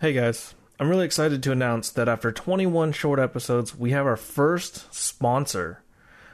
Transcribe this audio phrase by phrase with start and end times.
[0.00, 4.16] Hey guys, I'm really excited to announce that after 21 short episodes, we have our
[4.16, 5.82] first sponsor.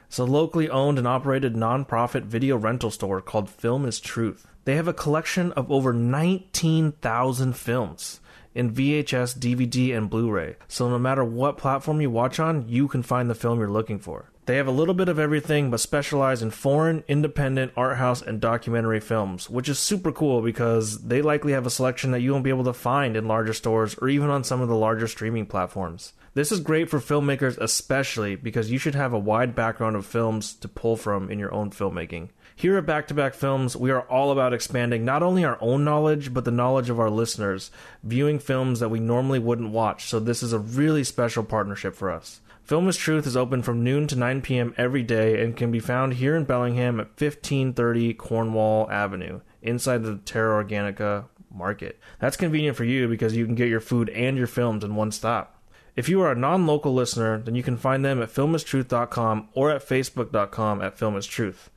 [0.05, 4.45] It's a locally owned and operated nonprofit video rental store called Film is Truth.
[4.65, 8.19] They have a collection of over 19,000 films
[8.53, 10.57] in VHS, DVD, and Blu ray.
[10.67, 13.97] So no matter what platform you watch on, you can find the film you're looking
[13.97, 14.29] for.
[14.45, 18.39] They have a little bit of everything, but specialize in foreign, independent, art house, and
[18.39, 22.43] documentary films, which is super cool because they likely have a selection that you won't
[22.43, 25.47] be able to find in larger stores or even on some of the larger streaming
[25.47, 26.13] platforms.
[26.35, 30.53] This is great for filmmakers, especially because you should have a wide background of films
[30.55, 32.29] to pull from in your own filmmaking.
[32.55, 35.83] Here at Back to Back Films, we are all about expanding not only our own
[35.83, 37.71] knowledge, but the knowledge of our listeners,
[38.03, 42.11] viewing films that we normally wouldn't watch, so this is a really special partnership for
[42.11, 42.41] us.
[42.65, 44.73] Film is Truth is open from noon to 9 p.m.
[44.75, 50.17] every day and can be found here in Bellingham at 1530 Cornwall Avenue, inside the
[50.25, 51.99] Terra Organica market.
[52.19, 55.11] That's convenient for you because you can get your food and your films in one
[55.11, 55.61] stop.
[55.95, 59.69] If you are a non local listener, then you can find them at filmistruth.com or
[59.69, 61.69] at facebook.com at filmistruth.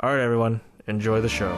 [0.00, 1.54] All right, everyone, enjoy the show.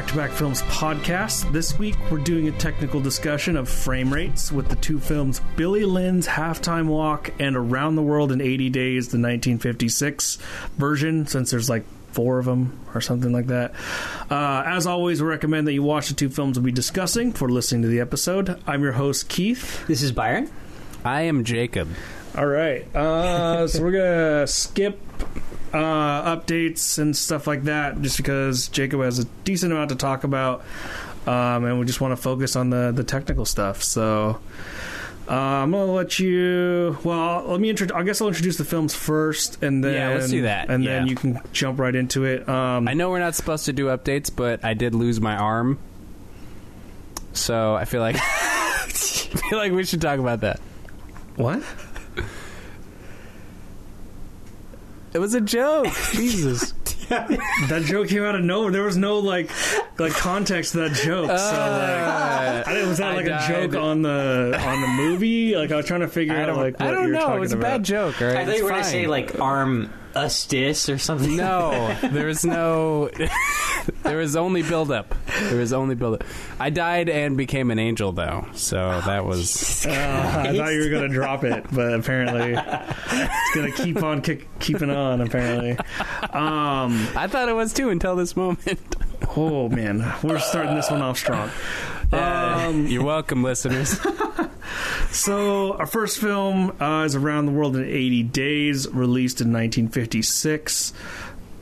[0.00, 1.52] Back to Back Films podcast.
[1.52, 5.84] This week we're doing a technical discussion of frame rates with the two films Billy
[5.84, 10.38] Lynn's Halftime Walk and Around the World in 80 Days, the 1956
[10.78, 13.74] version, since there's like four of them or something like that.
[14.30, 17.50] Uh, as always, we recommend that you watch the two films we'll be discussing for
[17.50, 18.58] listening to the episode.
[18.66, 19.86] I'm your host, Keith.
[19.86, 20.50] This is Byron.
[21.04, 21.90] I am Jacob.
[22.38, 22.86] All right.
[22.96, 24.98] Uh, so we're going to skip
[25.72, 30.24] uh, updates and stuff like that just because Jacob has a decent amount to talk
[30.24, 30.64] about.
[31.26, 33.82] Um, and we just want to focus on the, the technical stuff.
[33.82, 34.40] So
[35.30, 36.98] uh, I'm to let you.
[37.04, 37.94] Well, let me introduce.
[37.96, 39.94] I guess I'll introduce the films first and then.
[39.94, 40.70] Yeah, let's do that.
[40.70, 42.48] And then you can jump right into it.
[42.48, 45.78] Um, I know we're not supposed to do updates, but I did lose my arm,
[47.32, 50.58] so I feel like I feel like we should talk about that.
[51.36, 51.62] what?
[55.12, 55.86] It was a joke.
[56.12, 56.72] Jesus.
[57.08, 58.70] That joke came out of nowhere.
[58.70, 59.50] There was no like
[59.98, 61.26] like context to that joke.
[61.26, 63.48] so like, Uh, I didn't, was that like a died.
[63.72, 65.56] joke on the on the movie?
[65.56, 67.20] Like I was trying to figure I out don't, like what I don't you're know.
[67.20, 67.66] talking It was a about.
[67.68, 68.22] bad joke.
[68.22, 68.36] All right?
[68.36, 71.36] I thought It's you were going to say like arm ustis or something.
[71.36, 73.10] No, there was no.
[74.02, 75.14] there was only buildup.
[75.42, 76.24] There was only buildup.
[76.58, 78.46] I died and became an angel, though.
[78.54, 79.86] So that was.
[79.86, 84.46] Uh, I thought you were gonna drop it, but apparently it's gonna keep on kick,
[84.58, 85.20] keeping on.
[85.20, 85.72] Apparently,
[86.32, 88.96] um, I thought it was too until this moment.
[89.36, 91.50] Oh man, we're starting this one off strong.
[92.12, 94.00] Um, You're welcome, listeners.
[95.10, 100.92] So, our first film uh, is Around the World in 80 Days, released in 1956.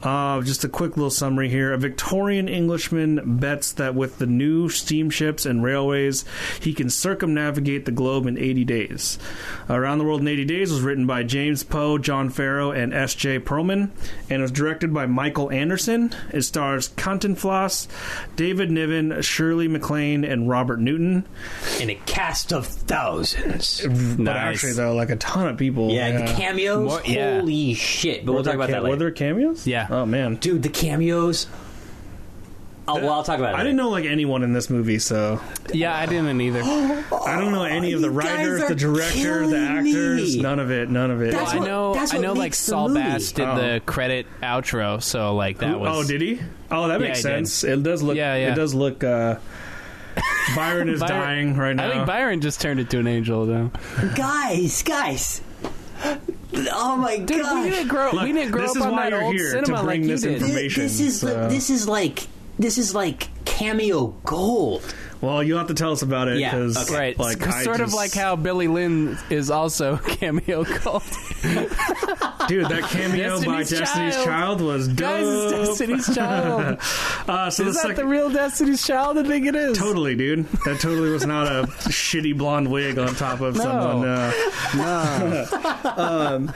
[0.03, 1.73] Uh, just a quick little summary here.
[1.73, 6.25] A Victorian Englishman bets that with the new steamships and railways,
[6.61, 9.19] he can circumnavigate the globe in 80 days.
[9.69, 13.41] Around the World in 80 Days was written by James Poe, John Farrow, and S.J.
[13.41, 13.91] Perelman,
[14.31, 16.15] and was directed by Michael Anderson.
[16.33, 17.89] It stars Cantinflas,
[18.37, 21.27] David Niven, Shirley MacLaine, and Robert Newton.
[21.81, 23.81] In a cast of thousands.
[23.83, 24.55] But Nice.
[24.55, 25.91] actually, though, like a ton of people.
[25.91, 26.89] Yeah, the cameos.
[26.89, 27.41] More- yeah.
[27.41, 28.25] Holy shit!
[28.25, 29.67] But Were we'll talk about ca- that Were there cameos?
[29.67, 29.88] Yeah.
[29.91, 31.47] Oh man, Dude, the cameos.
[32.91, 33.59] Oh, well, I'll talk about it.
[33.59, 35.41] I didn't know like anyone in this movie, so
[35.75, 36.63] Yeah, I didn't either.
[36.65, 40.37] I don't know any of the you guys writers, are the director, the actors.
[40.37, 40.43] me.
[40.43, 40.89] None of it.
[40.89, 41.33] None of it.
[41.33, 41.93] That's I what- know.
[41.95, 42.33] that's I what know.
[42.33, 43.01] Like makes the Saul movie.
[43.03, 43.57] Bass did Oh.
[43.57, 45.91] the credit outro, so like that was.
[46.07, 46.41] oh, did he?
[46.71, 47.47] Oh, that Yeah, makes he did.
[47.49, 47.65] sense.
[47.65, 48.17] It does look.
[48.17, 48.53] Yeah, yeah.
[48.53, 49.05] It does look.
[49.05, 49.37] uh
[50.57, 51.89] Byron is Byron- dying right now.
[51.89, 53.71] I think Byron just turned into an angel, though.
[54.15, 55.43] Guys, guys.
[56.55, 57.65] Oh my Dude, god.
[57.65, 58.11] we didn't grow.
[58.13, 59.85] Look, we didn't grow this up is on why that you're old here, to cinema
[59.85, 60.33] bring like you this did.
[60.43, 60.83] information.
[60.83, 62.27] Th- this is so- this is like
[62.59, 64.83] this is like cameo gold.
[65.21, 66.99] Well, you'll have to tell us about it Yeah, because, okay.
[66.99, 71.05] Right, like, s- I sort of like how Billy Lynn is also cameo cult.
[72.49, 74.61] dude, that cameo by Destiny's Destiny's Child, Child.
[74.63, 74.97] was dope.
[74.99, 76.79] Guys, it's Destiny's Child.
[77.29, 79.19] Uh, so is the that second, the real Destiny's Child?
[79.19, 79.77] I think it is.
[79.77, 80.47] Totally, dude.
[80.65, 83.63] That totally was not a shitty blonde wig on top of No.
[83.63, 84.09] someone.
[84.09, 84.33] Uh,
[84.75, 85.93] No.
[85.97, 86.53] um,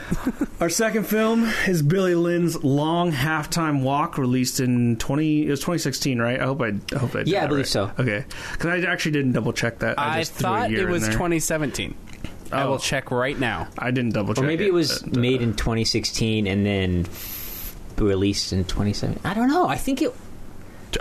[0.59, 5.45] our second film is Billy Lynn's Long Halftime Walk, released in twenty.
[5.45, 6.39] It was twenty sixteen, right?
[6.39, 7.19] I hope I, I hope I.
[7.19, 7.67] Did Yeah, I believe right.
[7.67, 7.91] so.
[7.99, 9.99] Okay, because I actually didn't double check that.
[9.99, 11.11] I, I just threw a thought year it in was there.
[11.11, 11.95] 2017.
[12.51, 12.69] I Oh.
[12.71, 13.67] will check right now.
[13.77, 14.43] I didn't double check.
[14.43, 17.07] Or maybe it was but, uh, made in 2016 and then
[17.97, 19.19] released in 2017.
[19.23, 19.67] I don't know.
[19.67, 20.13] I think it.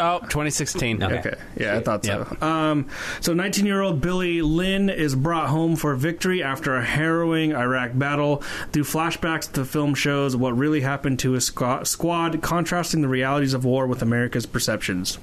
[0.01, 1.03] Oh, 2016.
[1.03, 1.19] Okay.
[1.19, 2.27] Okay, yeah, I thought so.
[2.31, 2.43] Yep.
[2.43, 2.89] Um,
[3.21, 7.91] so, 19 year old Billy Lynn is brought home for victory after a harrowing Iraq
[7.95, 8.43] battle.
[8.73, 13.67] Through flashbacks, the film shows what really happened to his squad, contrasting the realities of
[13.67, 15.19] war with America's perceptions.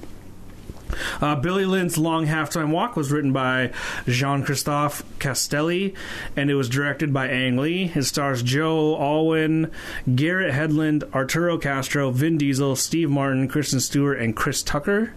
[1.20, 3.72] Uh, Billy Lynn's Long Halftime Walk was written by
[4.06, 5.94] Jean Christophe Castelli,
[6.36, 7.92] and it was directed by Ang Lee.
[7.94, 9.70] It stars Joe Alwyn,
[10.14, 15.12] Garrett Hedlund, Arturo Castro, Vin Diesel, Steve Martin, Kristen Stewart, and Chris Tucker.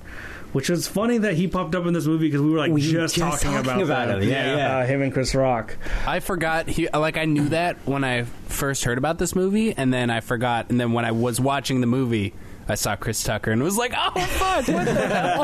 [0.51, 2.81] Which is funny that he popped up in this movie because we were like We
[2.81, 4.21] just, were just talking, talking about, about that.
[4.21, 4.29] him.
[4.29, 4.77] Yeah, yeah.
[4.77, 5.75] Uh, him and Chris Rock.
[6.05, 6.67] I forgot.
[6.67, 10.19] He, like I knew that when I first heard about this movie, and then I
[10.19, 10.69] forgot.
[10.69, 12.33] And then when I was watching the movie,
[12.67, 14.67] I saw Chris Tucker and was like, "Oh fuck!
[14.67, 15.39] What the hell?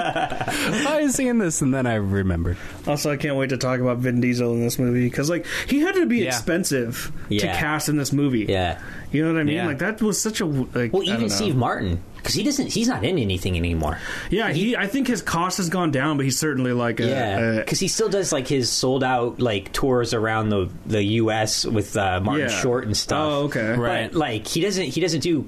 [0.85, 2.57] Why is he in this?" And then I remembered.
[2.87, 5.79] Also, I can't wait to talk about Vin Diesel in this movie because like he
[5.81, 6.27] had to be Yeah.
[6.29, 7.59] expensive to Yeah.
[7.59, 8.45] cast in this movie.
[8.47, 8.79] Yeah.
[9.11, 9.55] You know what I mean?
[9.55, 9.67] Yeah.
[9.67, 10.93] Like that was such a like.
[10.93, 11.27] Well, I even don't know.
[11.35, 12.67] Steve Martin, because he doesn't.
[12.73, 13.97] He's not in anything anymore.
[14.29, 14.77] Yeah, he.
[14.77, 17.07] I think his cost has gone down, but he's certainly like a.
[17.07, 21.03] Yeah, a- because he still does like his sold out like tours around the the
[21.03, 21.65] U.S.
[21.65, 22.61] with uh, Martin Yeah.
[22.61, 23.19] Short and stuff.
[23.19, 23.71] Oh, okay.
[23.73, 24.11] Right.
[24.11, 25.47] But like he doesn't he doesn't do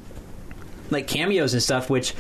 [0.91, 2.13] like cameos and stuff, which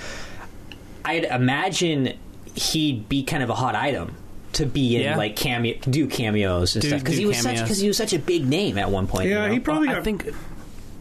[1.05, 2.17] I'd imagine
[2.55, 4.15] he'd be kind of a hot item
[4.53, 5.15] to be in Yeah.
[5.17, 7.61] like cameo do cameos and Do- stuff because do he was such cameos.
[7.61, 9.29] because he was such a big name at one point.
[9.29, 9.53] Yeah, you know?
[9.53, 10.01] he probably Well, got.
[10.01, 10.25] I think.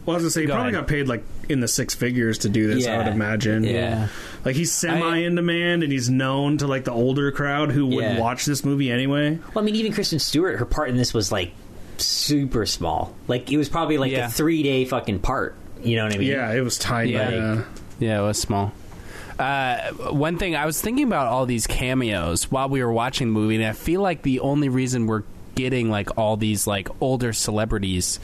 [0.05, 0.81] well, I was gonna say he Go probably ahead.
[0.83, 2.87] got paid like in the six figures to do this.
[2.87, 3.11] I would Yeah.
[3.13, 3.63] imagine.
[3.65, 4.07] Yeah.
[4.45, 7.85] Like he's semi I- in demand, and he's known to like the older crowd who
[7.87, 8.21] wouldn't Yeah.
[8.21, 9.37] watch this movie anyway.
[9.53, 11.51] Well, I mean, even Kristen Stewart, her part in this was like
[11.97, 13.13] super small.
[13.27, 14.27] Like it was probably like Yeah.
[14.27, 15.55] a three day fucking part.
[15.83, 16.27] You know what I mean?
[16.27, 17.13] Yeah, it was tiny.
[17.13, 17.29] Yeah.
[17.29, 17.63] Yeah.
[17.99, 18.73] Yeah, it was small.
[19.37, 23.33] Uh, one thing I was thinking about all these cameos while we were watching the
[23.33, 25.23] movie, and I feel like the only reason we're
[25.55, 28.19] getting like all these like older celebrities,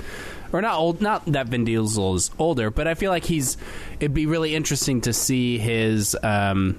[0.51, 3.57] or not old, not that Vin Diesel is older, but I feel like he's.
[4.00, 6.77] It'd be really interesting to see his um,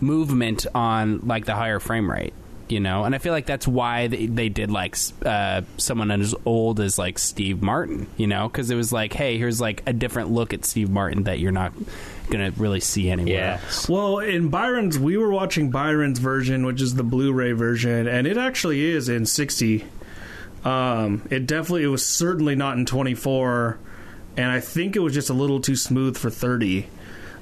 [0.00, 2.32] movement on like the higher frame rate.
[2.68, 6.34] You know, and I feel like that's why they, they did like uh, someone as
[6.46, 8.06] old as like Steve Martin.
[8.16, 11.24] You know, because it was like, hey, here's like a different look at Steve Martin
[11.24, 11.72] that you're not
[12.30, 13.34] gonna really see anywhere.
[13.34, 13.60] Yeah.
[13.62, 13.88] else.
[13.88, 18.38] Well, in Byron's, we were watching Byron's version, which is the Blu-ray version, and it
[18.38, 19.84] actually is in 60.
[20.64, 23.78] Um, it definitely, it was certainly not in 24,
[24.38, 26.88] and I think it was just a little too smooth for 30.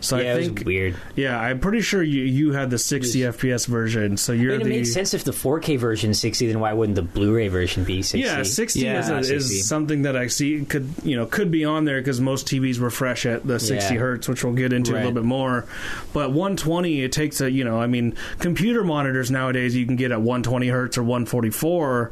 [0.02, 0.96] So yeah, I it think, was weird.
[1.16, 4.64] yeah, I'm pretty sure you you had the 60 FPS version, so you're mean, it
[4.64, 7.84] the makes sense if the 4K version is 60, then why wouldn't the Blu-ray version
[7.84, 8.18] be 60?
[8.18, 9.34] yeah, 60 Yeah, is, a, ah, 60.
[9.36, 12.80] is something that I see could you know could be on there because most TVs
[12.80, 14.00] refresh at the 60 Yeah.
[14.00, 15.66] hertz, which we'll get into a little bit more.
[16.12, 20.10] But 120, it takes a you know I mean computer monitors nowadays you can get
[20.10, 22.10] at 120 hertz or 144,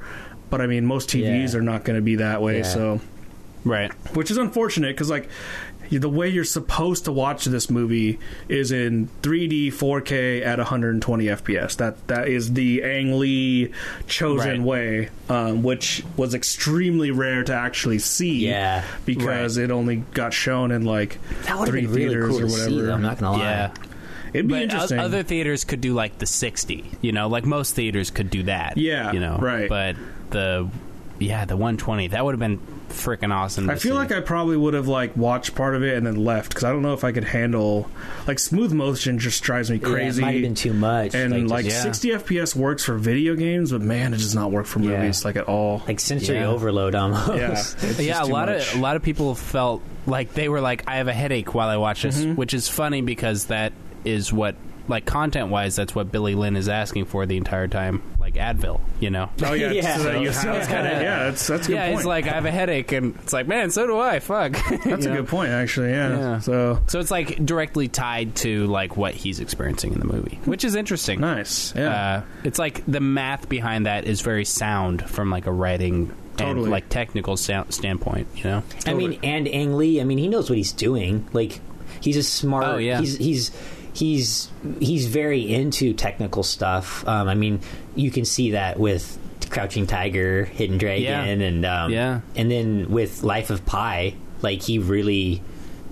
[0.48, 1.58] but I mean most TVs Yeah.
[1.58, 2.58] are not going to be that way.
[2.58, 2.62] Yeah.
[2.62, 3.00] So
[3.62, 3.92] Right.
[4.14, 5.28] which is unfortunate because like
[5.98, 11.76] the way you're supposed to watch this movie is in 3D 4K at 120 FPS.
[11.78, 13.72] That that is the Ang Lee
[14.06, 15.08] chosen Right.
[15.08, 18.46] way, um, which was extremely rare to actually see.
[18.46, 18.84] Yeah.
[19.04, 22.38] because it only got shown in like That would have three been really theaters cool
[22.38, 22.92] or to see, whatever.
[22.92, 23.44] I'm not going to lie.
[23.50, 23.70] Yeah.
[24.32, 24.98] It'd be But interesting.
[25.00, 28.76] other theaters could do like the 60, you know, like most theaters could do that.
[28.76, 29.68] Yeah, You know, right.
[29.68, 29.96] But
[30.30, 30.68] the,
[31.20, 32.58] yeah, the 120, that would have been
[32.88, 33.70] freaking awesome.
[33.70, 33.98] I feel see.
[33.98, 36.70] like I probably would have like watched part of it and then left because I
[36.70, 37.88] don't know if I could handle
[38.26, 39.18] like smooth motion.
[39.18, 40.20] Just drives me Yeah, crazy.
[40.20, 41.14] it might have been too much.
[41.14, 41.82] and like, just- yeah.
[41.82, 44.98] 60 FPS works for video games, but man, it does not work for Yeah.
[44.98, 45.82] movies like at all.
[45.86, 46.48] like sensory Yeah.
[46.48, 47.28] overload almost.
[47.36, 47.50] yeah,
[47.88, 48.72] it's yeah, a too lot much.
[48.72, 51.68] of a lot of people felt like they were like, I have a headache while
[51.68, 52.34] I watch this, Mm-hmm.
[52.34, 53.72] which is funny because that
[54.04, 54.56] is what,
[54.88, 58.80] like content wise, that's what Billy Lynn is asking for the entire time, like Advil,
[59.00, 59.30] you know.
[59.42, 59.96] Oh yeah, Yeah.
[59.96, 61.96] so that you So it's kinda, kinda- yeah, that's that's a good yeah, point.
[61.98, 64.18] he's like, I have a headache, and it's like, man, so do I.
[64.20, 64.52] Fuck.
[64.84, 65.90] that's a good point actually.
[65.90, 66.18] Yeah.
[66.18, 66.38] Yeah.
[66.40, 70.64] So So it's like directly tied to like what he's experiencing in the movie, which
[70.64, 71.20] is interesting.
[71.20, 71.74] nice.
[71.74, 71.90] Yeah.
[72.18, 76.62] Uh, it's like the math behind that is very sound from like a writing Totally.
[76.64, 78.28] and like technical sta- standpoint.
[78.36, 81.28] You know, I mean, and Ang Lee, I mean, he knows what he's doing.
[81.32, 81.60] Like,
[82.00, 82.64] he's a smart.
[82.64, 83.00] Oh, yeah.
[83.00, 83.50] He's he's
[83.94, 87.06] he's he's very into technical stuff.
[87.06, 87.60] Um, I mean,
[87.94, 89.18] you can see that with
[89.50, 91.24] Crouching Tiger, Hidden Dragon, Yeah.
[91.24, 92.20] and um, Yeah.
[92.36, 95.42] and then with Life of Pi, like he really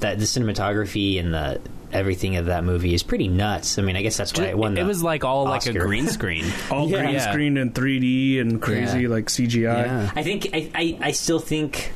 [0.01, 3.79] that the cinematography and the everything of that movie is pretty nuts.
[3.79, 4.77] I mean, I guess that's why it won.
[4.77, 6.45] it was like all like a green screen.
[6.71, 7.01] all yeah.
[7.01, 7.31] green Yeah.
[7.31, 9.09] screened in 3D and crazy Yeah.
[9.09, 9.87] like CGI.
[9.87, 10.11] yeah.
[10.15, 11.93] I think I, I, I still think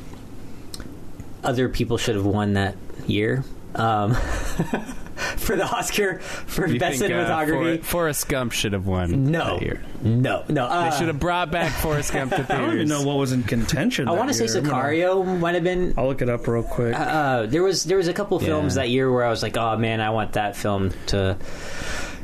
[1.45, 2.75] other people should have won that
[3.07, 3.45] year.
[3.75, 4.17] Um,
[5.37, 7.79] for the Oscar for You best think, uh, cinematography.
[7.81, 9.25] For- Forrest Gump should have won.
[9.31, 9.81] no, that year.
[10.03, 10.65] no, no.
[10.67, 12.51] Uh, They should have brought back Forrest Gump to theaters.
[12.57, 14.09] I don't even know what was in contention.
[14.09, 14.59] I want to say year.
[14.59, 15.95] I'm gonna- Sicario might have been.
[15.97, 16.95] I'll look it up real quick.
[16.99, 18.83] Uh, there was there was a couple films Yeah.
[18.83, 21.37] that year where I was like, oh man, I want that film to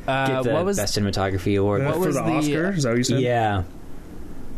[0.06, 1.82] Uh, get the what was best cinematography award.
[1.82, 2.70] Uh, what for was the, the- Oscar?
[2.72, 3.20] Is that what you said?
[3.20, 3.62] yeah,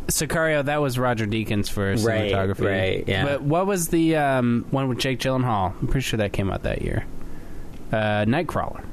[0.07, 0.65] Sicario?
[0.65, 2.67] That was Roger Deakins for Right, cinematography.
[2.69, 3.25] right, yeah.
[3.25, 5.73] But what was the um, one with Jake Gyllenhaal?
[5.81, 7.05] I'm pretty sure that came out that year.
[7.93, 8.85] Uh, Nightcrawler.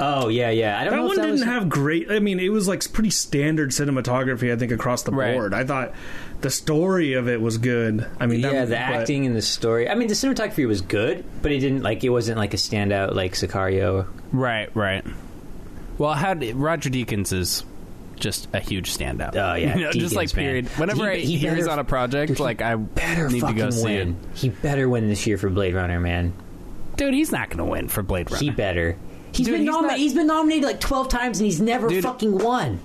[0.00, 0.78] Oh yeah, yeah.
[0.80, 2.08] I don't That know one that didn't was, have great.
[2.10, 4.52] I mean, it was like pretty standard cinematography.
[4.52, 5.34] I think across the Right.
[5.34, 5.52] board.
[5.52, 5.92] I thought
[6.40, 8.06] the story of it was good.
[8.20, 9.88] I mean, that- yeah, the but- acting and the story.
[9.88, 13.14] I mean, the cinematography was good, but it didn't like it wasn't like a standout
[13.16, 14.06] like Sicario.
[14.32, 15.04] Right, right.
[15.98, 17.64] Well, how did, Roger Deakins is
[18.20, 19.34] just a huge standout.
[19.34, 20.44] Oh, yeah, You know, just like man.
[20.44, 20.68] period.
[20.78, 23.40] Whenever He- I he hear he's on a project, Dude, he like I Better need
[23.40, 24.10] to fucking go see win.
[24.32, 24.38] it.
[24.38, 26.34] He better win this year for Blade Runner, man.
[26.98, 28.42] Dude, he's not going to win for Blade Runner.
[28.42, 28.96] He better.
[29.32, 29.90] He's Dude, been he's nominated.
[29.92, 32.02] not- He's been nominated like twelve times and he's never Dude.
[32.04, 32.80] fucking won.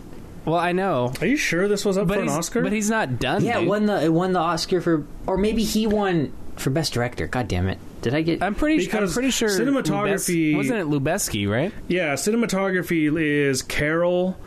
[0.46, 2.62] well, I know, Are you sure this was up but for an he's, Oscar?
[2.64, 3.44] but he's not done.
[3.44, 3.70] Yeah, it dude.
[3.70, 7.28] won the it won the Oscar for, or maybe he won for best director.
[7.28, 7.78] God damn it!
[8.02, 8.44] Did I get?
[8.44, 8.76] I'm pretty.
[8.84, 11.72] I'm Because pretty sure cinematography- Lubes- wasn't it Lubezki, right?
[11.88, 14.38] yeah, cinematography is Carol,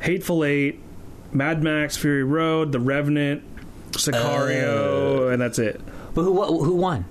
[0.00, 0.80] Hateful Eight,
[1.32, 3.42] Mad Max, Fury Road, The Revenant,
[3.92, 5.80] Sicario, uh, and that's it.
[6.14, 7.04] but who who won?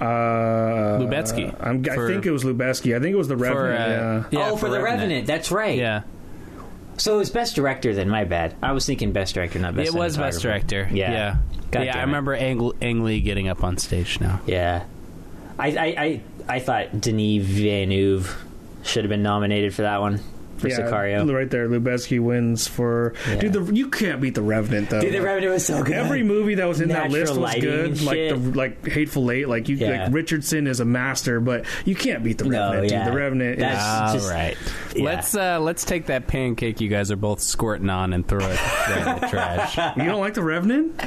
[0.00, 1.54] Uh, Lubezki.
[1.60, 2.94] I'm, I For- think it was Lubezki.
[2.96, 3.80] I think it was The For, Revenant.
[3.80, 4.38] uh, yeah.
[4.40, 5.26] yeah, oh, for, the Revenant.
[5.26, 5.78] That's right.
[5.78, 6.02] Yeah,
[6.98, 7.94] So it was best director.
[7.94, 8.54] Then my bad.
[8.62, 9.88] I was thinking best director, not best.
[9.88, 10.88] it was best director.
[10.92, 11.12] Yeah.
[11.12, 11.36] yeah,
[11.70, 11.98] God yeah.
[11.98, 14.40] I remember Ang, Ang Lee getting up on stage now.
[14.46, 14.84] Yeah,
[15.58, 18.44] I I, I I thought Denis Villeneuve
[18.82, 20.20] should have been nominated for that one
[20.58, 21.32] for yeah, Sicario.
[21.34, 21.68] right there.
[21.68, 23.36] Lubezki wins for Yeah.
[23.36, 23.52] dude.
[23.52, 25.00] The, you can't beat The Revenant though.
[25.00, 25.94] Dude, the Revenant was so good.
[25.94, 27.90] Every movie that was in that list was good.
[27.90, 29.48] and Like the like Hateful Eight.
[29.48, 30.04] Like you, Yeah.
[30.04, 32.90] like Richardson is a master, but you can't beat the No, Revenant.
[32.92, 33.04] yeah.
[33.04, 33.12] Dude.
[33.12, 33.58] The Revenant.
[33.58, 34.56] That's- is, All just- right,
[34.94, 35.04] yeah.
[35.04, 38.50] let's uh, let's take that pancake you guys are both squirting on and throw it
[38.50, 39.76] in the trash.
[39.96, 41.00] you don't like the Revenant,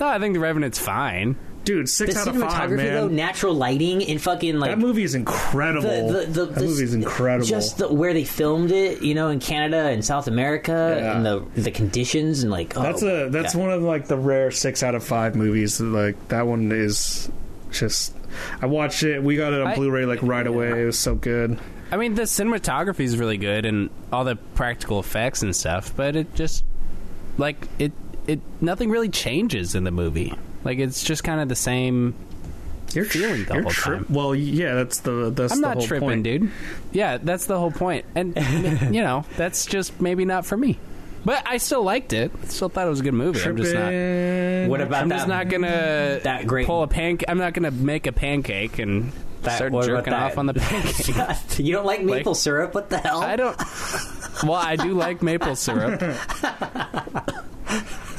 [0.00, 1.36] No, I think the Revenant's fine.
[1.64, 1.86] Dude?
[1.86, 2.94] the Six out of five, cinematography man.
[2.94, 6.08] though, natural lighting and fucking like that movie is incredible.
[6.08, 7.46] the, the, the, that this- movie is incredible.
[7.46, 11.16] Just the, where they filmed it, you know, in Canada and South America, Yeah.
[11.16, 13.60] and the the conditions and like oh, that's a that's yeah.
[13.60, 15.80] one of like the rare six out of five movies.
[15.80, 17.30] Like that one is
[17.70, 18.14] just.
[18.62, 19.22] I watched it.
[19.22, 20.82] We got it on I- Blu-ray like right away.
[20.82, 21.58] It was so good.
[21.90, 26.16] I mean, the cinematography is really good and all the practical effects and stuff, but
[26.16, 26.64] it just
[27.36, 27.92] like it
[28.26, 30.32] it nothing really changes in the movie.
[30.64, 32.14] Like it's just kind of the same.
[32.92, 34.06] You're feeling the you're whole tri- time.
[34.10, 36.22] Well, yeah, that's the that's I'm the not whole tripping, point.
[36.24, 36.50] dude.
[36.92, 38.04] Yeah, that's the whole point.
[38.14, 38.36] And
[38.94, 40.78] you know, that's just maybe not for me.
[41.24, 42.32] But I still liked it.
[42.50, 43.40] Still thought it was a good movie.
[43.48, 44.68] I'm just not.
[44.68, 45.16] What about I'm that?
[45.16, 47.28] just not gonna that great- pull a pancake.
[47.30, 50.22] I'm not gonna make a pancake and That- start what jerking that?
[50.32, 51.58] off on the pancake.
[51.64, 52.74] you don't like maple syrup?
[52.74, 53.22] What the hell?
[53.22, 53.56] I don't.
[54.42, 56.00] Well, I do like maple syrup.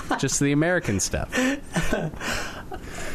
[0.19, 1.33] Just the American stuff.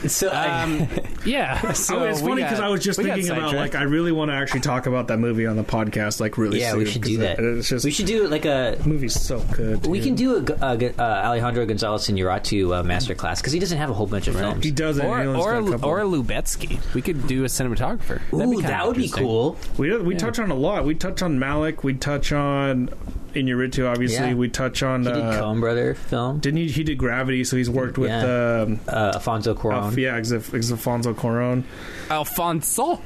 [0.06, 0.86] so Um,
[1.26, 1.72] yeah.
[1.72, 4.34] So oh, it's funny because I was just thinking about like I really want to
[4.34, 6.60] actually talk about that movie on the podcast, like really.
[6.60, 7.38] yeah, soon, we should do that.
[7.38, 8.76] It's just we should do like a.
[8.80, 9.86] the movie's so good.
[9.86, 10.06] We dude.
[10.06, 13.78] can do a, g- a g- uh, Alejandro Gonzalez Inarritu uh, masterclass because he doesn't
[13.78, 14.64] have a whole bunch of films.
[14.64, 15.04] He doesn't.
[15.04, 16.78] or he only or, got a or Lubezki.
[16.94, 18.20] We could do a cinematographer.
[18.30, 19.56] That'd Ooh, be that would be cool.
[19.76, 20.84] we we touch on a lot.
[20.84, 21.82] We touch on Malick.
[21.82, 22.90] We touch on
[23.34, 23.88] Inarritu.
[23.90, 24.34] Obviously, Yeah.
[24.34, 25.02] we touch on.
[25.04, 26.38] He did uh, Coen Brother film.
[26.40, 26.68] didn't he?
[26.68, 28.10] He did Gravity, so he's worked with.
[28.10, 28.62] Yeah.
[28.66, 29.72] Um, Uh, Alfonso Cuarón.
[29.84, 31.64] Alf- yeah, ex- ex- Alfonso Cuarón.
[32.10, 33.00] Alfonso.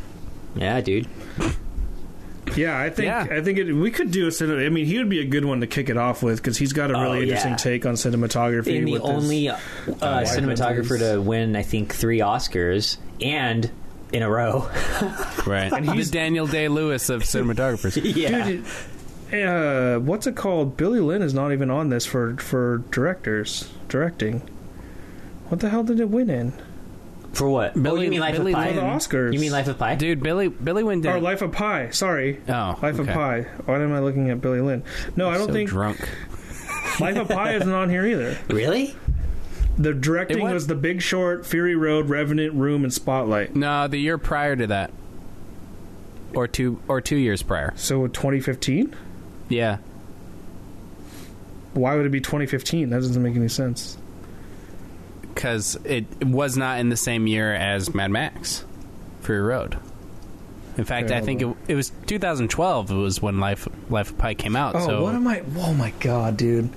[0.56, 1.06] Yeah, dude.
[2.56, 3.26] Yeah, I think Yeah.
[3.30, 4.62] I think it, we could do a cinema.
[4.62, 6.72] I mean, he would be a good one to kick it off with because he's
[6.74, 7.56] got a really Oh, interesting yeah.
[7.56, 8.76] take on cinematography.
[8.78, 9.56] And the with his- only uh,
[10.02, 13.70] cinematographer to win, I think, three Oscars and
[14.12, 14.68] in a row.
[15.46, 15.72] Right.
[15.72, 17.98] And he's the Daniel Day Lewis of cinematographers.
[18.16, 18.44] yeah.
[18.44, 18.66] Dude, it-
[19.32, 20.76] uh, what's it called?
[20.76, 24.40] Billy Lynn is not even on this for for directors directing.
[25.48, 26.52] What the hell did it win in?
[27.32, 27.72] For what?
[27.76, 28.68] oh, Billy- you mean Life Billy of Pi?
[28.68, 29.32] For the Oscars.
[29.32, 29.94] You mean Life of Pi?
[29.94, 31.22] Dude, Billy Billy went Or down.
[31.22, 31.90] Life of Pi?
[31.90, 33.12] Sorry, oh, Life of okay.
[33.12, 33.40] Pi.
[33.64, 34.82] Why am I looking at Billy Lynn?
[35.16, 35.98] No, I don't so think drunk.
[37.00, 38.36] Life of Pi isn't on here either.
[38.48, 38.94] Really?
[39.78, 43.56] The directing was The Big Short, Fury Road, Revenant, Room, and Spotlight.
[43.56, 44.90] No, the year prior to that,
[46.34, 47.72] or two or two years prior.
[47.76, 48.94] So 2015.
[49.52, 49.78] Yeah,
[51.74, 52.90] Why would it be 2015?
[52.90, 53.96] That doesn't make any sense.
[55.34, 58.64] because it was not in the same year as Mad Max,
[59.22, 59.78] Fury Road.
[60.76, 62.90] In fact, I think it, it was 2012.
[62.90, 64.74] It was when Life Life of Pi came out.
[64.74, 65.42] Oh, so what am I?
[65.58, 66.70] Oh my god, dude!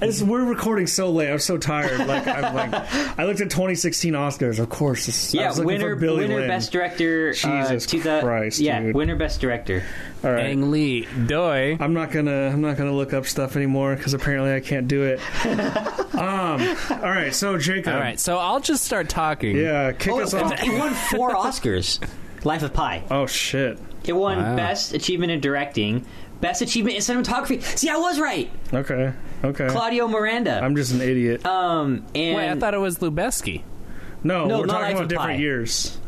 [0.00, 1.30] I just, we're recording so late.
[1.30, 2.06] I'm so tired.
[2.06, 2.72] Like I'm like,
[3.18, 4.58] I looked at 2016 Oscars.
[4.58, 6.48] Of course, it's, I Yeah, was winner, for Billy winner, Lynn.
[6.48, 7.32] best director.
[7.32, 8.94] Jesus uh, two thou- Christ, yeah, dude.
[8.94, 9.82] winner, best director.
[10.22, 11.78] All right, Ang Lee Doi?
[11.80, 15.02] I'm not gonna I'm not gonna look up stuff anymore because apparently I can't do
[15.04, 15.20] it.
[16.14, 16.60] um.
[16.90, 17.94] All right, so Jacob.
[17.94, 19.56] All right, so I'll just start talking.
[19.56, 20.52] Yeah, kick Oh, us off.
[20.62, 22.06] it won four Oscars.
[22.44, 23.02] Life of Pi.
[23.10, 23.78] Oh shit.
[24.04, 24.56] It won Wow.
[24.56, 26.04] best achievement in directing,
[26.40, 27.62] best achievement in cinematography.
[27.62, 28.50] See, I was right.
[28.74, 29.12] Okay.
[29.44, 29.68] Okay.
[29.68, 30.60] Claudio Miranda.
[30.62, 31.44] I'm just an idiot.
[31.46, 33.62] um, and Wait, I thought it was Lubezki.
[34.24, 35.36] no, no, we're not talking Life about of different Pi.
[35.36, 35.98] years.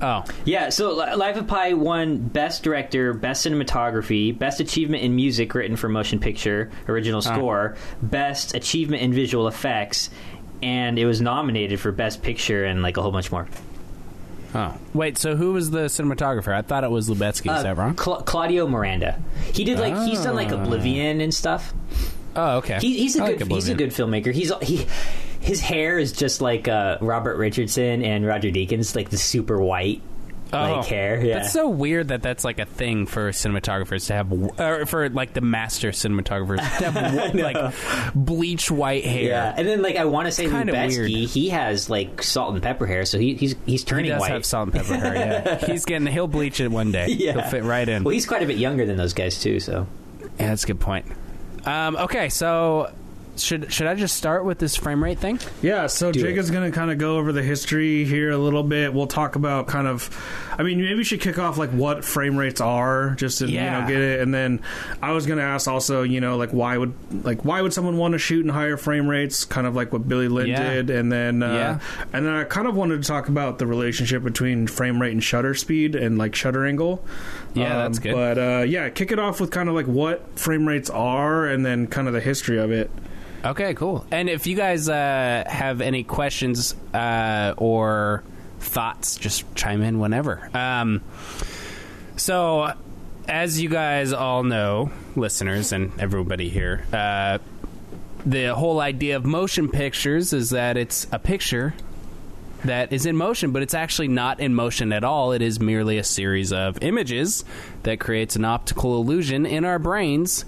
[0.00, 5.16] Oh, Yeah, so Li- Life of Pi won Best Director, Best Cinematography, Best Achievement in
[5.16, 10.08] Music written for Motion Picture, Original Score, Best Achievement in Visual Effects,
[10.62, 13.48] and it was nominated for Best Picture and like a whole bunch more.
[14.54, 14.74] oh.
[14.94, 16.54] Wait, so who was the cinematographer?
[16.54, 17.46] I thought it was Lubezki.
[17.52, 17.94] Is Uh, that wrong?
[17.96, 19.20] Cla- Claudio Miranda.
[19.52, 20.62] He did like he's done like Ah.
[20.62, 21.74] Oblivion and stuff.
[22.36, 22.78] Oh, okay.
[22.80, 24.32] He, he's a I good like he's a good filmmaker.
[24.32, 24.86] He's he
[25.40, 30.02] his hair is just like uh, Robert Richardson and Roger Deakins, like the super white
[30.52, 31.22] like hair.
[31.22, 31.38] Yeah, Oh.
[31.40, 35.34] That's so weird that that's like a thing for cinematographers to have, or for like
[35.34, 37.74] the master cinematographers to have like
[38.14, 39.24] bleach white hair.
[39.28, 41.08] Yeah, and then like I want to say weird.
[41.10, 44.30] he has like salt and pepper hair, so he, he's he's He turning does white.
[44.32, 45.14] have salt and pepper hair.
[45.14, 46.06] Yeah, he's getting.
[46.06, 47.08] He'll bleach it one day.
[47.08, 48.04] yeah, He'll fit right in.
[48.04, 49.60] Well, he's quite a bit younger than those guys too.
[49.60, 49.86] So
[50.20, 51.04] Yeah, that's a good point.
[51.68, 52.90] Um, okay, so
[53.42, 55.38] should should I just start with this frame rate thing?
[55.62, 58.62] Yeah, so Do Jacob's going to kind of go over the history here a little
[58.62, 58.92] bit.
[58.94, 60.08] We'll talk about kind of,
[60.58, 63.60] I mean, maybe we should kick off like what frame rates are, just to you
[63.60, 64.20] know get it.
[64.20, 64.60] And then
[65.02, 66.92] I was going to ask also, you know, like why would
[67.24, 69.44] like why would someone want to shoot in higher frame rates?
[69.44, 70.70] Kind of like what Billy Lynn Yeah.
[70.74, 71.78] did, and then uh, Yeah.
[72.12, 75.22] and then I kind of wanted to talk about the relationship between frame rate and
[75.22, 77.04] shutter speed and like shutter angle.
[77.54, 78.12] Yeah, Um, that's good.
[78.14, 81.64] But uh, yeah, kick it off with kind of like what frame rates are, and
[81.64, 82.90] then kind of the history of it.
[83.44, 84.04] Okay, cool.
[84.10, 88.22] And if you guys uh, have any questions uh, or
[88.58, 90.50] thoughts, just chime in whenever.
[90.54, 91.02] Um,
[92.16, 92.72] so,
[93.28, 97.38] as you guys all know, listeners and everybody here, uh,
[98.26, 101.74] the whole idea of motion pictures is that it's a picture
[102.64, 105.32] that is in motion, but it's actually not in motion at all.
[105.32, 107.44] It is merely a series of images
[107.84, 110.44] that creates an optical illusion in our brains,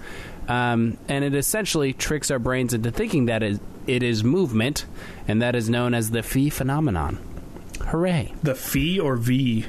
[0.48, 4.86] um, and it essentially tricks our brains into thinking that it, it is movement,
[5.28, 7.18] and that is known as the phi phenomenon.
[7.86, 8.34] Hooray!
[8.42, 9.64] The fee or V?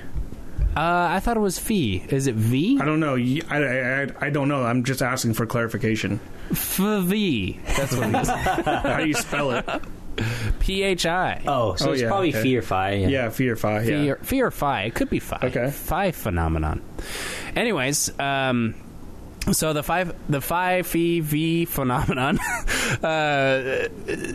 [0.75, 0.79] Uh,
[1.11, 2.05] I thought it was phi.
[2.09, 2.79] Is it V?
[2.81, 3.15] I don't know.
[3.15, 4.63] I I don't know.
[4.63, 6.19] I'm just asking for clarification.
[6.53, 7.59] Phi V.
[7.65, 8.27] That's what it is.
[8.65, 9.65] How do you spell it?
[10.59, 11.41] P H I.
[11.47, 12.59] oh, so Oh, it's yeah, probably okay.
[12.59, 12.93] Phi Phi.
[12.95, 13.07] Yeah.
[13.07, 13.79] Yeah, fee or fi.
[13.83, 14.11] Phi Yeah.
[14.11, 14.81] or, phi phi.
[14.83, 15.39] It could be phi.
[15.43, 15.71] Okay.
[15.71, 16.81] Phi phenomenon.
[17.55, 18.75] Anyways, um,
[19.51, 22.39] so the five the phi v phenomenon
[23.03, 23.87] uh,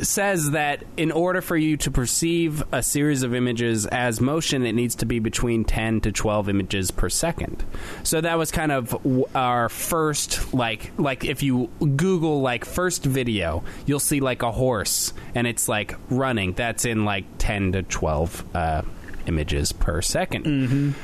[0.03, 4.73] says that in order for you to perceive a series of images as motion, it
[4.73, 7.65] needs to be between ten to twelve images per second.
[8.03, 13.05] So that was kind of w- our first like like if you Google like first
[13.05, 16.53] video, you'll see like a horse and it's like running.
[16.55, 18.83] That's in like ten to twelve uh,
[19.27, 20.95] images per 2nd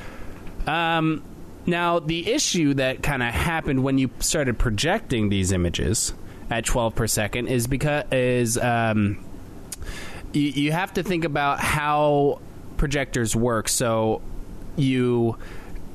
[0.67, 1.23] Um,
[1.67, 6.13] now, the issue that kind of happened when you started projecting these images
[6.51, 9.25] at 12 per second is because is um,
[10.33, 12.41] you, you have to think about how
[12.77, 13.69] projectors work.
[13.69, 14.23] So
[14.77, 15.39] you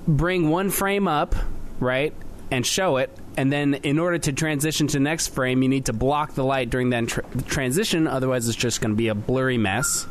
[0.08, 1.36] bring one frame up,
[1.80, 2.14] right,
[2.50, 3.16] and show it.
[3.36, 6.44] And then, in order to transition to the next frame, you need to block the
[6.44, 8.08] light during that tr- transition.
[8.08, 10.08] Otherwise, it's just going to be a blurry mess.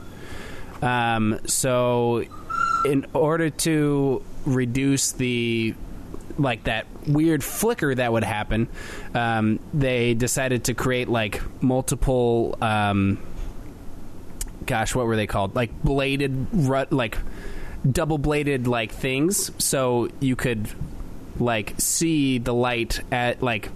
[0.81, 2.25] Um, so,
[2.85, 5.75] in order to reduce the
[6.39, 8.69] like that weird flicker that would happen,
[9.15, 12.57] um, they decided to create like multiple.
[12.61, 13.19] Um,
[14.65, 15.55] gosh, what were they called?
[15.55, 17.19] Like bladed, rut, like
[17.91, 20.69] double bladed, like things, so you could
[21.39, 23.71] like see the light at like.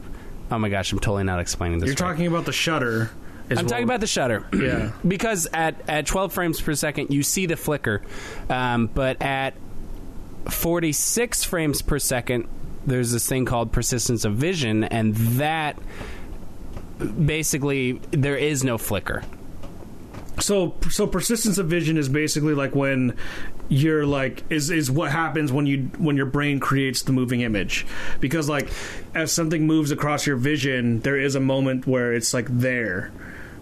[0.50, 1.86] Oh my gosh, I'm totally not explaining this.
[1.86, 2.12] You're right.
[2.12, 3.10] talking about the shutter.
[3.50, 4.46] I'm what- talking about the shutter.
[4.52, 4.92] Yeah.
[5.08, 8.02] because at, at 12 frames per second, you see the flicker.
[8.48, 9.54] Um, but at
[10.48, 12.48] 46 frames per second,
[12.86, 15.76] there's this thing called persistence of vision, and that
[17.24, 19.22] basically there is no flicker.
[20.38, 23.16] So, so persistence of vision is basically like when
[23.68, 27.86] you're like is is what happens when you when your brain creates the moving image
[28.18, 28.68] because like
[29.14, 33.12] as something moves across your vision there is a moment where it's like there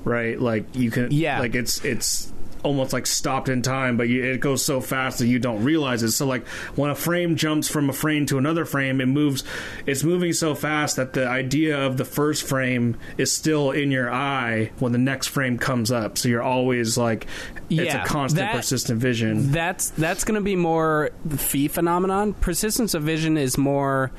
[0.04, 1.40] right like you can Yeah.
[1.40, 2.32] like it's it's
[2.68, 6.02] almost like stopped in time, but you, it goes so fast that you don't realize
[6.02, 6.12] it.
[6.12, 9.42] So like when a frame jumps from a frame to another frame, it moves.
[9.86, 14.10] It's moving so fast that the idea of the first frame is still in your
[14.12, 16.18] eye when the next frame comes up.
[16.18, 17.26] So you're always like
[17.70, 19.50] it's Yeah, a constant, that- persistent vision.
[19.50, 22.34] That's that's going to be more the fee phenomenon.
[22.34, 24.10] Persistence of vision is more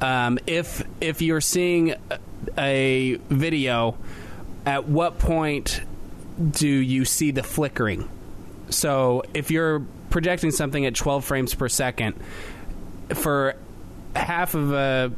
[0.00, 1.94] um, if if you're seeing
[2.56, 3.96] a video,
[4.66, 5.82] at what point
[6.50, 8.08] do you see the flickering?
[8.70, 12.14] So if you're projecting something at 12 frames per second
[13.14, 13.54] for
[14.16, 15.12] half of a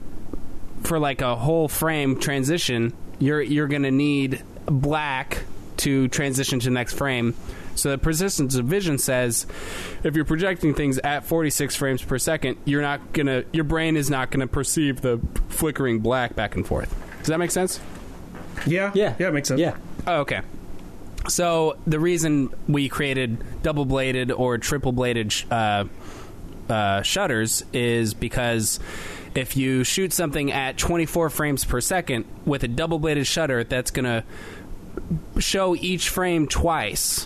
[0.82, 5.44] for like a whole frame transition, you're you're going to need black
[5.78, 7.34] to transition to the next frame.
[7.74, 9.46] So the persistence of vision says
[10.04, 13.96] if you're projecting things at 46 frames per second, you're not going to your brain
[13.96, 16.94] is not going to perceive the flickering black back and forth.
[17.18, 17.80] Does that make sense?
[18.66, 19.14] Yeah, Yeah.
[19.18, 19.60] yeah, it makes sense.
[19.60, 19.76] Yeah.
[20.06, 20.40] Oh, okay.
[21.28, 25.84] So the reason we created double bladed or triple bladed sh- uh,
[26.68, 28.80] uh, shutters is because
[29.34, 33.90] if you shoot something at 24 frames per second with a double bladed shutter, that's
[33.90, 34.24] going to
[35.40, 37.24] show each frame twice,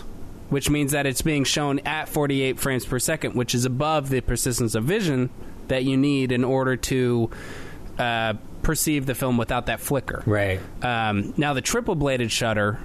[0.49, 4.21] which means that it's being shown at 48 frames per second, which is above the
[4.21, 5.29] persistence of vision
[5.67, 7.29] that you need in order to
[7.99, 10.23] uh, perceive the film without that flicker.
[10.25, 10.59] Right.
[10.81, 12.79] Um, now the triple bladed shutter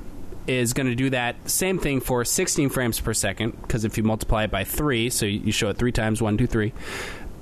[0.47, 4.03] is going to do that same thing for 16 frames per second because if you
[4.03, 6.73] multiply it by three, so you show it three times one, two, three,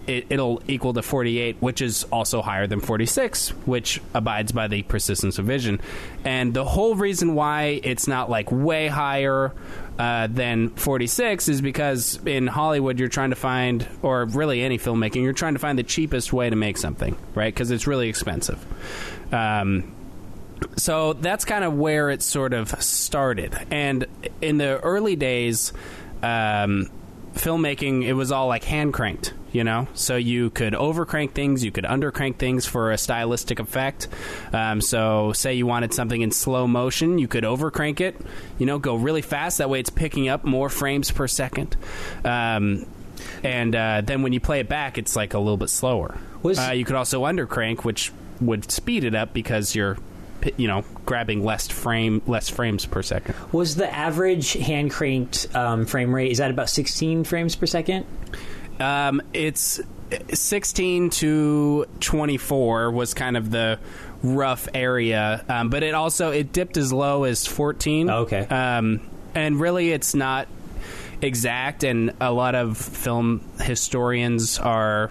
[0.07, 4.83] it, it'll equal to 48, which is also higher than 46, which abides by the
[4.83, 5.81] persistence of vision.
[6.25, 9.53] And the whole reason why it's not like way higher
[9.99, 15.23] uh, than 46 is because in Hollywood you're trying to find, or really any filmmaking,
[15.23, 17.53] you're trying to find the cheapest way to make something, right?
[17.53, 18.65] Because it's really expensive.
[19.33, 19.95] Um,
[20.77, 23.59] so that's kind of where it sort of started.
[23.71, 24.07] And
[24.41, 25.73] in the early days,
[26.23, 26.91] um,
[27.35, 29.89] filmmaking, it was all like hand cranked, you know?
[29.95, 34.09] So you could overcrank things, you could undercrank things for a stylistic effect.
[34.53, 38.17] Um, so, say you wanted something in slow motion, you could overcrank it,
[38.59, 39.59] you know, go really fast.
[39.59, 41.77] That way it's picking up more frames per second.
[42.25, 42.87] Um,
[43.43, 46.17] and uh, then when you play it back, it's like a little bit slower.
[46.59, 49.99] Uh, you could also undercrank, which would speed it up because you're,
[50.57, 53.35] you know, grabbing less frame less frames per second.
[53.53, 58.07] Was the average hand cranked um, frame rate is that about 16 frames per second?
[58.79, 59.81] Um, it's
[60.33, 63.79] 16 to 24 was kind of the
[64.23, 68.11] rough area, um, but it also it dipped as low as 14.
[68.11, 68.47] Oh, okay.
[68.47, 69.01] Um,
[69.35, 70.49] and really, it's not
[71.23, 75.11] exact, and a lot of film historians are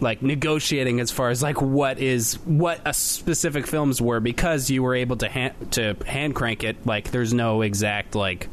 [0.00, 4.82] like negotiating as far as like what is what a specific films were because you
[4.82, 8.48] were able to hand to hand crank it like there's no exact like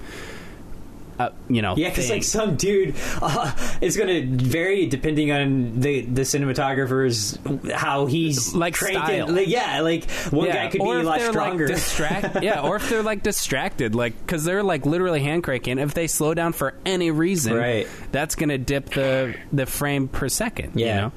[1.27, 5.79] uh, you know Yeah, because like some dude, uh, it's going to vary depending on
[5.79, 7.37] the the cinematographer's
[7.73, 9.01] how he's Like cranking.
[9.25, 9.27] style.
[9.31, 11.67] Like, yeah, like one guy could be a lot stronger.
[11.67, 15.79] Like, distract, yeah, or if they're like distracted, like because they're like literally hand cranking.
[15.79, 17.87] If they slow down for any reason, Right.
[18.11, 20.73] that's gonna dip the the frame per second.
[20.75, 20.87] Yeah.
[20.95, 21.11] You know?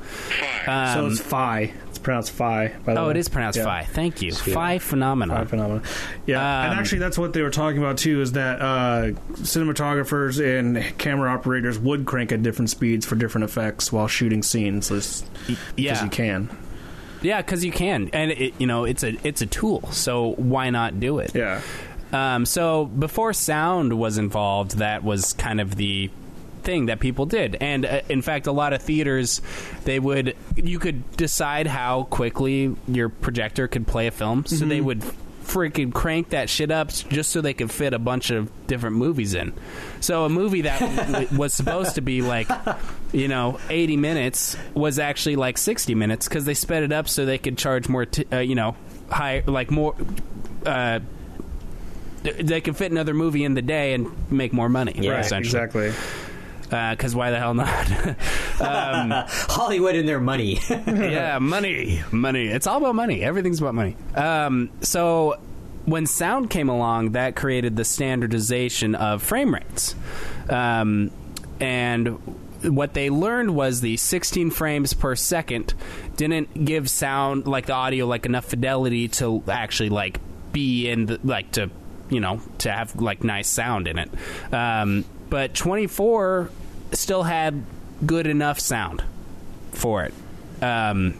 [0.66, 0.72] So
[1.04, 1.72] Um, it's phi.
[2.04, 2.68] Pronounced phi.
[2.84, 3.10] By the oh, way.
[3.12, 3.64] it is pronounced Yeah.
[3.64, 3.82] phi.
[3.82, 4.32] Thank you.
[4.32, 5.36] Phi phenomenon.
[5.38, 5.82] Phi phenomenon.
[6.26, 8.20] Yeah, and Um, actually, that's what they were talking about too.
[8.20, 13.90] Is that uh, cinematographers and camera operators would crank at different speeds for different effects
[13.92, 15.24] while shooting scenes, because
[15.76, 16.04] yeah.
[16.04, 16.50] you can.
[17.22, 19.88] Yeah, because you can, and it, you know it's a it's a tool.
[19.92, 21.34] So why not do it?
[21.34, 21.62] Yeah.
[22.12, 26.10] Um, so before sound was involved, that was kind of the
[26.64, 29.40] thing that people did, and uh, in fact, a lot of theaters
[29.84, 34.80] they would you could decide how quickly your projector could play a film, so they
[34.80, 35.02] would
[35.44, 39.34] freaking crank that shit up just so they could fit a bunch of different movies
[39.34, 39.52] in.
[40.00, 40.80] So a movie that
[41.12, 42.48] w- was supposed to be like
[43.12, 47.26] you know 80 minutes was actually like 60 minutes because they sped it up so
[47.26, 48.74] they could charge more t- uh, you know
[49.10, 49.94] high like more
[50.64, 51.00] uh,
[52.22, 54.94] they could fit another movie in the day and make more money.
[54.96, 55.10] Yeah.
[55.12, 55.20] Right.
[55.26, 55.62] essentially.
[55.62, 55.92] Exactly.
[56.64, 57.90] Because why the hell not?
[58.60, 60.60] um, Hollywood and their money.
[60.70, 62.48] yeah, money, money.
[62.48, 63.22] It's all about money.
[63.22, 63.96] Everything's about money.
[64.14, 65.38] Um, so
[65.84, 69.94] when sound came along, that created the standardization of frame rates,
[70.48, 71.10] um,
[71.60, 72.08] and
[72.62, 75.74] what they learned was the 16 frames per second
[76.16, 80.18] didn't give sound like the audio like enough fidelity to actually like
[80.52, 81.70] be in the like to
[82.08, 84.10] you know to have like nice sound in it
[84.52, 86.50] um, but 24
[86.92, 87.62] still had
[88.04, 89.02] good enough sound
[89.72, 90.14] for it
[90.62, 91.18] um,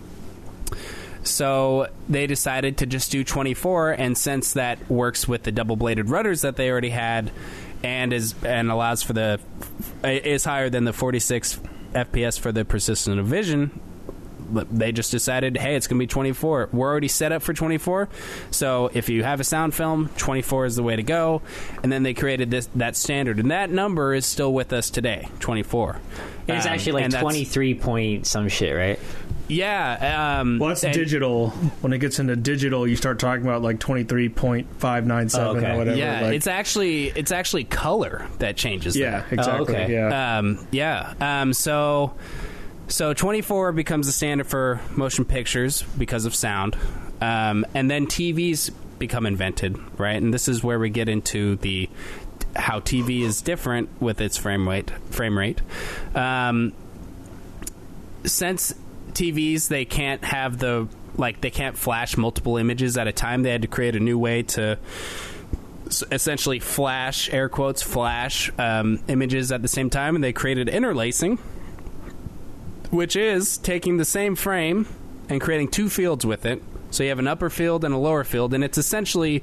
[1.24, 6.10] so they decided to just do 24, and since that works with the double bladed
[6.10, 7.30] rudders that they already had,
[7.82, 9.40] and is and allows for the
[10.02, 11.60] is higher than the 46
[11.94, 13.80] FPS for the persistent vision.
[14.50, 16.68] But They just decided, hey, it's going to be 24.
[16.72, 18.08] We're already set up for 24,
[18.50, 21.42] so if you have a sound film, 24 is the way to go.
[21.82, 25.28] And then they created this that standard, and that number is still with us today,
[25.40, 26.00] 24.
[26.46, 28.98] It's Um, actually like twenty three point some shit, right?
[29.48, 30.40] Yeah.
[30.40, 31.50] Um, Well, that's and- digital.
[31.80, 35.28] When it gets into digital, you start talking about like twenty three point five nine
[35.30, 35.72] seven okay.
[35.72, 35.96] or whatever.
[35.96, 38.94] Yeah, like, it's actually it's actually color that changes.
[38.96, 39.26] yeah, there.
[39.38, 39.74] exactly.
[39.76, 39.92] okay.
[39.94, 41.14] Yeah, Um, yeah.
[41.20, 42.12] Um, so
[42.88, 46.76] so 24 becomes the standard for motion pictures because of sound,
[47.20, 50.20] um, and then TVs become invented, right?
[50.20, 51.88] And this is where we get into the
[52.56, 54.90] how TV is different with its frame rate.
[55.10, 55.60] Frame rate.
[56.14, 56.72] Um,
[58.24, 58.74] since
[59.12, 63.42] TVs they can't have the like they can't flash multiple images at a time.
[63.42, 64.78] They had to create a new way to
[66.10, 71.38] essentially flash air quotes flash um, images at the same time, and they created interlacing,
[72.94, 74.86] which is taking the same frame
[75.28, 76.62] and creating two fields with it.
[76.90, 79.42] So you have an upper field and a lower field, and it's essentially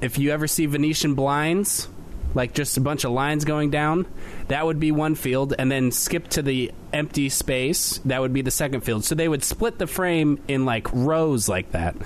[0.00, 1.88] if you ever see Venetian blinds.
[2.34, 4.06] Like just a bunch of lines going down,
[4.48, 8.42] that would be one field, and then skip to the empty space, that would be
[8.42, 9.04] the second field.
[9.04, 11.96] So they would split the frame in like rows like that,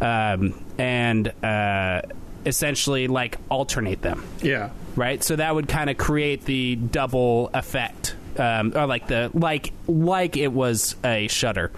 [0.00, 2.02] um, and uh,
[2.46, 4.70] essentially like alternate them yeah.
[4.94, 5.22] right?
[5.22, 10.36] So that would kind of create the double effect, um, or like the like like
[10.36, 11.70] it was a shutter.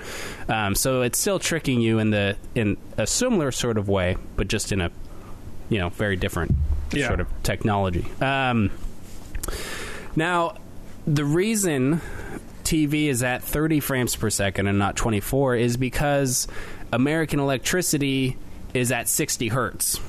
[0.48, 4.48] Um, so it's still tricking you in the in a similar sort of way, but
[4.48, 4.90] just in a
[5.68, 6.54] you know very different
[6.92, 7.06] Yeah.
[7.08, 8.06] sort of technology.
[8.20, 8.70] Um,
[10.16, 10.56] now,
[11.06, 12.00] the reason
[12.64, 16.48] TV is at 30 frames per second and not 24 is because
[16.92, 18.36] American electricity
[18.74, 20.00] is at 60 hertz.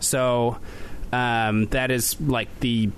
[0.00, 0.58] So
[1.12, 2.90] um, that is like the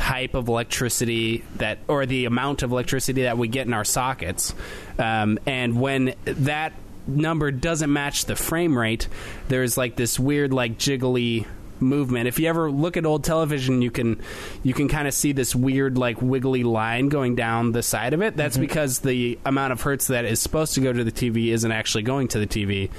[0.00, 4.54] type of electricity that, or the amount of electricity that we get in our sockets.
[4.98, 6.72] Um, and when that
[7.06, 9.08] number doesn't match the frame rate,
[9.48, 11.44] there's like this weird, like jiggly
[11.80, 12.28] movement.
[12.28, 14.22] If you ever look at old television, you can
[14.62, 18.22] you can kind of see this weird like wiggly line going down the side of
[18.22, 18.38] it.
[18.38, 21.72] That's because the amount of hertz that is supposed to go to the TV isn't
[21.72, 22.90] actually going to the TV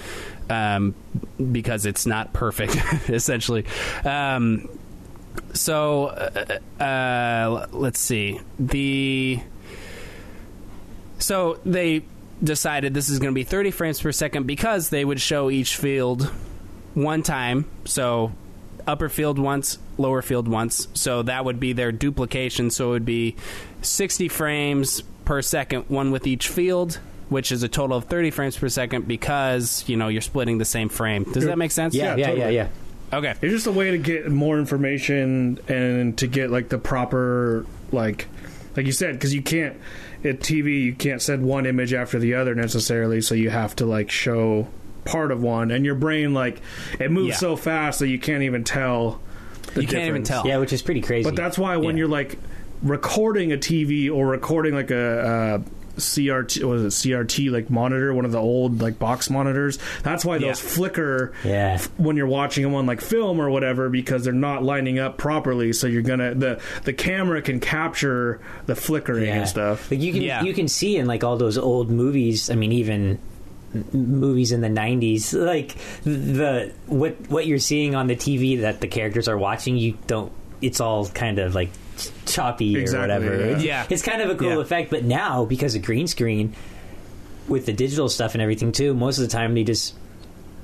[0.52, 0.94] um,
[1.52, 2.76] because it's not perfect,
[3.10, 3.66] essentially.
[4.06, 4.70] Um,
[5.54, 8.40] so uh, uh, let's see.
[8.60, 9.40] The
[11.20, 12.04] so they
[12.44, 15.78] decided this is going to be 30 frames per second because they would show each
[15.78, 16.32] field
[16.94, 17.70] one time.
[17.86, 18.32] So
[18.88, 20.88] upper field once lower field once.
[20.94, 22.72] So that would be their duplication.
[22.72, 23.36] So it would be
[23.82, 27.00] 60 frames per second one with each field
[27.32, 30.66] which is a total of 30 frames per second because you know you're splitting the
[30.66, 31.24] same frame.
[31.24, 31.96] Does that make sense?
[31.96, 32.68] Yeah, Yeah, yeah, yeah, yeah.
[33.14, 37.66] Okay It's just a way to get more information and to get like the proper
[37.92, 38.28] like
[38.76, 39.76] like you said because you can't
[40.24, 43.86] at TV you can't send one image after the other necessarily so you have to
[43.86, 44.68] like show
[45.04, 46.62] part of one and your brain like
[47.00, 47.36] it moves Yeah.
[47.38, 49.20] so fast that you can't even tell
[49.74, 50.28] the You can't even difference.
[50.30, 50.48] tell.
[50.48, 51.24] Yeah, which is pretty crazy.
[51.30, 52.02] But that's why when Yeah.
[52.02, 52.38] you're like
[52.84, 55.60] recording a TV or recording like a, uh
[55.98, 59.78] CRT was it CRT like monitor, one of the old like box monitors.
[60.04, 60.70] That's why those Yeah.
[60.70, 61.74] flicker Yeah.
[61.76, 65.18] f- when you're watching them on like film or whatever because they're not lining up
[65.18, 65.74] properly.
[65.74, 69.90] So you're gonna the the camera can capture the flickering and stuff.
[69.92, 70.44] Like you can Yeah.
[70.44, 72.50] you can see in like all those old movies.
[72.50, 73.20] I mean, even
[73.94, 78.88] movies in the '90s, like the what what you're seeing on the TV that the
[78.88, 79.78] characters are watching.
[79.78, 80.32] You don't.
[80.62, 81.70] It's all kind of like
[82.26, 83.36] choppy Exactly, or whatever.
[83.46, 83.54] yeah.
[83.56, 83.86] It's, Yeah.
[83.90, 84.60] it's kind of a cool Yeah.
[84.62, 84.90] effect.
[84.90, 86.54] But now because of green screen,
[87.48, 89.96] with the digital stuff and everything too, most of the time they just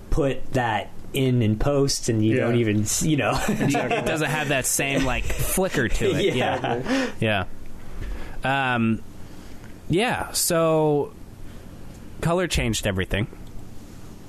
[0.10, 2.42] put that in and post, and you Yeah.
[2.42, 3.38] don't even you know.
[3.48, 6.36] it doesn't have that same like flicker to it.
[6.36, 6.82] Yeah.
[7.20, 7.46] yeah.
[8.44, 8.72] Yeah.
[8.74, 9.02] Um
[9.90, 11.14] yeah, so
[12.22, 13.28] color changed everything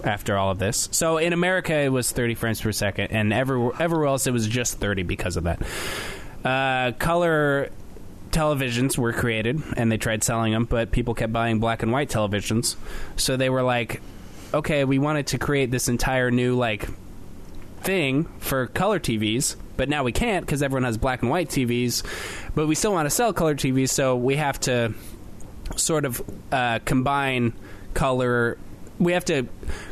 [0.04, 0.88] after all of this.
[0.92, 4.46] So in America it was 30 frames per second and everywhere everywhere else it was
[4.46, 5.60] just 30 because of that.
[6.44, 7.70] Uh color
[8.30, 12.10] televisions were created and they tried selling them, but people kept buying black and white
[12.10, 12.76] televisions.
[13.16, 14.00] So they were like,
[14.52, 16.88] okay, we wanted to create this entire new like
[17.80, 22.02] thing for color TVs, but now we can't because everyone has black and white TVs.
[22.54, 24.94] But we still want to sell color TVs, so we have to
[25.76, 26.22] sort of
[26.52, 27.52] uh, combine
[27.94, 28.58] color.
[28.98, 29.46] We have to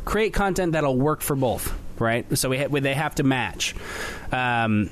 [0.05, 2.37] create content that'll work for both, right?
[2.37, 3.73] So we ha- they have to match,
[4.31, 4.89] um,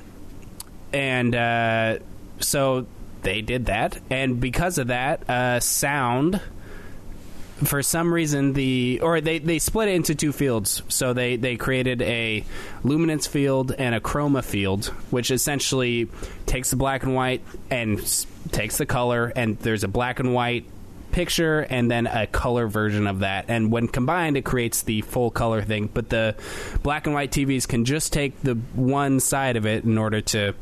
[0.96, 1.98] and uh,
[2.40, 2.86] so
[3.20, 6.40] they did that, and because of that, uh, sound
[7.64, 10.82] for some reason the or they they split it into two fields.
[10.88, 12.44] So they they created a
[12.82, 16.08] luminance field and a chroma field, which essentially
[16.46, 20.32] takes the black and white and s- takes the color, and there's a black and
[20.32, 20.64] white
[21.12, 23.46] picture and then a color version of that.
[23.48, 25.90] And when combined, it creates the full color thing.
[25.92, 26.36] But the
[26.82, 30.54] black and white TVs can just take the one side of it in order to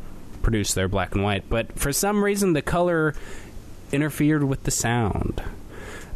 [0.45, 1.49] produce their black and white.
[1.49, 3.15] But for some reason, the color
[3.91, 5.43] interfered with the sound.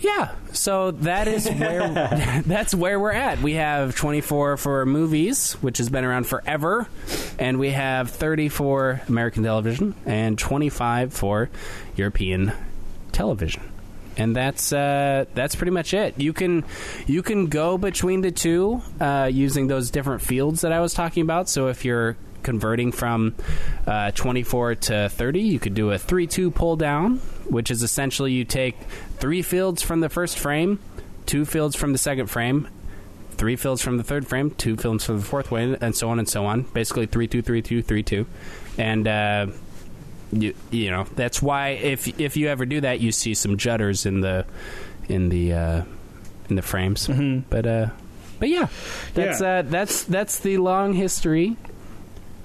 [0.00, 3.40] Yeah, so that is where that's where we're at.
[3.40, 6.88] We have 24 for movies, which has been around forever,
[7.38, 11.50] and we have 30 for American television and 25 for
[11.96, 12.52] European
[13.12, 13.62] television.
[14.16, 16.18] And that's uh, that's pretty much it.
[16.18, 16.64] You can
[17.06, 21.22] you can go between the two uh, using those different fields that I was talking
[21.22, 21.48] about.
[21.48, 23.34] So if you're converting from
[23.86, 28.32] uh, 24 to 30, you could do a 3 2 pull down, which is essentially
[28.32, 28.78] you take
[29.18, 30.78] three fields from the first frame,
[31.26, 32.68] two fields from the second frame,
[33.32, 36.18] three fields from the third frame, two fields from the fourth frame, and so on
[36.18, 36.62] and so on.
[36.62, 38.26] Basically, 3 2 3 2 3 2.
[38.78, 39.08] And.
[39.08, 39.46] Uh,
[40.30, 44.04] you, you know that's why if if you ever do that you see some judders
[44.04, 44.44] in the
[45.08, 45.82] in the uh,
[46.50, 47.08] in the frames
[47.48, 47.86] but uh
[48.38, 48.68] but yeah
[49.14, 49.60] that's Yeah.
[49.60, 51.56] uh that's that's the long history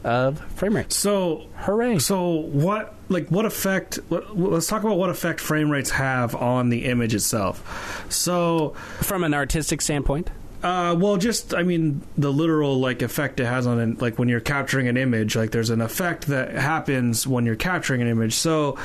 [0.05, 5.09] of frame rate So hooray So what like what effect let- let's talk about what
[5.09, 8.05] effect frame rates have on the image itself.
[8.09, 8.69] So
[9.01, 10.29] from an artistic standpoint
[10.63, 14.29] uh well just I mean the literal like effect it has on it like when
[14.29, 18.33] you're capturing an image like there's an effect that happens when you're capturing an image.
[18.33, 18.77] So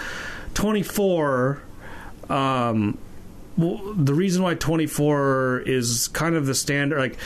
[0.54, 1.62] 24
[2.28, 2.98] um
[3.56, 7.16] well, the reason why 24 is kind of the standard like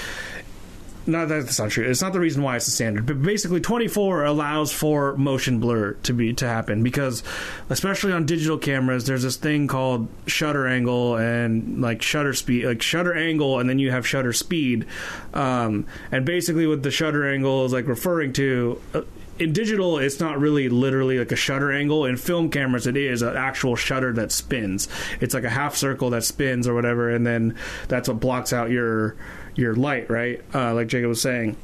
[1.07, 1.89] that that's not true.
[1.89, 5.95] It's not the reason why it's the standard, but basically 24 allows for motion blur
[5.95, 7.23] to be to happen because,
[7.71, 12.83] especially on digital cameras, there's this thing called shutter angle and like shutter speed, like
[12.83, 14.87] shutter angle, and then you have shutter speed.
[15.35, 18.81] Um, and basically, what the shutter angle is like referring to.
[18.95, 19.03] Uh,
[19.39, 22.05] in digital, it's not really literally like a shutter angle.
[22.05, 24.89] In film cameras, it is an actual shutter that spins.
[25.21, 27.57] It's like a half circle that spins or whatever, and then
[27.89, 29.17] that's what blocks out your
[29.55, 30.43] your light, right?
[30.55, 31.57] Uh, like Jacob was saying.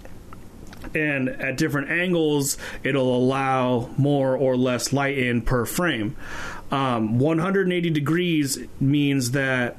[0.94, 6.16] And at different angles, it'll allow more or less light in per frame.
[6.70, 9.77] Um, 180 degrees means that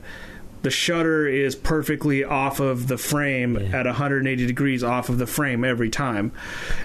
[0.61, 5.63] the shutter is perfectly off of the frame at 180 degrees off of the frame
[5.63, 6.31] every time.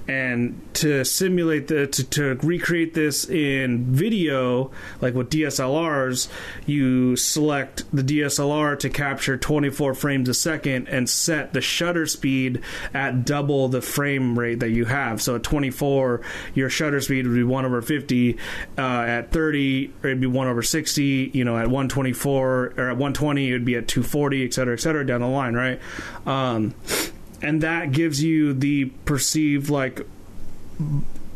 [0.06, 6.28] And to simulate the to, to recreate this in video, like with DSLRs,
[6.66, 12.60] you select the DSLR to capture 24 frames a second and set the shutter speed
[12.92, 15.20] at double the frame rate that you have.
[15.20, 16.20] So at 24,
[16.54, 18.36] your shutter speed would be 1 over 50.
[18.76, 21.30] Uh, at 30, it'd be 1 over 60.
[21.32, 24.80] You know, at 124 or at 120, it would be at 240, et cetera, et
[24.80, 25.80] cetera, down the line, right?
[26.26, 26.74] Um,
[27.42, 30.06] and that gives you the perceived like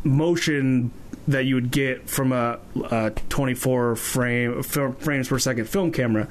[0.05, 0.91] motion
[1.27, 2.59] that you would get from a,
[2.91, 6.29] a 24 frame fil- frames per second film camera.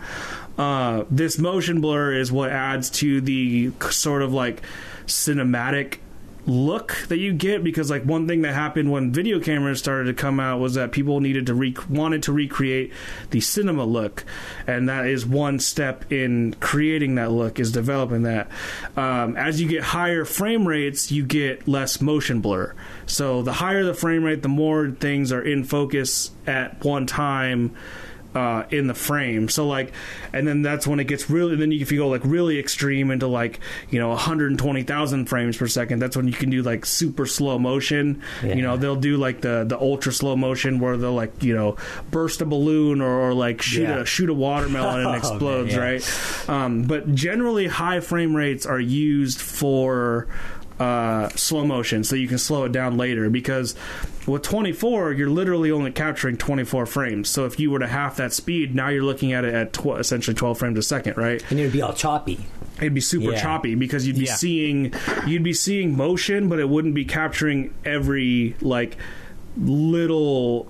[0.57, 4.63] Uh, this motion blur is what adds to the sort of like
[5.05, 5.99] cinematic
[6.47, 10.13] look that you get because like one thing that happened when video cameras started to
[10.13, 12.91] come out was that people needed to re- wanted to recreate
[13.31, 14.23] the cinema look.
[14.65, 18.49] And that is one step in creating that look is developing that.
[18.95, 22.73] Um, as you get higher frame rates you get less motion blur.
[23.05, 27.75] So the higher the frame rate the more things are in focus at one time
[28.37, 29.49] uh, in the frame.
[29.49, 29.91] So like,
[30.33, 31.55] and then that's when it gets really.
[31.55, 33.59] Then you if you go like really extreme into like
[33.89, 38.21] you know 120,000 frames per second, that's when you can do like super slow motion.
[38.43, 38.53] Yeah.
[38.55, 41.77] You know they'll do like the the ultra slow motion where they'll like you know
[42.11, 43.99] burst a balloon or, or like shoot Yeah.
[44.01, 45.79] a shoot a watermelon and Oh, man, explodes, yeah.
[45.79, 46.49] right?
[46.49, 50.27] Um, but generally, high frame rates are used for
[50.79, 53.29] uh, slow motion, so you can slow it down later.
[53.29, 53.75] Because
[54.27, 57.29] with 24, you're literally only capturing 24 frames.
[57.29, 59.97] So if you were to half that speed, now you're looking at it at tw-
[59.97, 61.43] essentially 12 frames a second, right?
[61.49, 62.45] And it would be all choppy.
[62.77, 63.41] It'd be super Yeah.
[63.41, 64.35] choppy because you'd be Yeah.
[64.35, 64.93] seeing
[65.25, 68.97] you'd be seeing motion, but it wouldn't be capturing every like
[69.67, 70.67] little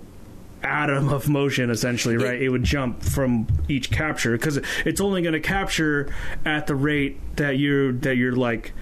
[0.63, 5.33] atom of motion essentially right it would jump from each capture because it's only going
[5.33, 6.11] to capture
[6.45, 8.73] at the rate that you're that you're like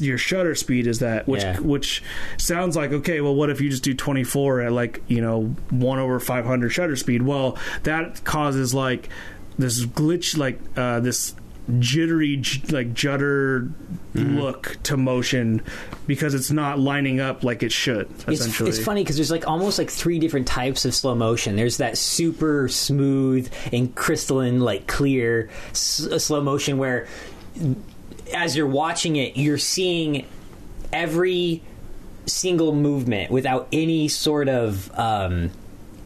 [0.00, 1.58] your shutter speed is that which Yeah.
[1.60, 2.02] which
[2.38, 5.98] sounds like okay well what if you just do 24 at like you know 1
[5.98, 9.08] over 500 shutter speed well that causes like
[9.58, 11.34] this glitch like uh this
[11.78, 13.68] jittery j- like judder
[14.14, 14.38] Mm-hmm.
[14.38, 15.60] look to motion
[16.06, 19.46] because it's not lining up like it should It's, essentially it's funny because there's like
[19.46, 21.54] almost like three different types of slow motion.
[21.54, 27.08] There's that super smooth and crystalline, like clear s- slow motion where,
[28.34, 30.26] as you're watching it, you're seeing
[30.92, 31.62] every
[32.26, 35.50] single movement without any sort of um,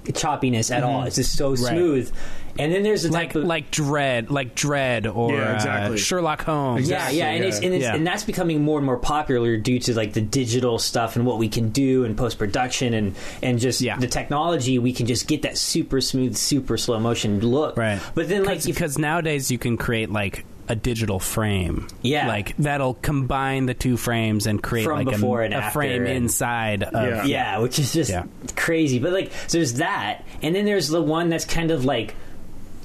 [0.05, 1.05] choppiness at all.
[1.05, 1.59] It's just so Right.
[1.59, 2.13] smooth.
[2.59, 5.95] And then there's the like of like Dredd, like Dredd, or Yeah, exactly.
[5.95, 6.91] uh, Sherlock Holmes.
[6.91, 7.95] Yeah, yeah, and it's, and, it's, Yeah.
[7.95, 11.39] and that's becoming more and more popular due to like the digital stuff and what
[11.39, 13.97] we can do in post production and and just Yeah.
[13.99, 14.79] the technology.
[14.79, 17.79] We can just get that super smooth, super slow motion look.
[17.79, 18.01] Right.
[18.15, 21.89] But then like because nowadays you can create like a digital frame.
[22.01, 22.29] Yeah.
[22.29, 26.03] like that'll combine the two frames and create From like before a, and a frame
[26.07, 26.83] and- inside.
[26.85, 27.25] Of, Yeah.
[27.25, 28.25] yeah, which is just Yeah.
[28.57, 28.99] crazy.
[28.99, 32.15] But like, so there's that, and then there's the one that's kind of like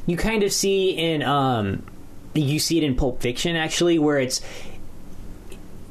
[0.07, 1.83] you kind of see in um,
[2.33, 4.41] you see it in Pulp Fiction actually, where it's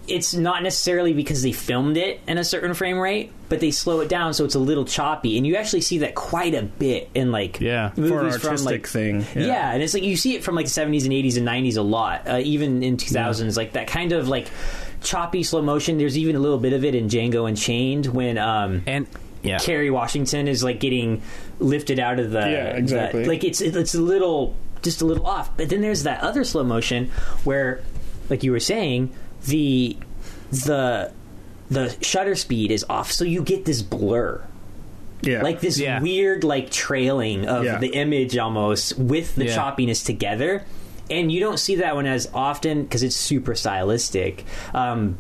[0.07, 4.01] it's not necessarily because they filmed it in a certain frame rate, but they slow
[4.01, 7.09] it down so it's a little choppy, and you actually see that quite a bit
[7.15, 7.93] in like Yeah.
[7.97, 9.73] movies from like thing yeah.
[9.73, 11.83] and it's like you see it from like the 70s and 80s and 90s a
[11.83, 14.49] lot, uh, even in 2000s, like that kind of like
[15.03, 15.99] choppy slow motion.
[15.99, 19.07] There's even a little bit of it in Django Unchained when um, and
[19.43, 21.23] yeah, Kerry Washington is like getting
[21.61, 23.23] lifted out of the Yeah, exactly.
[23.23, 25.57] the- like it's it's a little just a little off.
[25.57, 27.11] But then there's that other slow motion
[27.45, 27.83] where,
[28.29, 29.13] like you were saying,
[29.47, 29.97] the
[30.51, 31.13] the
[31.71, 34.43] the shutter speed is off, so you get this blur
[35.23, 36.01] yeah like this Yeah.
[36.01, 37.79] weird like trailing of Yeah.
[37.79, 39.57] the image almost with the Yeah.
[39.57, 40.65] choppiness together
[41.11, 45.17] and you don't see that one as often because it's super stylistic um,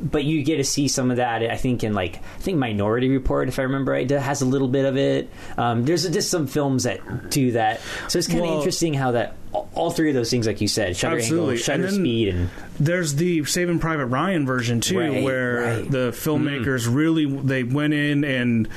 [0.00, 3.08] but you get to see some of that i think in like i think minority
[3.08, 6.46] report if i remember right has a little bit of it um, there's just some
[6.46, 10.14] films that do that so it's kind of Well- interesting how that all- three of
[10.14, 11.54] those things like you said shutter Absolutely.
[11.54, 15.90] angle shutter And speed and There's the Saving Private Ryan version too, Right, where right.
[15.90, 18.68] the filmmakers really they went in and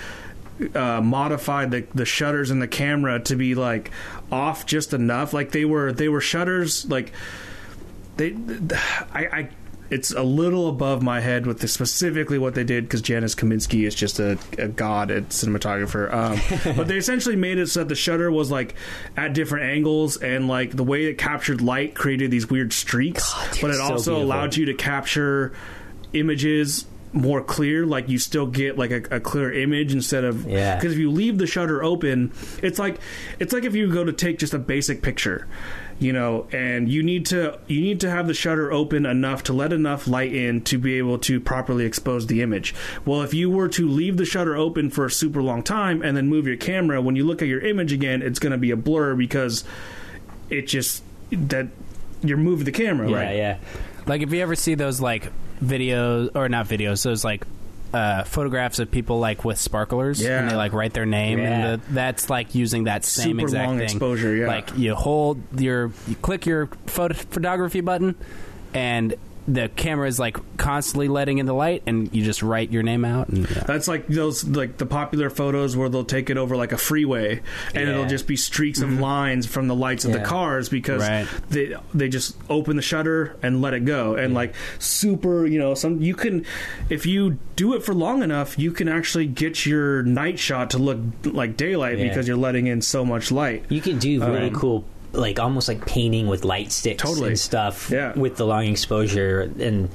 [0.73, 3.91] uh, modified the the shutters in the camera to be like
[4.31, 5.33] off just enough.
[5.33, 7.11] Like they were they were shutters like
[8.15, 8.35] they
[9.13, 9.25] I.
[9.25, 9.49] I
[9.89, 13.87] it's a little above my head with the, specifically what they did because Janusz Kaminski
[13.87, 16.13] is just a, a god at cinematographer.
[16.13, 18.75] Um, but they essentially made it so that the shutter was like
[19.17, 23.33] at different angles and like the way it captured light created these weird streaks.
[23.33, 24.23] God, but it so also beautiful.
[24.23, 25.53] allowed you to capture
[26.13, 30.75] images more clear like you still get like a, a clear image instead of Yeah.
[30.75, 32.31] because if you leave the shutter open
[32.61, 32.99] it's like
[33.39, 35.47] it's like if you go to take just a basic picture
[35.99, 39.53] you know and you need to you need to have the shutter open enough to
[39.53, 42.73] let enough light in to be able to properly expose the image.
[43.05, 46.15] Well if you were to leave the shutter open for a super long time and
[46.15, 48.71] then move your camera when you look at your image again it's going to be
[48.71, 49.63] a blur because
[50.49, 51.67] it just that
[52.23, 53.35] you're moving the camera yeah right?
[53.35, 53.57] yeah.
[54.07, 55.31] Like if you ever see those like
[55.63, 57.45] videos or not videos, those like
[57.93, 60.39] uh, photographs of people like with sparklers Yeah.
[60.41, 61.45] and they like write their name Yeah.
[61.73, 63.85] and the, that's like using that same Super exact long thing.
[63.85, 64.47] exposure, yeah.
[64.47, 68.15] Like you hold your you click your photo photography button
[68.73, 69.15] and
[69.53, 73.03] the camera is like constantly letting in the light, and you just write your name
[73.05, 73.29] out.
[73.29, 73.63] And yeah.
[73.65, 77.41] That's like those like the popular photos where they'll take it over like a freeway,
[77.73, 81.27] and it'll just be streaks of lines from the lights of the cars because Right.
[81.49, 85.73] they they just open the shutter and let it go, and like super, you know,
[85.73, 86.45] some you can
[86.89, 90.77] if you do it for long enough, you can actually get your night shot to
[90.77, 92.07] look like daylight Yeah.
[92.09, 93.65] because you're letting in so much light.
[93.69, 97.29] You can do really Um, cool, like almost like painting with light sticks Totally.
[97.29, 98.13] and stuff Yeah.
[98.17, 99.41] with the long exposure.
[99.59, 99.89] And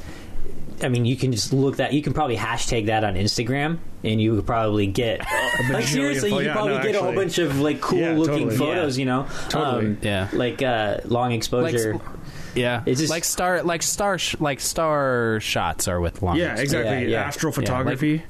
[0.82, 1.92] I mean, you can just look that.
[1.92, 5.20] You can probably hashtag that on Instagram, and you would probably get
[5.70, 6.30] like seriously.
[6.30, 8.56] pho- You yeah, probably no, get a whole bunch of like cool Yeah, looking totally.
[8.56, 8.98] photos.
[8.98, 9.86] You know, Totally.
[9.86, 10.28] Um, Yeah.
[10.32, 12.00] like uh, long exposure.
[12.54, 16.36] Yeah, It's just- like star, like star, sh- like star shots are with long.
[16.36, 17.10] Yeah, exactly.
[17.10, 17.28] Yeah, yeah.
[17.30, 18.22] Astrophotography.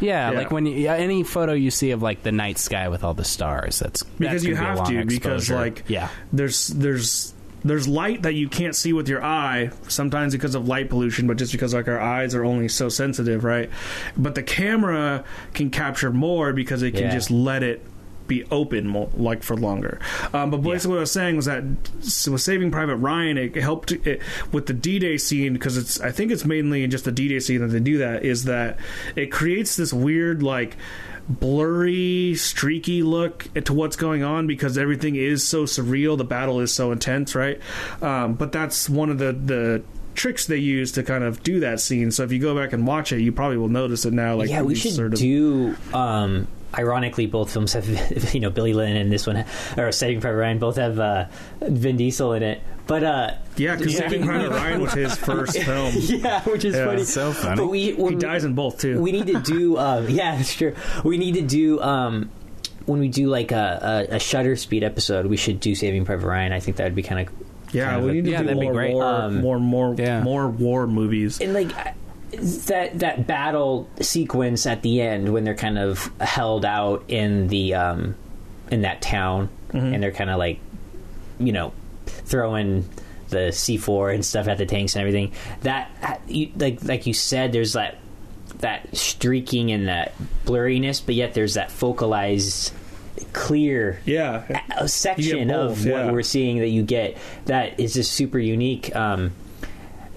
[0.00, 0.38] Yeah, Yeah.
[0.38, 3.14] like when you, yeah, any photo you see of like the night sky with all
[3.14, 6.68] the stars, that's because that's you gonna be a have to because like yeah, there's
[6.68, 11.26] there's there's light that you can't see with your eye sometimes because of light pollution
[11.26, 13.68] but just because like our eyes are only so sensitive right
[14.16, 15.24] but the camera
[15.54, 17.10] can capture more because it can Yeah.
[17.12, 17.84] just let it
[18.28, 19.98] be open more, like for longer.
[20.32, 21.64] Um, but basically, what I was saying was that
[22.30, 24.22] with Saving Private Ryan, it helped it,
[24.52, 27.68] with the D-Day scene because it's I think it's mainly just the D-Day scene that
[27.68, 28.78] they do that is that
[29.16, 30.76] it creates this weird like
[31.28, 36.16] blurry, streaky look to what's going on because everything is so surreal.
[36.16, 37.60] The battle is so intense, right?
[38.00, 39.82] Um, but that's one of the the
[40.14, 42.10] tricks they use to kind of do that scene.
[42.10, 44.36] So if you go back and watch it, you probably will notice it now.
[44.36, 45.76] Like yeah, we should sort of, do.
[45.94, 47.88] Um, ironically, both films have
[48.34, 49.44] you know Billy Lynn and this one,
[49.76, 51.26] or Saving Private Ryan, both have uh,
[51.60, 52.62] Vin Diesel in it.
[52.86, 55.92] But uh, Yeah, because Saving Private Ryan was his first film.
[55.98, 56.86] yeah, which is Yeah.
[56.86, 57.04] funny.
[57.04, 57.56] So funny.
[57.60, 59.00] But we He dies in both too.
[59.00, 59.76] we need to do.
[59.88, 60.74] Um, yeah, that's true.
[61.04, 61.80] We need to do.
[61.80, 62.30] Um,
[62.86, 66.26] when we do like a, a, a Shutter Speed episode, we should do Saving Private
[66.26, 66.52] Ryan.
[66.54, 67.34] I think that would be kind of
[67.74, 68.94] yeah, kind of we a- need to Yeah, do that'd be more great.
[68.94, 70.22] war, Um, more, more, Yeah.
[70.22, 71.38] more war movies.
[71.42, 71.92] and like I-
[72.32, 77.74] that that battle sequence at the end when they're kind of held out in the
[77.74, 78.14] um
[78.70, 79.92] in that town Mm-hmm.
[79.94, 80.60] and they're kind of like
[81.38, 81.72] you know
[82.06, 82.88] throwing
[83.28, 87.52] the C4 and stuff at the tanks and everything that you, like like you said
[87.52, 87.98] there's that
[88.60, 90.14] that streaking and that
[90.46, 92.72] blurriness but yet there's that focalized
[93.34, 96.04] clear Yeah, section both, of yeah.
[96.06, 98.94] what we're seeing that you get that is just super unique.
[98.96, 99.32] Um,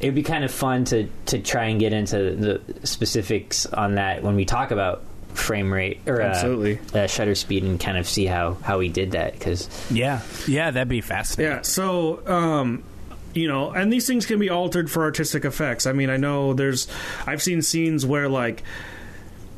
[0.02, 4.24] it'd be kind of fun to to try and get into the specifics on that
[4.24, 6.80] when we talk about frame rate or uh, Absolutely.
[6.94, 10.72] uh, shutter speed and kind of see how how he did that because yeah, yeah,
[10.72, 11.56] that'd be fascinating.
[11.58, 12.84] Yeah, so um
[13.34, 15.86] you know, and these things can be altered for artistic effects.
[15.86, 16.88] I mean, I know there's
[17.26, 18.64] I've seen scenes where like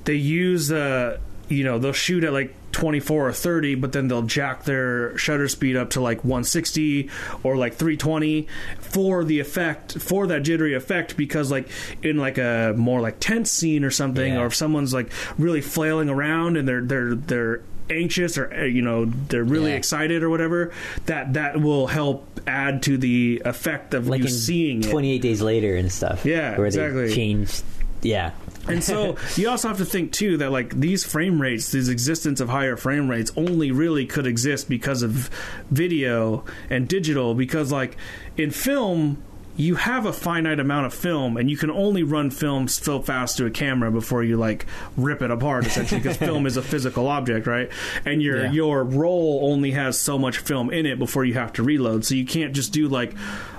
[0.06, 1.18] they use uh
[1.50, 5.48] you know, they'll shoot at like 24 or 30, but then they'll jack their shutter
[5.48, 7.10] speed up to like 160
[7.44, 8.48] or like 320
[8.80, 11.70] for the effect, for that jittery effect, because like
[12.02, 14.42] in like a more like tense scene or something, Yeah.
[14.42, 18.82] or if someone's like really flailing around and they're they're they're anxious or uh, you
[18.82, 19.78] know they're really Yeah.
[19.78, 20.72] excited or whatever
[21.06, 25.22] that that will help add to the effect of like you in seeing it 28
[25.22, 27.08] days later and stuff Yeah, where exactly.
[27.08, 27.62] they changed
[28.02, 28.32] yeah
[28.68, 32.40] and so you also have to think too that like these frame rates, these existence
[32.40, 35.30] of higher frame rates, only really could exist because of
[35.70, 37.34] video and digital.
[37.36, 37.98] Because like
[38.38, 39.22] in film,
[39.56, 43.38] you have a finite amount of film, and you can only run film so fast
[43.38, 44.66] to a camera before you like
[44.98, 45.68] rip it apart.
[45.68, 47.70] Essentially, because film is a physical object, right?
[48.04, 48.52] And your Yeah.
[48.52, 52.04] your roll only has so much film in it before you have to reload.
[52.04, 53.14] So you can't just do like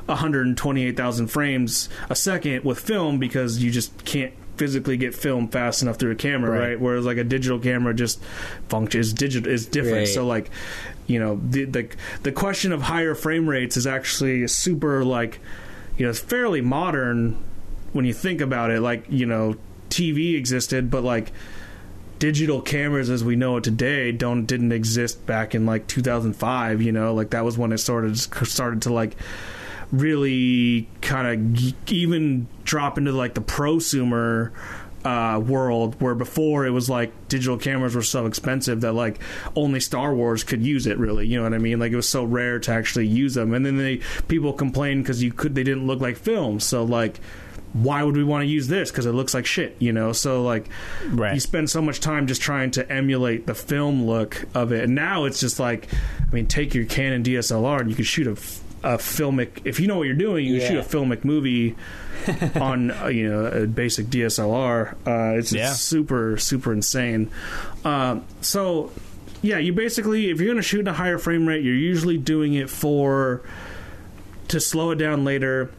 [0.06, 5.96] 128,000 frames a second with film because you just can't physically get film fast enough
[5.96, 6.68] through a camera, right?
[6.68, 6.80] Right.
[6.80, 8.22] Whereas like a digital camera just
[8.68, 9.98] functions digital is different.
[9.98, 10.08] Right.
[10.08, 10.50] So like,
[11.06, 11.88] you know, the, the
[12.22, 15.40] the question of higher frame rates is actually super like,
[15.96, 17.42] you know, it's fairly modern
[17.92, 18.80] when you think about it.
[18.80, 19.56] Like, you know,
[19.90, 21.32] TV existed, but like
[22.18, 26.92] digital cameras as we know it today don't didn't exist back in like 2005 you
[26.92, 29.16] know like that was when it started started to like
[29.98, 31.26] really kind
[31.56, 34.52] of even drop into like the prosumer
[35.04, 39.20] uh, world where before it was like digital cameras were so expensive that like
[39.54, 41.26] only Star Wars could use it really.
[41.26, 41.78] You know what I mean?
[41.78, 43.52] Like it was so rare to actually use them.
[43.52, 46.58] And then they people complained because you could they didn't look like film.
[46.58, 47.20] So like
[47.74, 48.90] why would we want to use this?
[48.90, 50.12] Because it looks like shit you know?
[50.12, 50.70] So like
[51.10, 51.34] Right.
[51.34, 54.84] you spend so much time just trying to emulate the film look of it.
[54.84, 55.88] And now it's just like
[56.18, 58.36] i mean take your canon dslr and you can shoot a,
[58.84, 60.68] a filmic if you know what you're doing you Yeah.
[60.68, 61.74] shoot a filmic movie
[62.60, 65.72] on uh, you know a basic dslr uh, it's, Yeah.
[65.72, 67.30] super super insane
[67.84, 68.92] um, so
[69.42, 72.18] yeah you basically if you're going to shoot at a higher frame rate you're usually
[72.18, 73.40] doing it for
[74.48, 75.70] to slow it down later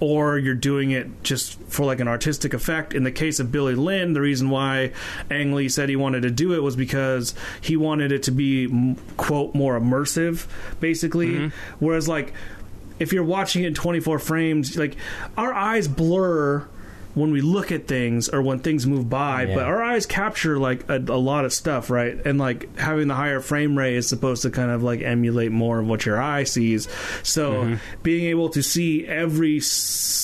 [0.00, 2.94] or you're doing it just for like an artistic effect.
[2.94, 4.92] In the case of Billy Lynn, the reason why
[5.30, 8.96] Ang Lee said he wanted to do it was because he wanted it to be
[9.16, 10.46] quote more immersive,
[10.80, 11.28] basically.
[11.28, 11.84] Mm-hmm.
[11.84, 12.32] Whereas like
[12.98, 14.96] if you're watching it in 24 frames, like
[15.36, 16.68] our eyes blur
[17.14, 19.54] when we look at things or when things move by, Yeah.
[19.54, 22.18] but our eyes capture like a, a lot of stuff, right?
[22.26, 25.78] And like having the higher frame rate is supposed to kind of like emulate more
[25.78, 26.88] of what your eye sees.
[27.22, 29.60] So being able to see every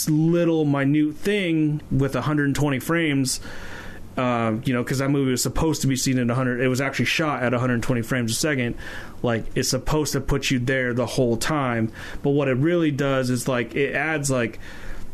[0.08, 3.40] little minute thing with 120 frames.
[4.16, 6.60] Uh, you know, because that movie was supposed to be seen at 100.
[6.60, 8.74] It was actually shot at 120 frames a second.
[9.22, 11.90] Like it's supposed to put you there the whole time.
[12.22, 14.58] But what it really does is like it adds like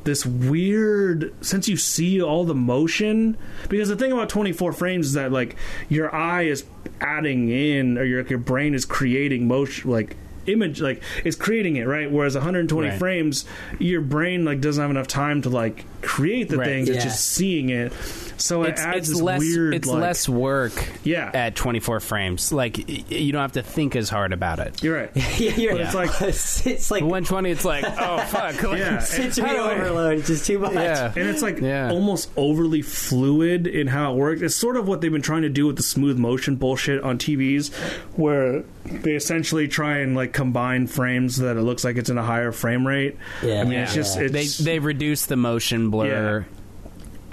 [0.07, 3.37] this weird since you see all the motion
[3.69, 5.57] because the thing about 24 frames is that like
[5.89, 6.65] your eye is
[7.01, 11.87] adding in or your your brain is creating motion like image like it's creating it
[11.89, 12.99] right whereas 120 Right.
[12.99, 13.45] frames
[13.81, 16.67] your brain like doesn't have enough time to like create the Right.
[16.67, 17.93] things it's just seeing it
[18.39, 20.73] so it it's, adds it's this less weird it's like, less work
[21.05, 21.31] Yeah.
[21.35, 25.11] at 24 frames like you don't have to think as hard about it you're right
[25.41, 29.49] Yeah, you're, But it's like- it's, it's like 120 it's like oh fuck yeah sensory
[29.49, 30.19] How overload.
[30.19, 30.75] It's just too much.
[30.75, 31.91] yeah and it's like Yeah.
[31.91, 34.43] almost overly fluid in how it works.
[34.43, 37.19] It's sort of what they've been trying to do with the smooth motion bullshit on
[37.19, 37.73] TVs,
[38.17, 42.19] where they essentially try and like combine frames so that it looks like it's in
[42.19, 43.17] a higher frame rate.
[43.43, 43.83] Yeah, I mean, yeah.
[43.85, 46.47] it's just it's, they they reduce the motion blur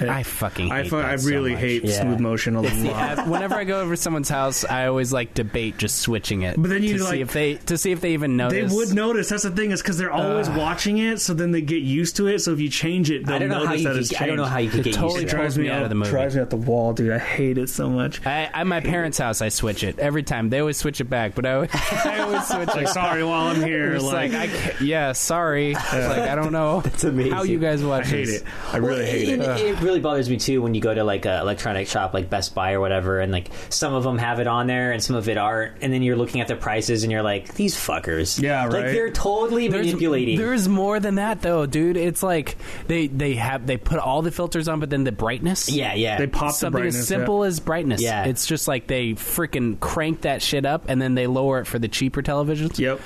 [0.10, 1.60] I fucking I, hate fu- that I so really much.
[1.62, 2.02] hate Yeah.
[2.02, 2.74] smooth motion a lot.
[2.78, 6.56] Yeah, whenever I go over to someone's house, I always like debate just switching it.
[6.58, 8.54] But then you, to like- see if they to see if they even notice.
[8.54, 8.76] They notice.
[8.76, 9.30] would notice.
[9.30, 12.28] That's the thing is because they're always watching it, so then they get used to
[12.28, 12.40] it.
[12.40, 13.88] So if you change it, they'll I don't know how notice you.
[13.90, 15.40] that it's Could, I don't know how you could It get totally used to It
[15.40, 15.42] it.
[15.42, 16.10] drives me me out of the movie.
[16.10, 17.12] Drives me out the wall, dude.
[17.12, 18.26] I hate it so much.
[18.26, 20.50] I, at my parents' house, I switch it every time.
[20.50, 22.90] They always switch it back, but I, always- I always switch Like, it.
[22.90, 25.72] sorry, while I'm here, It's like, I can't, yeah, sorry.
[25.72, 27.32] It's like I don't know amazing.
[27.32, 28.42] how you guys watch I hate this.
[28.42, 28.48] it.
[28.74, 29.62] I really hate it, it.
[29.62, 32.56] It really bothers me too when you go to like a electronic shop like Best
[32.56, 35.30] Buy or whatever, and like some of them have it on there and some of
[35.30, 38.42] it aren't, and then you're looking at the prices and you're like, these fuckers.
[38.42, 38.92] Yeah, Like right.
[38.92, 40.38] they're totally There's- manipulating.
[40.38, 41.96] There's more than that, though, dude.
[41.98, 45.70] It's like they they have they put all the filters on, but then the brightness.
[45.70, 46.18] yeah, yeah.
[46.18, 46.96] They pop the Something brightness.
[47.02, 48.02] as simple as brightness.
[48.02, 48.26] Yeah.
[48.26, 51.78] It's just like they freaking crank that shit up and then they lower it for
[51.80, 52.80] the cheaper televisions.
[52.80, 53.00] Yep.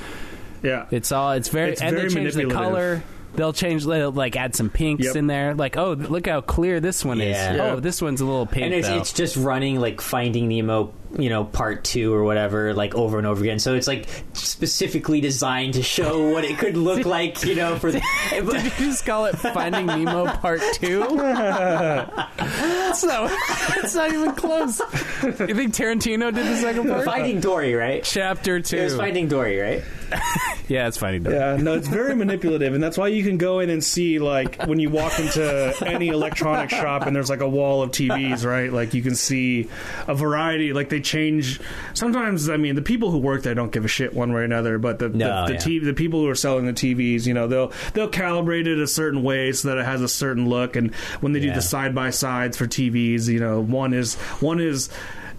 [0.63, 0.85] Yeah.
[0.91, 3.03] It's all it's very It's and very they change the color.
[3.35, 5.15] They'll change they'll like add some pinks Yep.
[5.15, 5.53] in there.
[5.53, 7.25] Like, oh look how clear this one Yeah.
[7.51, 7.57] is.
[7.57, 7.63] Yeah.
[7.73, 8.97] Oh, this one's a little pink and it's, though.
[8.97, 13.27] it's just running like Finding Nemo, you know, part two or whatever, like over and
[13.27, 13.59] over again.
[13.59, 17.91] So it's like specifically designed to show what it could look like, you know, for
[17.91, 18.01] the.
[18.31, 21.03] Did you just call it Finding Nemo Part Two?
[22.39, 23.31] it's, not,
[23.77, 24.79] it's not even close.
[25.23, 27.05] You think Tarantino did the second part?
[27.05, 28.03] Finding Dory, right?
[28.03, 28.77] Chapter two.
[28.77, 29.83] It was Finding Dory, right?
[30.67, 31.35] yeah, it's Finding Dory.
[31.35, 34.63] Yeah, no, it's very manipulative, and that's why you can go in and see like
[34.63, 38.71] when you walk into any electronic shop and there's like a wall of TVs, right?
[38.71, 39.69] Like you can see
[40.07, 40.73] a variety.
[40.73, 41.59] Like they change.
[41.93, 44.43] Sometimes, I mean, the people who work there don't give a shit one way or
[44.43, 45.59] another, but the No, the, the, yeah.
[45.59, 48.87] TV, the people who are selling the TVs, you know, they'll they'll calibrate it a
[48.87, 50.75] certain way so that it has a certain look.
[50.75, 54.59] And when they do the side by sides for TVs, you know, one is one
[54.59, 54.89] is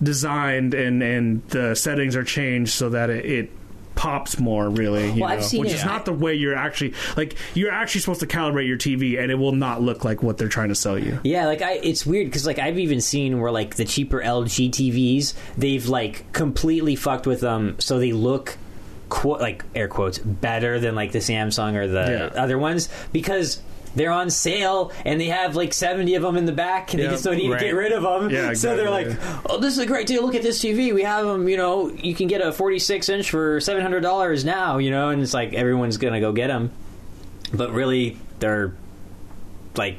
[0.02, 3.24] designed and and the settings are changed so that it.
[3.24, 3.50] it
[3.98, 6.54] pops more really you Well, I've know, seen which it- is not the way you're
[6.54, 10.22] actually like you're actually supposed to calibrate your TV and it will not look like
[10.22, 11.18] what they're trying to sell you.
[11.24, 14.70] Yeah, like I, it's weird because like I've even seen where like the cheaper LG
[14.70, 18.56] TVs, they've like completely fucked with them, so they look.
[19.10, 22.42] Qu- like air quotes better than like the Samsung or the Yeah.
[22.42, 23.58] other ones because
[23.94, 27.08] they're on sale and they have like 70 of them in the back and Yeah,
[27.08, 27.58] they just don't need right.
[27.58, 28.30] to get rid of them.
[28.30, 29.08] Yeah, So they're like,
[29.48, 30.22] oh, this is a great deal.
[30.24, 30.94] Look at this TV.
[30.94, 34.90] We have them, you know, you can get a 46 inch for $700 now, you
[34.90, 36.70] know, and it's like everyone's going to go get them.
[37.52, 38.74] But really, they're
[39.76, 39.96] like,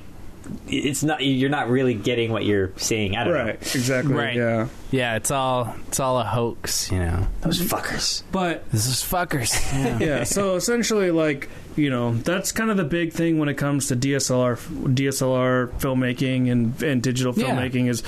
[0.67, 3.15] it's not, you're not really getting what you're seeing.
[3.15, 3.43] I don't know.
[3.45, 4.13] Right, exactly.
[4.13, 4.35] Right.
[4.35, 4.67] Yeah.
[4.91, 7.27] Yeah, it's all it's all a hoax, you know.
[7.41, 8.23] Those fuckers.
[8.31, 9.53] But This is fuckers.
[9.73, 9.99] Yeah.
[9.99, 13.88] yeah, so essentially like, you know, that's kind of the big thing when it comes
[13.88, 14.57] to DSLR
[14.95, 17.47] DSLR filmmaking and and digital Yeah.
[17.55, 18.03] filmmaking is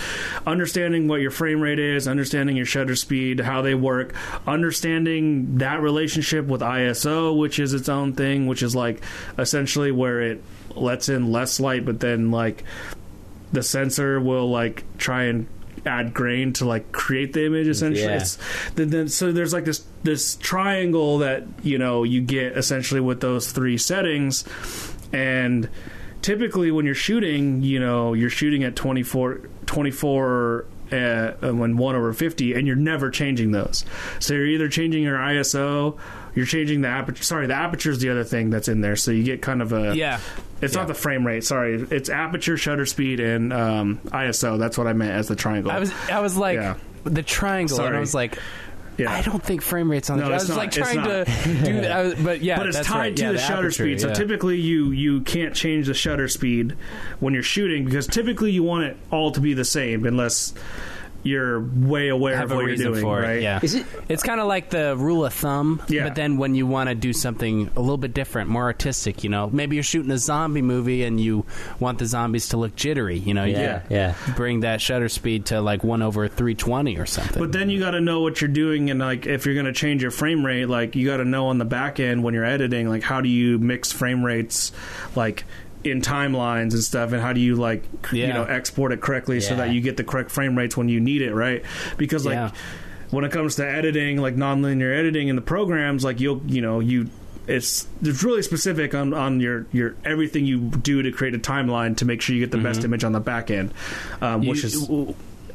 [0.45, 4.13] understanding what your frame rate is, understanding your shutter speed, how they work,
[4.47, 9.01] understanding that relationship with ISO, which is its own thing, which is like
[9.37, 10.43] essentially where it
[10.75, 12.63] lets in less light but then like
[13.51, 15.45] the sensor will like try and
[15.85, 18.05] add grain to like create the image essentially.
[18.05, 18.17] Yeah.
[18.17, 18.37] it's
[18.75, 23.21] then, then so there's like this this triangle that you know you get essentially with
[23.21, 24.45] those three settings.
[25.13, 25.69] And
[26.21, 32.13] typically when you're shooting you know you're shooting at 24 24 uh, when 1 over
[32.13, 33.85] 50 and you're never changing those.
[34.19, 35.97] So you're either changing your iso
[36.35, 37.23] you're changing the aperture.
[37.23, 38.95] Sorry, the aperture is the other thing that's in there.
[38.95, 40.19] So you get kind of a Yeah.
[40.61, 40.81] It's Yeah.
[40.81, 41.43] not the frame rate.
[41.43, 44.57] Sorry, it's aperture, shutter speed, and um, ISO.
[44.59, 45.71] That's what I meant as the triangle.
[45.71, 46.75] I was I was like Yeah.
[47.03, 48.37] the triangle, and I was like.
[48.97, 49.11] yeah.
[49.11, 50.25] I don't think frame rates on the.
[50.25, 50.57] No, I it's was not.
[50.57, 51.25] like It's trying not.
[51.25, 51.25] to
[51.65, 53.15] do that, I was- but yeah, but it's that's tied right.
[53.17, 54.01] to Yeah, the, shutter aperture, speed.
[54.01, 54.13] So yeah.
[54.13, 56.75] typically, you you can't change the shutter speed
[57.19, 60.53] when you're shooting because typically you want it all to be the same unless
[61.23, 63.41] you're way aware have of a what you're reason doing, for right?
[63.41, 65.81] Yeah, Is it- It's kind of like the rule of thumb.
[65.87, 66.03] Yeah.
[66.05, 69.29] But then when you want to do something a little bit different, more artistic, you
[69.29, 71.45] know, maybe you're shooting a zombie movie and you
[71.79, 73.17] want the zombies to look jittery.
[73.17, 74.15] You know, you Yeah, yeah.
[74.35, 77.39] bring that shutter speed to like one over three twenty or something.
[77.41, 79.73] But then you got to know what you're doing, and like if you're going to
[79.73, 82.45] change your frame rate, like you got to know on the back end when you're
[82.45, 84.71] editing, like how do you mix frame rates,
[85.15, 85.43] like
[85.83, 89.55] in timelines and stuff, and how do you like you know export it correctly so
[89.55, 91.63] that you get the correct frame rates when you need it, right?
[91.97, 92.51] Because like Yeah.
[93.09, 96.79] when it comes to editing, like nonlinear editing in the programs, like you'll you know
[96.79, 97.09] you.
[97.47, 101.97] It's it's really specific on, on your, your everything you do to create a timeline
[101.97, 103.73] to make sure you get the best image on the back end,
[104.21, 104.87] um, You- which is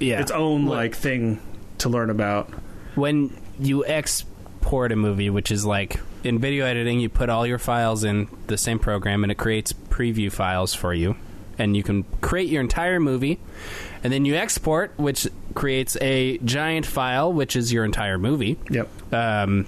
[0.00, 1.40] yeah, its own like thing
[1.78, 2.50] to learn about.
[2.96, 7.58] when you export a movie, which is like in video editing, you put all your
[7.58, 11.16] files in the same program and it creates preview files for you.
[11.58, 13.38] And you can create your entire movie.
[14.04, 18.58] And then you export, which creates a giant file, which is your entire movie.
[18.68, 19.14] Yep.
[19.14, 19.66] Um,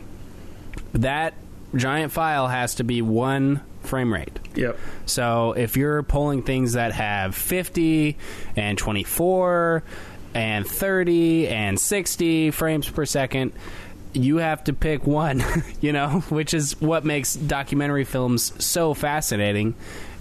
[0.92, 1.34] that
[1.74, 4.38] giant file has to be one frame rate.
[4.54, 4.78] Yep.
[5.06, 8.18] So if you're pulling things that have 50
[8.56, 9.82] and 24
[10.34, 13.52] and 30 and 60 frames per second,
[14.12, 15.42] you have to pick one,
[15.80, 19.74] you know, which is what makes documentary films so fascinating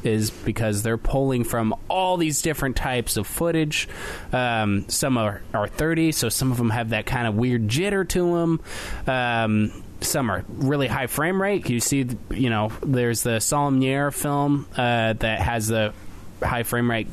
[0.04, 3.88] is because they're pulling from all these different types of footage.
[4.32, 8.08] Um, some are, are 30, so some of them have that kind of weird jitter
[8.10, 8.62] to them.
[9.08, 11.70] Um, some are really high frame rate.
[11.70, 15.94] You see, you know, there's the Saulnier film uh, that has the
[16.42, 17.08] high frame rate,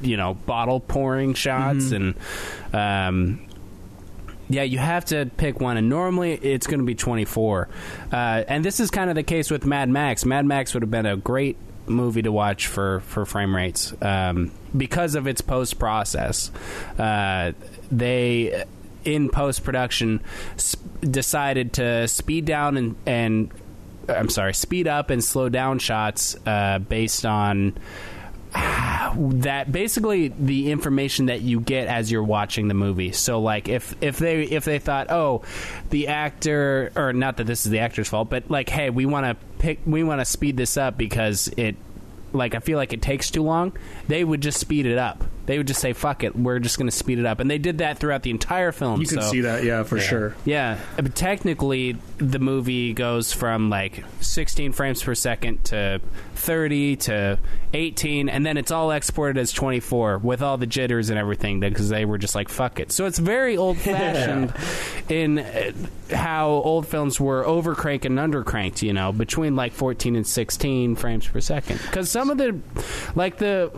[0.00, 2.14] you know, bottle pouring shots and.
[2.72, 3.46] Um,
[4.50, 7.68] yeah, you have to pick one, and normally it's going to be 24.
[8.12, 8.16] Uh,
[8.48, 10.24] and this is kind of the case with Mad Max.
[10.24, 14.50] Mad Max would have been a great movie to watch for, for frame rates um,
[14.76, 16.50] because of its post process.
[16.98, 17.52] Uh,
[17.92, 18.64] they,
[19.04, 20.20] in post production,
[20.58, 23.50] sp- decided to speed down and, and
[24.08, 27.78] I'm sorry, speed up and slow down shots uh, based on
[28.52, 33.12] that basically the information that you get as you're watching the movie.
[33.12, 35.42] So like if if they if they thought, "Oh,
[35.90, 39.26] the actor or not that this is the actor's fault, but like hey, we want
[39.26, 41.76] to pick we want to speed this up because it
[42.32, 43.72] like I feel like it takes too long."
[44.08, 45.24] They would just speed it up.
[45.46, 47.58] They would just say, "Fuck it, we're just going to speed it up." And they
[47.58, 49.00] did that throughout the entire film.
[49.00, 50.34] You can so- see that, yeah, for sure.
[50.44, 56.00] yeah, but technically, the movie goes from like 16 frames per second to
[56.34, 57.38] 30 to
[57.74, 61.88] 18, and then it's all exported as 24 with all the jitters and everything because
[61.88, 62.92] they were just like, fuck it.
[62.92, 64.52] So it's very old fashioned
[65.08, 65.72] in uh,
[66.14, 71.26] how old films were overcranked and undercranked, you know, between like 14 and 16 frames
[71.26, 71.80] per second.
[71.82, 72.58] Because some of the,
[73.14, 73.70] like the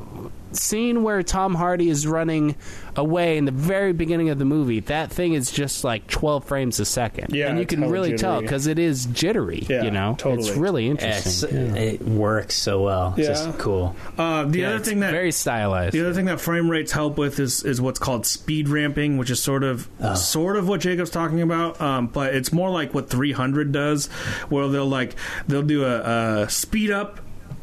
[0.56, 2.56] scene where Tom Hardy is running
[2.96, 6.78] away in the very beginning of the movie, that thing is just like 12 frames
[6.80, 7.34] a second.
[7.34, 10.14] Yeah, and you can hella really tell because it is jittery, Yeah, you know?
[10.18, 10.48] totally.
[10.48, 11.74] It's really Yeah, it's- interesting.
[11.76, 11.82] Yeah.
[11.82, 13.14] It works so well.
[13.16, 13.34] It's Yeah.
[13.46, 13.96] just cool.
[14.18, 15.94] Uh, the Yeah, other it's thing that very stylized.
[15.94, 19.30] the other thing that frame rates help with is is what's called speed ramping, which
[19.30, 23.08] is sort of sort of what Jacob's talking about, um, but it's more like what
[23.08, 24.06] 300 does,
[24.48, 25.14] where they'll like
[25.48, 27.20] they'll do a, a speed up.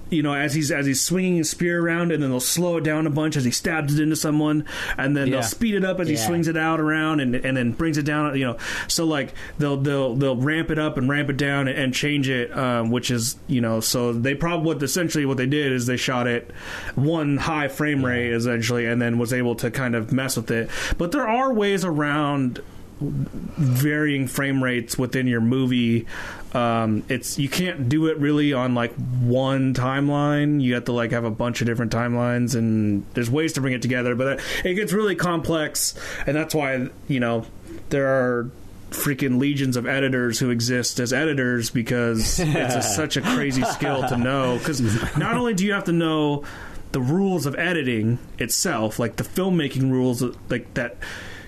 [0.10, 2.84] You know, as he's as he's swinging his spear around, and then they'll slow it
[2.84, 4.66] down a bunch as he stabs it into someone,
[4.98, 5.34] and then Yeah.
[5.36, 8.06] they'll speed it up as he swings it out around, and and then brings it
[8.06, 8.36] down.
[8.38, 8.58] You know,
[8.88, 12.30] so like they'll they'll they'll ramp it up and ramp it down and, and change
[12.30, 15.86] it, um, which is you know, so they probably what essentially what they did is
[15.86, 16.52] they shot it
[16.96, 20.70] one high frame rate essentially, and then was able to kind of mess with it.
[20.98, 22.62] But there are ways around
[23.02, 26.06] varying frame rates within your movie.
[26.54, 30.62] Um, it's you can't do it really on like one timeline.
[30.62, 33.74] You have to like have a bunch of different timelines, and there's ways to bring
[33.74, 34.16] it together.
[34.16, 35.94] But it gets really complex,
[36.26, 37.46] and that's why you know
[37.90, 38.50] there are
[38.92, 44.08] freaking legions of editors who exist as editors because it's a, such a crazy skill
[44.08, 44.58] to know.
[44.58, 44.82] Because
[45.18, 46.44] not only do you have to know
[46.92, 50.98] the rules of editing itself, like the filmmaking rules, like that.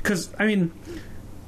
[0.02, 0.72] Because I mean,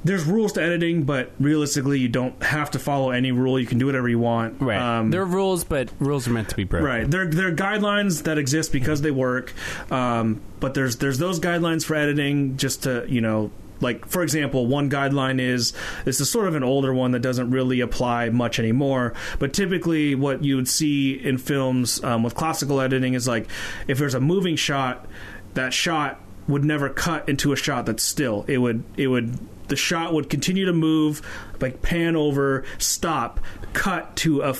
[0.04, 3.60] there's rules to editing, but realistically, you don't have to follow any rule.
[3.60, 4.62] You can do whatever you want.
[4.62, 4.80] Right.
[4.80, 6.86] Um, there are rules, but rules are meant to be broken.
[6.86, 7.10] Right.
[7.10, 9.54] There, there are guidelines that exist because they work,
[9.92, 13.52] um, but there's there's those guidelines for editing just to you know
[13.84, 15.74] like for example, one guideline is
[16.06, 19.14] this is sort of an older one that doesn't really apply much anymore.
[19.40, 23.48] But typically, what you would see in films um, with classical editing is like
[23.88, 25.06] if there's a moving shot,
[25.54, 28.46] that shot would never cut into a shot that's still.
[28.48, 29.38] It would it would
[29.68, 31.22] the shot would continue to move,
[31.60, 33.40] like pan over, stop,
[33.74, 34.54] cut to a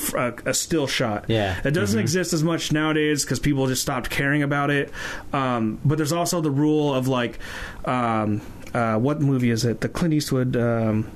[0.46, 1.26] a still shot.
[1.28, 1.60] Yeah.
[1.64, 4.92] it doesn't exist as much nowadays because people just stopped caring about it.
[5.32, 7.40] Um, but there's also the rule of like,
[7.86, 8.42] um,
[8.74, 9.82] uh, what movie is it?
[9.82, 10.56] The Clint Eastwood.
[10.56, 11.12] Um,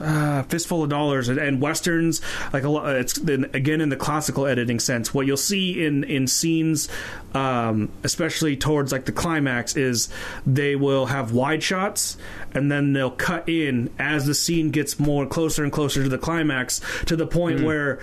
[0.00, 1.28] uh, fistful of dollars.
[1.28, 2.20] And, and westerns
[2.52, 5.12] like a lot it's then again in the classical editing sense.
[5.12, 6.88] What you'll see in in scenes
[7.34, 10.08] um, especially towards like the climax is
[10.46, 12.16] they will have wide shots
[12.52, 16.18] and then they'll cut in as the scene gets more closer and closer to the
[16.18, 18.00] climax to the point where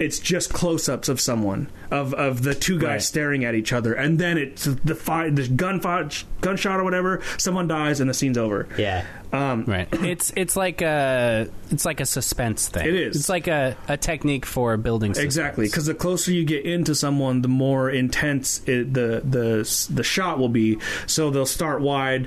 [0.00, 3.02] it's just close-ups of someone of of the two guys Right.
[3.02, 6.08] staring at each other and then it's the fire the gunfire
[6.40, 9.04] gunshot or whatever someone dies and the scene's over Yeah.
[9.32, 9.86] um, Right.
[10.04, 12.86] It's it's like a it's like a suspense thing.
[12.86, 13.16] It is.
[13.16, 15.12] It's like a, a technique for building.
[15.14, 15.24] Suspense.
[15.24, 20.02] Exactly, because the closer you get into someone, the more intense it, the the the
[20.02, 20.78] shot will be.
[21.06, 22.26] So they'll start wide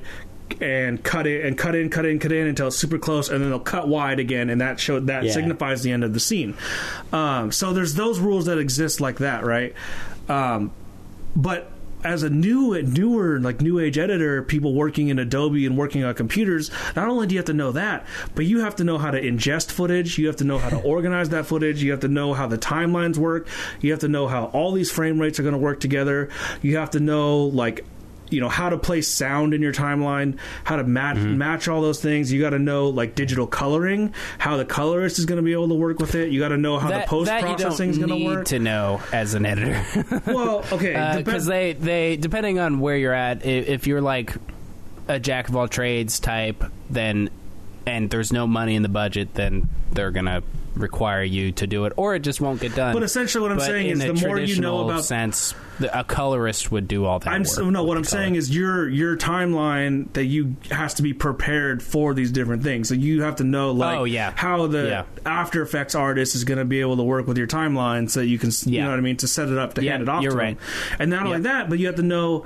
[0.62, 3.42] and cut it and cut in, cut in, cut in until it's super close, and
[3.42, 5.32] then they'll cut wide again, and that show that Yeah.
[5.32, 6.56] signifies the end of the scene.
[7.12, 9.74] Um, so there's those rules that exist like that, right?
[10.30, 10.72] Um,
[11.36, 11.70] but
[12.06, 16.14] as a new newer like new age editor people working in adobe and working on
[16.14, 19.10] computers not only do you have to know that but you have to know how
[19.10, 22.10] to ingest footage you have to know how to organize that footage you have to
[22.10, 23.48] know how the timelines work
[23.80, 26.28] you have to know how all these frame rates are going to work together
[26.62, 27.86] you have to know like
[28.34, 31.38] you know how to place sound in your timeline how to match mm-hmm.
[31.38, 32.32] match all those things.
[32.32, 35.70] You got to know like digital coloring how the colorist is going to be able
[35.70, 36.32] to work with it.
[36.32, 38.46] You got to know how That, the post processing is going to need work.
[38.48, 40.22] to know as an editor.
[40.26, 44.34] well okay uh, because depend- they they depending on where you're at if you're like
[45.08, 47.30] a jack of all trades type then
[47.86, 50.42] and there's no money in the budget then they're gonna
[50.76, 52.94] require you to do it or it just won't get done.
[52.94, 56.04] But essentially what I'm But saying is the more you know about- sense the, a
[56.04, 57.84] colorist would do all that I'm work so, no.
[57.84, 58.22] What I'm color.
[58.22, 62.90] saying is your your timeline that you has to be prepared for these different things.
[62.90, 64.34] So you have to know oh, like Oh, yeah.
[64.36, 65.04] how the Yeah.
[65.26, 68.38] After Effects artist is going to be able to work with your timeline, so you
[68.38, 70.10] can s you know what I mean to set it up to Yeah, hand it
[70.10, 70.22] off.
[70.24, 70.58] you're to right.
[70.58, 70.98] them.
[71.00, 72.46] And not only that, but you have to know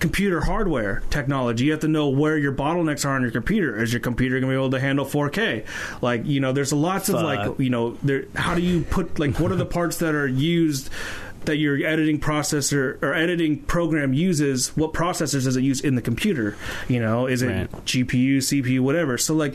[0.00, 1.66] computer hardware technology.
[1.66, 3.80] You have to know where your bottlenecks are on your computer.
[3.80, 5.64] Is your computer going to be able to handle 4K?
[6.02, 8.24] Like you know, there's lots of like you know, there.
[8.34, 10.90] How do you put like what are the parts that are used?
[11.46, 16.02] That your editing processor or editing program uses what processors does it use in the
[16.02, 16.56] computer
[16.88, 17.70] you know is it Right.
[17.84, 19.54] gpu cpu whatever so like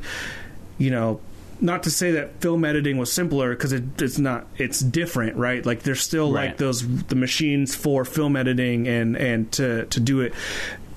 [0.77, 1.19] you know
[1.61, 5.65] not to say that film editing was simpler because it, it's not it's different right
[5.65, 6.47] like there's still Right.
[6.47, 10.33] like those the machines for film editing and and to to do it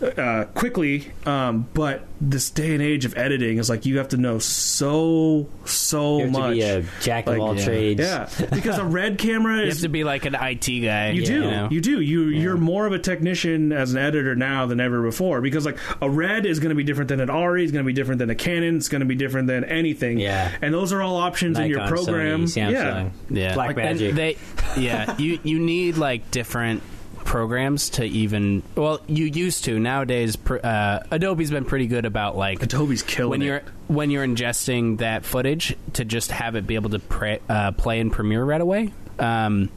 [0.03, 4.17] uh, quickly um, but this day and age of editing is like you have to
[4.17, 7.65] know so so You have much to be a jack of Like, all yeah.
[7.65, 8.01] trades.
[8.01, 11.25] yeah because a red camera you is have to be like an IT guy you
[11.25, 11.41] do.
[11.41, 11.69] know?
[11.71, 12.01] You do.
[12.01, 15.79] You you're more of a technician as an editor now than ever before because like
[16.01, 18.19] a red is going to be different than an ARRI, is going to be different
[18.19, 20.19] than a Canon, it's going to be different than anything.
[20.19, 20.51] Yeah.
[20.61, 22.45] And those are all options in your Nikon, program.
[22.47, 22.83] Sony, yeah.
[22.83, 24.15] Samsung, Yeah, Black And Magic.
[24.15, 24.37] They,
[24.77, 26.83] yeah, you you need like different
[27.25, 28.63] programs to even.
[28.75, 30.37] Well, you used to nowadays.
[30.37, 35.25] Uh, Adobe's been pretty good about like Adobe's killing when you're when you're ingesting that
[35.25, 38.93] footage to just have it be able to pre- uh, play in Premiere right away.
[39.19, 39.71] Um,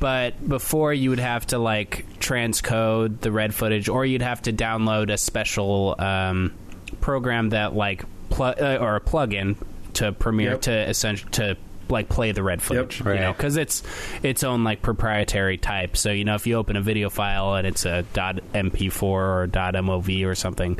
[0.00, 4.52] but before you would have to like transcode the red footage, or you'd have to
[4.52, 6.52] download a special um,
[7.00, 9.56] program that like pl- uh, or a plugin
[9.94, 10.60] to Premiere Yep.
[10.62, 11.56] to essentially to
[11.92, 13.82] like play the red footage, you know, because it's
[14.22, 15.96] its own like proprietary type.
[15.96, 20.26] So you know, if you open a video file and it's a .mp4 or .mov
[20.26, 20.78] or something,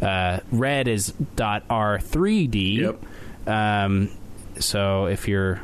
[0.00, 2.76] uh, red is .r3d.
[2.76, 3.02] Yep.
[3.48, 4.10] Um,
[4.58, 5.60] so if you're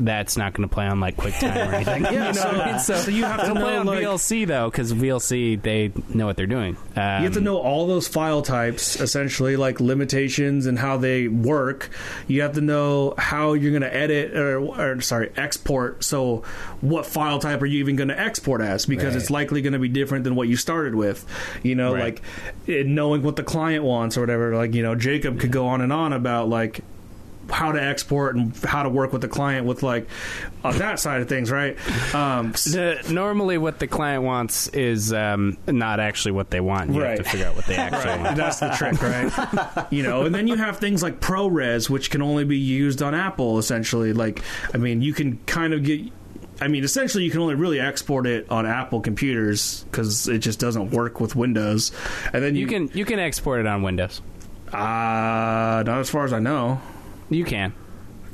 [0.00, 2.02] that's not going to play on like QuickTime or anything.
[2.04, 2.78] Yeah, you know so- what I mean?
[2.80, 6.36] so you have to it'll play on like- VLC though, because VLC they know what
[6.36, 6.76] they're doing.
[6.96, 11.28] Um, you have to know all those file types, essentially, like limitations and how they
[11.28, 11.90] work.
[12.28, 16.02] You have to know how you're going to edit or, or, sorry, export.
[16.04, 16.42] So,
[16.80, 18.86] what file type are you even going to export as?
[18.86, 19.16] Because Right.
[19.22, 21.24] it's likely going to be different than what you started with.
[21.62, 22.04] You know, Right.
[22.04, 22.22] like
[22.66, 24.54] it, knowing what the client wants or whatever.
[24.56, 26.80] Like, you know, Jacob could go on and on about like
[27.50, 30.08] how to export and how to work with the client with like
[30.64, 31.76] on that side of things, right?
[32.14, 36.92] Um, The, normally, what the client wants is um, not actually what they want.
[36.92, 38.36] You have to figure out what they actually Right, want.
[38.36, 39.86] that's the trick, right?
[39.92, 43.14] you know, and then you have things like ProRes, which can only be used on
[43.14, 43.58] Apple.
[43.58, 44.42] Essentially, like
[44.72, 46.00] I mean, you can kind of get.
[46.60, 50.60] I mean, essentially, you can only really export it on Apple computers because it just
[50.60, 51.90] doesn't work with Windows.
[52.32, 54.22] And then you, You can you can export it on Windows.
[54.72, 56.80] Uh, not as far as I know.
[57.34, 57.72] You can.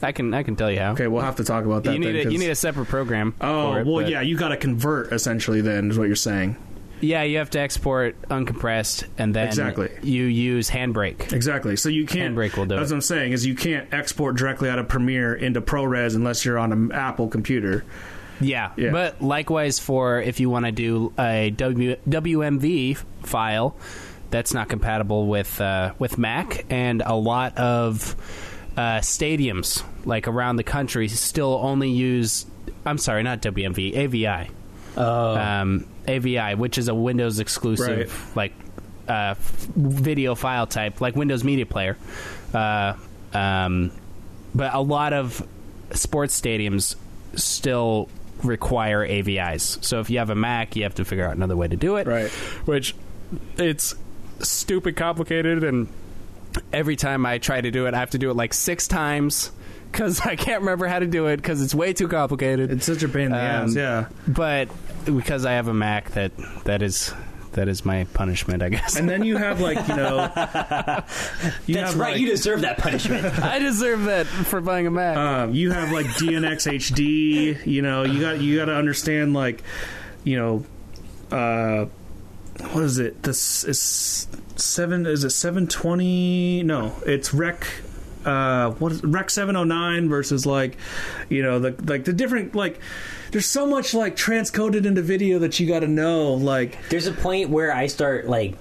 [0.03, 0.32] I can.
[0.32, 0.92] I can tell you how.
[0.92, 1.92] Okay, we'll have to talk about that.
[1.92, 3.34] you need then, a, you need a separate program.
[3.40, 4.20] Oh it, well, but- yeah.
[4.22, 5.61] You got to convert essentially.
[5.61, 6.57] Then is what you're saying.
[7.03, 7.22] yeah.
[7.22, 9.90] You have to export uncompressed, and then Exactly.
[10.03, 11.32] you use Handbrake.
[11.32, 11.76] Exactly.
[11.76, 12.34] So you can't.
[12.34, 12.94] Handbrake will do That's it.
[12.94, 16.59] what I'm saying is you can't export directly out of Premiere into ProRes unless you're
[16.59, 17.84] on an Apple computer.
[18.40, 18.72] Yeah.
[18.78, 18.90] Yeah.
[18.92, 23.76] but likewise for if you want to do a w, WMV file,
[24.30, 28.16] that's not compatible with uh, with Mac, and a lot of
[28.77, 32.47] uh, stadiums like around the country still only use.
[32.85, 34.51] I'm sorry, not WMV, AVI.
[34.97, 38.53] Oh, um, AVI, which is a Windows exclusive, like
[39.09, 41.97] uh, f- video file type, like Windows Media Player.
[42.53, 42.95] Uh,
[43.33, 43.93] um,
[44.55, 45.47] but a lot of
[45.93, 46.97] sports stadiums
[47.35, 48.09] still
[48.43, 49.85] require AVIs.
[49.85, 51.97] So if you have a Mac, you have to figure out another way to do
[51.97, 52.07] it.
[52.07, 52.31] Right.
[52.64, 52.95] Which
[53.57, 53.95] it's
[54.41, 55.89] stupid complicated, and
[56.72, 59.53] every time I try to do it, I have to do it like six times.
[59.90, 63.03] Because I can't remember how to do it because it's way too complicated It's such
[63.03, 63.74] a pain in the Um, ass.
[63.74, 64.07] Yeah.
[64.28, 64.68] but
[65.05, 66.30] because I have a Mac, that
[66.64, 67.12] that is
[67.53, 68.94] that is my punishment, I guess.
[68.94, 70.30] And then you have like you know.
[71.66, 72.12] you that's right.
[72.12, 73.24] like- you deserve that punishment.
[73.42, 75.16] I deserve that for buying a Mac.
[75.16, 77.66] Um, you have like DNX HD.
[77.66, 79.64] You know, you got you got to understand like,
[80.22, 80.64] you know,
[81.36, 81.86] uh,
[82.72, 83.22] what is it?
[83.24, 84.28] This is
[84.61, 85.07] seven.
[85.07, 86.63] Is it seven twenty?
[86.63, 87.67] No, it's Rec.
[88.25, 90.77] Uh, what is Rec seven oh nine versus like,
[91.29, 92.79] you know, the like the different like.
[93.33, 96.35] There's so much like transcoded into video that you got to know.
[96.35, 98.57] Like, There's a point where I start like.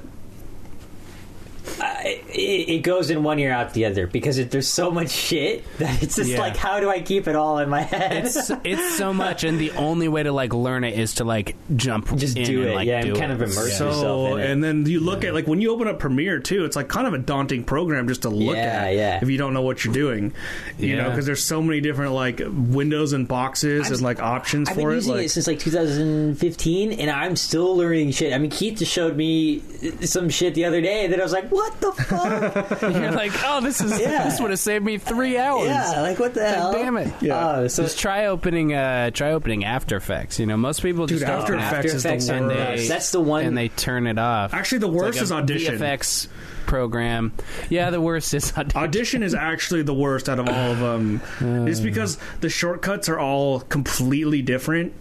[2.29, 5.09] I it, it goes in one ear out the other because it, there's so much
[5.09, 6.39] shit that it's just Yeah.
[6.39, 8.25] like how do I keep it all in my head?
[8.25, 11.55] it's it's so much, and the only way to like learn it is to like
[11.75, 13.35] jump, Just in do and, it, like, yeah, do and kind it.
[13.35, 13.85] of immerse Yeah.
[13.87, 14.49] yourself in it.
[14.51, 17.07] and then you look at like when you open up Premiere too, it's like kind
[17.07, 19.19] of a daunting program just to look Yeah, at yeah.
[19.21, 20.33] if you don't know what you're doing.
[20.77, 24.69] You know, because there's so many different like windows and boxes I've- and like options
[24.69, 24.95] I've for been it.
[24.95, 28.33] using Like, it since like 2015, and I'm still learning shit.
[28.33, 29.61] I mean, Keith just showed me
[30.01, 32.18] some shit the other day that I was like, "What the fuck?"
[32.81, 34.25] You're like, oh, this is Yeah.
[34.25, 35.67] this would have saved me three hours.
[35.67, 36.71] yeah, like what the hell?
[36.73, 37.13] damn it.
[37.21, 37.35] Yeah.
[37.37, 40.39] Uh, so Just try opening uh try opening After Effects.
[40.39, 42.81] You know, most people Dude, just After open Effects After is the Effects and worst.
[42.83, 44.53] they That's the one- and they turn it off.
[44.53, 45.77] Actually, the It's worst like is a Audition.
[45.79, 46.27] VFX
[46.65, 47.31] program.
[47.69, 48.79] Yeah, the worst is Audition.
[48.81, 51.21] Audition is actually the worst out of all of them.
[51.67, 54.93] it's because the shortcuts are all completely different.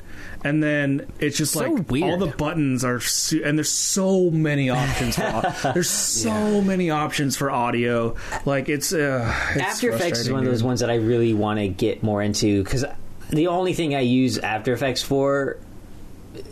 [0.45, 2.05] And then it's just So like weird.
[2.11, 5.17] all the buttons are, su- and there's so many options.
[5.17, 8.15] For, au- there's so many options for audio.
[8.45, 11.35] Like it's, uh, it's After Effects is frustrating, one of those ones that I really
[11.35, 12.85] want to get more into because
[13.31, 15.59] the only thing I use After Effects for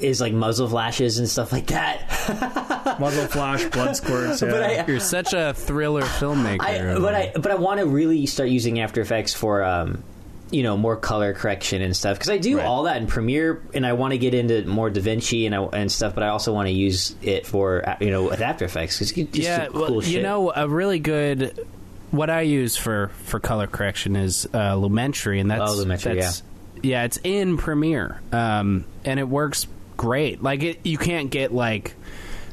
[0.01, 2.97] is like muzzle flashes and stuff like that.
[3.01, 4.43] muzzle flash, blood squirts.
[4.43, 4.51] Yeah.
[4.51, 6.61] But I- You're such a thriller filmmaker.
[6.61, 10.03] I, but I but I want to really start using After Effects for um,
[10.51, 12.67] you know more color correction and stuff because I do Right.
[12.67, 15.91] all that in Premiere and I want to get into more DaVinci and I, and
[15.91, 18.99] stuff, but I also want to use it for uh, you know with After Effects
[18.99, 21.67] because just yeah, cool well, you know, a really good.
[22.13, 26.43] What I use for for color correction is uh, Lumetri, and that's Oh, Lumetri, that's,
[26.83, 29.67] yeah, it's in Premiere, um, and it works
[29.97, 30.41] great.
[30.43, 31.95] Like it, you can't get like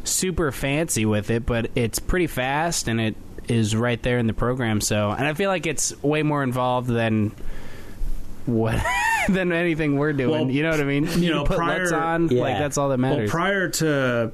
[0.03, 3.15] super fancy with it, but it's pretty fast, and it
[3.47, 4.81] is right there in the program.
[4.81, 7.31] So, and I feel like it's way more involved than
[8.45, 8.81] what
[9.29, 10.29] than anything we're doing.
[10.31, 11.07] Well, you know what I mean?
[11.17, 12.41] you know, put prior- LUTs on, Yeah.
[12.41, 13.15] like that's all that matters.
[13.15, 13.31] Well, matters.
[13.31, 14.31] prior to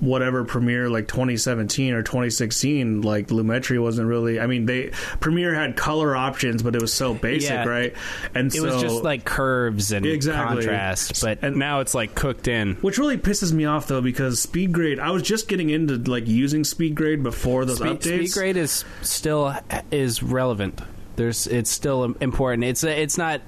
[0.00, 4.40] whatever Premiere like 2017 or 2016, like Lumetri wasn't really.
[4.40, 7.64] I mean, they Premiere had color options, but it was so basic, Yeah.
[7.66, 7.92] right?
[8.34, 10.62] And it so, was just like curves and Exactly.
[10.64, 12.76] contrast, but And- now it's like cooked in.
[12.76, 14.98] Which really pisses me off though, because speed grade.
[14.98, 18.04] I was just getting into like using speed grade before those Speed, updates.
[18.28, 19.54] speed grade is still
[19.92, 20.80] is relevant.
[21.20, 22.64] There's it's still important.
[22.64, 23.42] It's it's not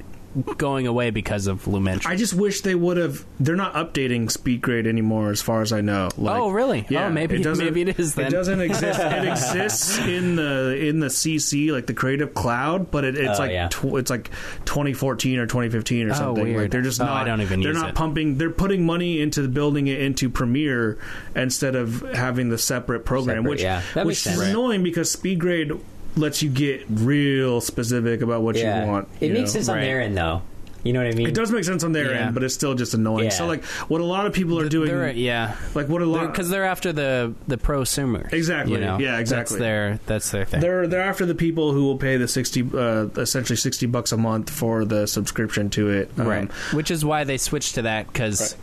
[0.56, 2.06] going away because of Lumetri.
[2.06, 3.24] I just wish they would have.
[3.38, 6.08] They're not updating speed grade anymore, as far as I know.
[6.16, 6.80] Like, Oh, really?
[6.82, 8.26] Oh, yeah, Oh, maybe- doesn't- maybe it is then.
[8.28, 8.98] It doesn't exist.
[9.00, 13.42] it exists in the in the CC, like the Creative Cloud, but it, it's Oh,
[13.42, 13.68] like yeah.
[13.68, 14.30] tw- it's like
[14.64, 16.44] 2014 or 2015 or Oh, something.
[16.46, 16.70] Like weird.
[16.70, 17.22] they're just Oh, not.
[17.22, 17.94] I don't even They're not it.
[17.94, 18.38] pumping.
[18.38, 20.96] They're putting money into building it into Premiere
[21.36, 23.82] instead of having the separate program, Separate, which yeah.
[24.02, 24.40] Which is sense.
[24.40, 25.72] annoying because speed grade
[26.16, 29.08] lets you get real specific about what yeah, you want.
[29.20, 29.60] it you makes know?
[29.60, 29.82] sense on Right.
[29.84, 30.42] their end though.
[30.84, 31.28] You know what I mean?
[31.28, 32.26] It does make sense on their Yeah.
[32.26, 33.26] end, but it's still just annoying.
[33.26, 33.30] Yeah.
[33.30, 36.32] So, like, what a lot of people are doing, They're- yeah, like, what a lot
[36.32, 38.32] because they're after the the prosumers.
[38.32, 38.74] Exactly.
[38.74, 38.98] You know?
[38.98, 39.58] Yeah, exactly.
[39.58, 40.60] That's their that's their thing.
[40.60, 44.16] they're they're after the people who will pay the sixty, uh, essentially sixty bucks a
[44.16, 46.10] month for the subscription to it.
[46.18, 46.50] Um, right.
[46.72, 48.56] Which is why they switched to that because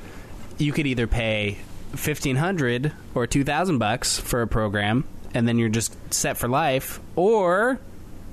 [0.58, 1.60] you could either pay
[1.96, 6.48] fifteen hundred or two thousand bucks for a program, and then you're just set for
[6.48, 7.80] life, or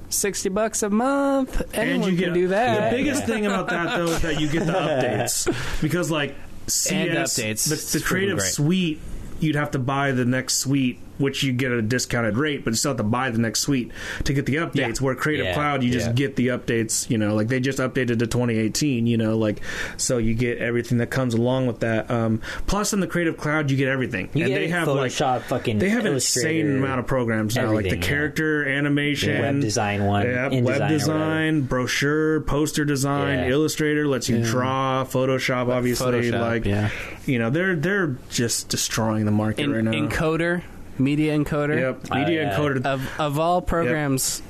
[0.09, 1.63] sixty bucks a month.
[1.75, 2.91] Anyone and you can get do that.
[2.91, 6.35] The biggest thing about that though is that you get the updates because like
[6.67, 7.93] CS, updates.
[7.93, 9.01] the, the creative suite,
[9.41, 10.99] you'd have to buy the next suite.
[11.19, 13.61] Which you get at a discounted rate, but you still have to buy the next
[13.61, 13.91] suite
[14.25, 14.77] to get the updates.
[15.01, 15.05] Yeah.
[15.07, 15.55] Where Creative Yeah.
[15.55, 16.12] Cloud, you just Yeah.
[16.12, 17.09] get the updates.
[17.11, 19.07] You know, like they just updated to 2018.
[19.07, 19.61] You know, like
[19.97, 22.11] so you get everything that comes along with that.
[22.11, 25.12] Um, plus, in the Creative Cloud, you get everything, You and get they have like
[25.12, 28.07] Photoshop, fucking they have an insane amount of programs now, like the everything, yeah.
[28.09, 30.89] character animation, web design one, yeah, InDesign or web whatever.
[30.89, 33.49] design, brochure, poster design, Yeah.
[33.51, 36.91] Illustrator lets you draw, Photoshop, obviously, Photoshop, like yeah.
[37.27, 39.93] you know, they're they're just destroying the market En- right now.
[39.93, 40.62] encoder,
[40.99, 41.79] media encoder.
[41.79, 42.57] Yep, media yeah.
[42.57, 42.85] encoder.
[42.85, 44.43] Of of all programs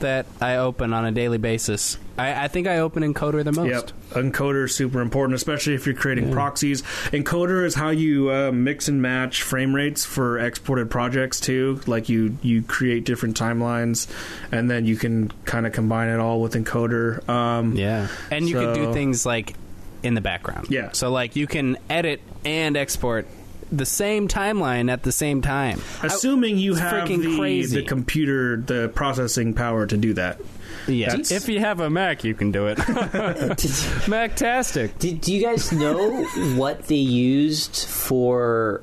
[0.00, 3.70] that I open on a daily basis, I, I think I open encoder the most.
[3.70, 6.82] Yep, encoder is super important, especially if you're creating proxies.
[7.12, 11.80] Encoder is how you uh, mix and match frame rates for exported projects too.
[11.86, 14.08] Like you you create different timelines,
[14.52, 17.26] and then you can kind of combine it all with encoder.
[17.28, 19.54] Um, Yeah, and you can do things like
[20.02, 20.66] in the background.
[20.70, 20.90] Yeah.
[20.92, 23.26] so like you can edit and export
[23.78, 25.80] the same timeline at the same time.
[26.02, 27.80] Assuming you It's have freaking the, crazy.
[27.80, 30.40] the computer, the processing power to do that.
[30.86, 32.76] Yeah, That's- if you have a Mac, you can do it.
[34.08, 34.98] Mactastic.
[34.98, 36.24] Do, do you guys know
[36.56, 38.82] what they used for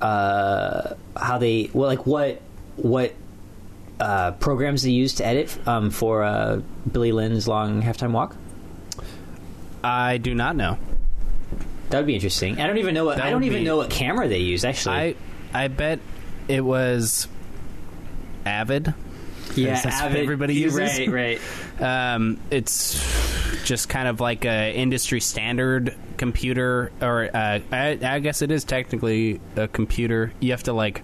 [0.00, 2.40] uh, how they well like what
[2.76, 3.14] what
[4.00, 6.60] uh, programs they used to edit um, for uh,
[6.90, 8.36] Billy Lynn's long halftime walk?
[9.82, 10.78] I do not know.
[11.90, 12.60] That would be interesting.
[12.60, 14.38] I don't even know what That I don't would even be- know what camera they
[14.38, 14.94] used actually.
[14.96, 15.14] I
[15.54, 16.00] I bet
[16.48, 17.28] it was
[18.44, 18.94] Avid.
[19.54, 20.98] yeah, that's what Avid- everybody you're uses.
[21.08, 21.40] Right, right.
[21.78, 22.98] Um, it's
[23.66, 28.64] just kind of like a industry standard computer, or uh, I, I guess it is
[28.64, 30.32] technically a computer.
[30.40, 31.02] You have to like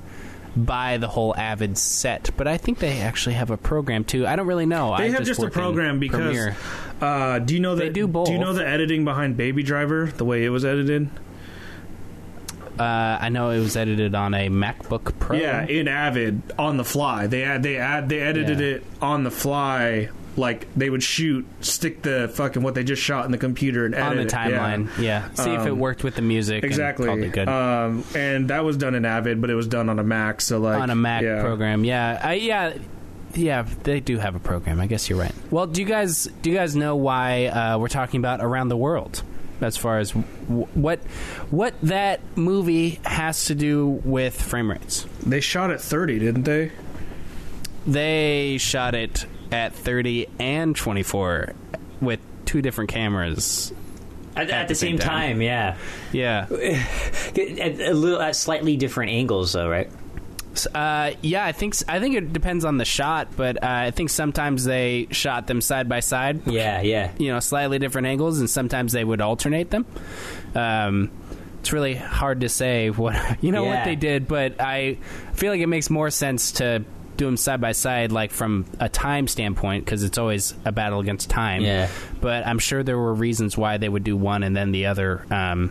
[0.56, 4.26] buy the whole Avid set, but I think they actually have a program too.
[4.26, 4.96] I don't really know.
[4.96, 6.54] They I have just a program because
[7.00, 8.26] uh, do you know that They do both.
[8.26, 11.08] Do you know the editing behind Baby Driver, the way it was edited?
[12.78, 15.36] Uh, I know it was edited on a MacBook Pro.
[15.36, 17.26] Yeah, in Avid on the fly.
[17.26, 18.66] They add they add they edited Yeah.
[18.76, 20.08] it on the fly.
[20.36, 23.94] Like they would shoot, stick the fucking what they just shot in the computer and
[23.94, 24.32] edit on the it.
[24.32, 24.38] Yeah.
[24.48, 24.98] timeline.
[24.98, 26.64] Yeah, see if it Um, worked with the music.
[26.64, 27.10] Exactly.
[27.10, 27.48] and good.
[27.48, 30.40] Um, and that was done in Avid, but it was done on a Mac.
[30.40, 31.42] So like on a Mac yeah.
[31.42, 31.84] program.
[31.84, 32.72] Yeah, I, yeah,
[33.34, 33.66] yeah.
[33.82, 34.80] They do have a program.
[34.80, 35.34] I guess you're right.
[35.50, 38.76] Well, do you guys do you guys know why uh, we're talking about around the
[38.78, 39.22] world?
[39.60, 40.98] As far as w- what
[41.50, 46.72] what that movie has to do with frame rates, They shot at thirty, didn't they?
[47.86, 51.52] they shot it at 30 and 24
[52.00, 53.72] with two different cameras.
[54.34, 55.76] At, at the same time, yeah.
[56.10, 59.90] Yeah, At, a little at slightly different angles, though, right?
[60.74, 64.10] Uh, yeah, I think I think it depends on the shot, but uh, I think
[64.10, 66.46] sometimes they shot them side by side.
[66.46, 67.12] Yeah, yeah.
[67.18, 69.86] you know slightly different angles and sometimes they would alternate them
[70.54, 71.10] um,
[71.60, 74.98] it's really hard to say what you know what they did but i
[75.34, 76.84] feel like it makes more sense to
[77.22, 81.00] do them side by side like from a time standpoint because it's always a battle
[81.00, 81.88] against time Yeah.
[82.20, 85.24] but i'm sure there were reasons why they would do one and then the other
[85.30, 85.70] um,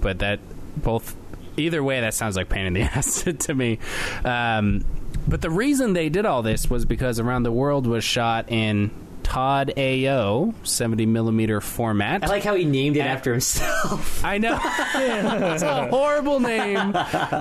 [0.00, 0.40] but that
[0.76, 1.16] both
[1.56, 3.78] either way that sounds like pain in the ass to me
[4.24, 4.84] um,
[5.26, 8.90] but the reason they did all this was because around the world was shot in
[9.22, 12.24] Todd AO 70 millimeter format.
[12.24, 14.24] I like how he named it after himself.
[14.24, 14.58] I know.
[14.94, 16.92] it's a horrible name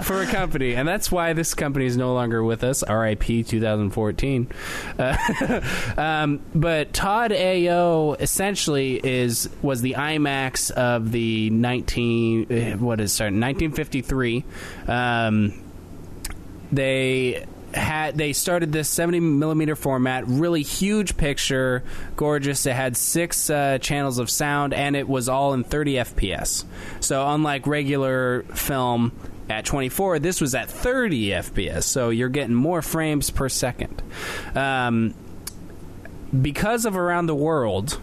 [0.03, 2.83] for a company, and that's why this company is no longer with us.
[2.87, 4.47] RIP 2014.
[4.97, 5.61] Uh,
[5.97, 13.11] um, but Todd AO essentially is was the IMAX of the 19 eh, what is
[13.11, 14.43] it, sorry 1953.
[14.87, 15.53] Um,
[16.71, 21.83] they had they started this 70 millimeter format really huge picture
[22.15, 22.65] gorgeous.
[22.65, 26.65] It had six uh, channels of sound and it was all in 30 fps
[26.99, 29.11] so unlike regular film
[29.49, 34.01] at 24 this was at 30 fps so you're getting more frames per second.
[34.55, 35.13] Um,
[36.41, 37.99] because of around the world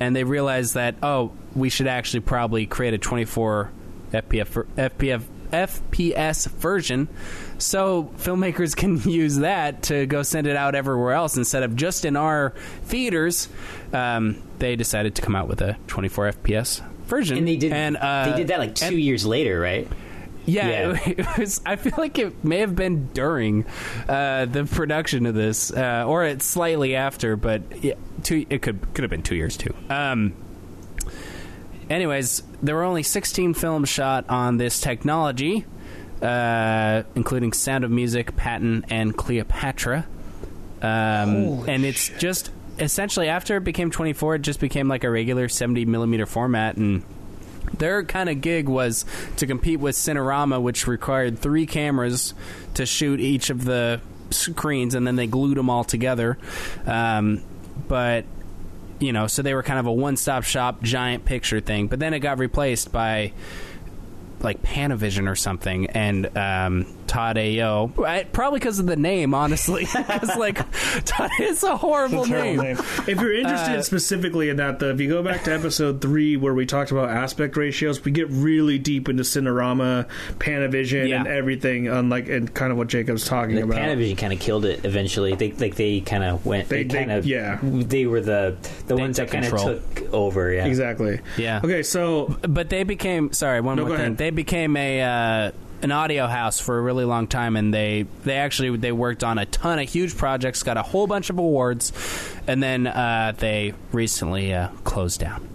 [0.00, 3.70] and they realized that oh we should actually probably create a 24
[4.12, 5.24] FPF
[5.54, 7.08] FPS version
[7.58, 12.04] so filmmakers can use that to go send it out everywhere else instead of just
[12.04, 12.50] in our
[12.84, 13.48] theaters
[13.92, 17.72] um, they decided to come out with a 24 FPS version And they did.
[17.72, 19.86] and uh, they did that like two and- years later, right?
[20.46, 20.98] yeah, Yeah.
[21.06, 21.60] It, it was.
[21.64, 23.64] I feel like it may have been during
[24.08, 28.44] uh, the production of this, uh, or it's slightly after, but yeah, two.
[28.50, 29.74] It could could have been two years too.
[29.88, 30.34] Um,
[31.94, 35.64] anyways, there were only 16 films shot on this technology.
[36.22, 40.06] uh, including Sound of Music, Patton, and Cleopatra.
[40.80, 45.48] Um, and it's just essentially after it became 24, it just became like a regular
[45.48, 47.02] 70 millimeter format, and
[47.76, 49.04] their kind of gig was
[49.36, 52.32] to compete with Cinerama, which required three cameras
[52.74, 54.00] to shoot each of the
[54.30, 56.38] screens, and then they glued them all together.
[56.86, 57.42] Um,
[57.88, 58.24] but
[59.04, 61.86] you know, so they were kind of a one-stop shop giant picture thing.
[61.86, 63.32] But then it got replaced by
[64.40, 67.88] like Panavision or something, and um, Todd AO,
[68.32, 70.58] probably because of the name, honestly, because like
[71.04, 72.76] Todd, it's a horrible Terrible name.
[72.76, 72.84] name.
[73.06, 76.36] If you're interested Uh, specifically in that, though, if you go back to episode three
[76.36, 80.06] where we talked about aspect ratios, we get really deep into Cinerama,
[80.38, 81.18] Panavision, Yeah.
[81.20, 83.78] and everything, unlike and kind of what Jacob's talking The about.
[83.78, 85.34] Panavision kind of killed it eventually.
[85.34, 86.68] They like they kind of went.
[86.68, 87.58] They- They, they- kind of yeah.
[87.62, 88.56] They were the
[88.86, 90.52] the They ones that kind of took over.
[90.52, 90.66] Yeah.
[90.66, 91.20] Exactly.
[91.36, 91.60] Yeah.
[91.62, 94.06] Okay, so But they became sorry one No, more thing.
[94.06, 94.18] ahead.
[94.18, 95.50] They became a uh,
[95.84, 99.38] an audio house for a really long time, and they they actually they worked on
[99.38, 101.92] a ton of huge projects, got a whole bunch of awards,
[102.46, 105.48] and then uh, they recently uh, closed down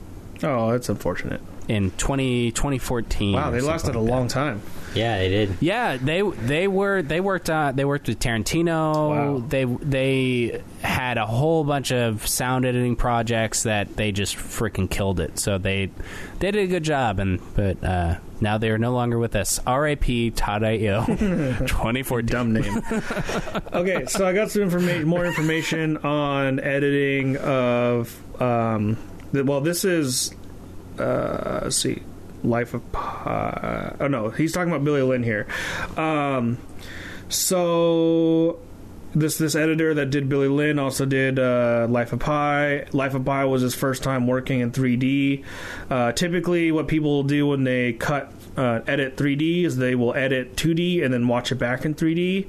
[0.44, 1.42] oh, that's unfortunate.
[1.68, 3.34] in 20, 2014.
[3.34, 4.00] Wow, they lasted a that.
[4.00, 4.62] long time.
[4.96, 5.58] Yeah, they did.
[5.60, 9.10] Yeah, they they were they worked uh, they worked with Tarantino.
[9.10, 9.44] Wow.
[9.48, 15.20] They they had a whole bunch of sound editing projects that they just freaking killed
[15.20, 15.38] it.
[15.40, 15.92] So they
[16.40, 19.60] they did a good job, and but uh, now they are no longer with us.
[19.68, 20.32] R.I.P.
[20.32, 22.26] Todd AO, 2014.
[22.26, 22.82] Dumb name.
[23.74, 28.16] okay, so I got some information, more information on editing of.
[28.42, 28.98] Um,
[29.34, 30.34] well, this is.
[30.98, 32.02] Uh, let's see,
[32.44, 33.96] Life of Pi.
[34.00, 35.48] Oh no, he's talking about Billy Lynn here.
[35.98, 36.58] Um,
[37.28, 38.60] so
[39.14, 42.86] this this editor that did Billy Lynn also did uh, Life of Pi.
[42.92, 45.44] Life of Pi was his first time working in 3D.
[45.90, 50.56] Uh, typically, what people do when they cut uh, edit 3D is they will edit
[50.56, 52.48] 2D and then watch it back in 3D.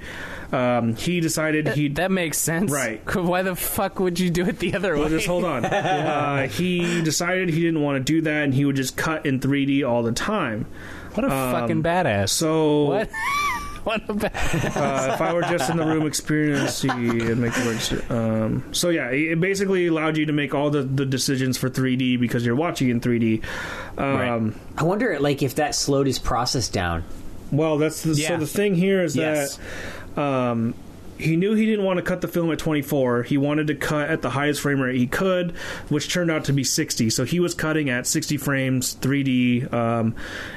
[0.53, 3.01] Um, he decided he That makes sense, Right.
[3.15, 5.11] Why the fuck would you do it the other well, way?
[5.11, 5.65] just hold on.
[5.71, 9.39] Uh, he decided he didn't want to do that, and he would just cut in
[9.41, 10.67] 3D all the time.
[11.15, 12.23] what a fucking badass!
[12.23, 13.11] um, So, what?
[13.85, 14.77] what a badass!
[14.77, 18.11] uh, if I were just in the room experiencing and make the words.
[18.11, 22.19] Um, so yeah, it basically allowed you to make all the, the decisions for 3D
[22.19, 23.43] because you're watching in 3D.
[23.99, 27.05] Um, I wonder, like, if that slowed his process down.
[27.53, 29.57] Well, that's the, so the thing here is Yes.
[29.57, 29.63] that
[30.17, 30.75] um,
[31.19, 33.25] he knew he didn't want to cut the film at 24.
[33.25, 35.51] He wanted to cut at the highest frame rate he could,
[35.91, 37.11] which turned out to be 60.
[37.11, 39.71] So he was cutting at 60 frames, 3D.
[39.73, 40.15] Um,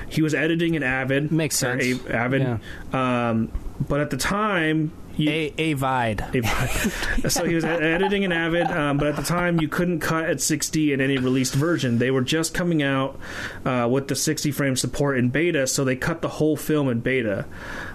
[0.08, 1.32] he was editing in Avid.
[1.34, 1.84] Makes sense.
[1.84, 2.60] A- Avid.
[2.94, 3.52] Um,
[3.86, 7.30] but at the time, you, A Avide.
[7.30, 10.40] so he was editing in Avid, um, but at the time you couldn't cut at
[10.42, 11.98] 60 in any released version.
[12.00, 13.20] They were just coming out
[13.66, 17.02] uh, with the 60 frame support in beta, so they cut the whole film in
[17.02, 17.46] beta.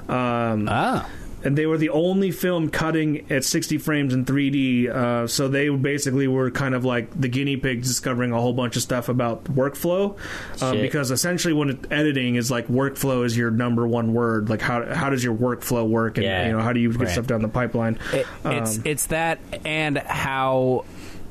[0.08, 1.08] Um, Ah,
[1.44, 4.88] and they were the only film cutting at 60 frames in 3D.
[4.88, 8.76] Uh, so they basically were kind of like the guinea pigs discovering a whole bunch
[8.76, 10.16] of stuff about workflow.
[10.62, 14.48] Um, because essentially, when it, editing is like workflow is your number one word.
[14.50, 16.46] Like how how does your workflow work, and Yeah.
[16.46, 17.08] you know how do you get Right.
[17.10, 17.98] stuff down the pipeline?
[18.12, 20.84] It, it's Um, it's that and how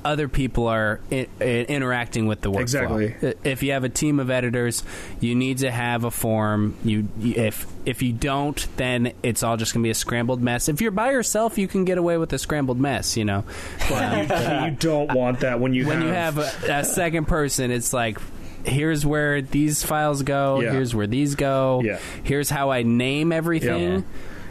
[0.08, 2.62] other people are I- I- interacting with the workflow.
[2.62, 3.16] Exactly.
[3.44, 4.84] If you have a team of editors,
[5.20, 6.76] you need to have a form.
[6.84, 10.42] You you- if if you don't, then it's all just going to be a scrambled
[10.42, 10.68] mess.
[10.70, 13.16] If you're by yourself, you can get away with a scrambled mess.
[13.18, 13.44] You know,
[13.94, 17.72] Um, you don't want that when you when have, you have a, a second person,
[17.72, 18.18] it's like.
[18.66, 20.60] Here's where these files go.
[20.60, 20.72] Yeah.
[20.74, 21.82] Here's where these go.
[21.86, 22.00] Yeah.
[22.24, 23.94] Here's how I name everything.
[23.94, 24.02] Yeah.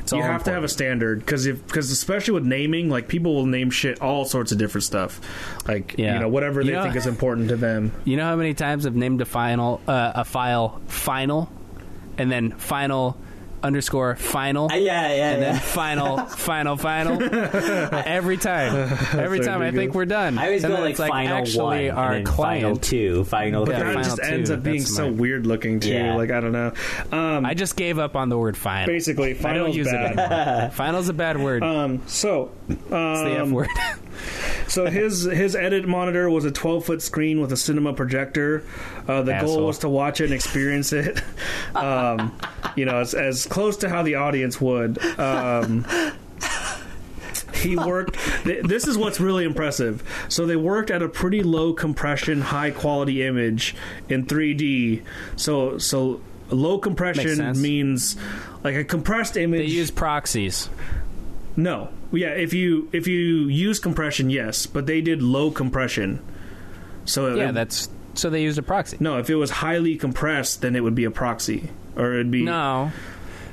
[0.07, 3.35] It's you have to have a standard because if because especially with naming, like people
[3.35, 5.21] will name shit all sorts of different stuff,
[5.67, 6.15] like Yeah.
[6.15, 7.91] you know whatever You they know- think is important to them.
[8.05, 11.51] You know how many times I've named a final uh, a file final,
[12.19, 13.17] and then final
[13.63, 17.21] underscore final, Uh, yeah, yeah, and then final final final.
[18.07, 18.75] Every time,
[19.19, 20.39] every time I think we're done.
[20.39, 22.63] I always And go then like, it's final actually one, our and then client.
[22.63, 23.95] final two, final But Yeah, that three.
[24.03, 25.93] final just ends two, up being that's so my- weird looking too.
[25.93, 26.15] Yeah.
[26.17, 26.73] Like I don't know.
[27.13, 28.87] Um, I just gave up on the word final.
[28.87, 30.13] basically, I don't final's use bad.
[30.13, 30.71] it anymore.
[30.71, 31.63] Final's a bad word.
[31.63, 32.97] Um, so, it's the
[33.37, 33.69] F um, word.
[34.69, 38.63] so his his edit monitor was a 12 foot screen with a cinema projector.
[39.09, 39.57] Uh, the Asshole.
[39.57, 41.23] goal was to watch it and experience it.
[41.75, 42.37] Um,
[42.75, 44.99] you know, as, as close to how the audience would.
[45.19, 45.85] Um,
[47.55, 48.17] he worked.
[48.45, 50.03] th- This is what's really impressive.
[50.29, 53.75] So they worked at a pretty low compression, high quality image
[54.09, 55.03] in 3D.
[55.37, 56.21] So so
[56.51, 58.17] low compression means
[58.63, 59.61] like a compressed image.
[59.69, 60.69] they use proxies.
[61.57, 61.89] No.
[62.13, 66.21] Yeah, if you if you use compression, yes, but they did low compression.
[67.05, 68.97] So Yeah, it- that's so they used a proxy.
[69.01, 69.19] no.
[69.19, 72.93] If it was highly compressed, then it would be a proxy, or it'd be No.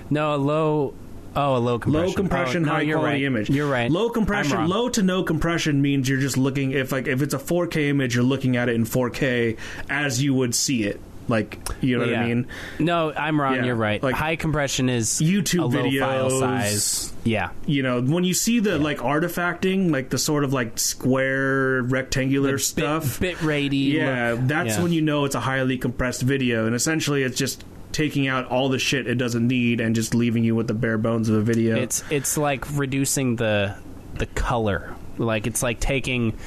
[0.10, 0.94] No, a low.
[1.36, 2.08] Oh, a low compression.
[2.10, 3.24] Low compression, Oh, no, high you're quality right.
[3.24, 3.50] image.
[3.50, 3.90] You're right.
[3.90, 7.40] Low compression, low to no compression means you're just looking if like if it's a
[7.40, 9.58] 4K image, you're looking at it in 4K
[9.90, 11.02] as you would see it.
[11.30, 12.48] Like you know what I mean?
[12.80, 13.56] No, I'm wrong.
[13.56, 14.04] Yeah, You're right.
[14.04, 16.40] like High compression is YouTube a low file videos.
[16.40, 17.14] size.
[17.24, 17.52] Yeah.
[17.66, 22.58] You know when you see the like artifacting, like the sort of like square rectangular
[22.58, 23.20] stuff.
[23.20, 23.94] Bit, bit ratey.
[23.94, 24.48] yeah, look.
[24.48, 24.84] that's Yeah.
[24.84, 27.64] when you know it's a highly compressed video, and essentially it's just
[27.94, 30.98] taking out all the shit it doesn't need and just leaving you with the bare
[30.98, 31.78] bones of a video.
[31.78, 33.76] It's it's like reducing the
[34.16, 34.94] the color.
[35.18, 36.38] Like it's like taking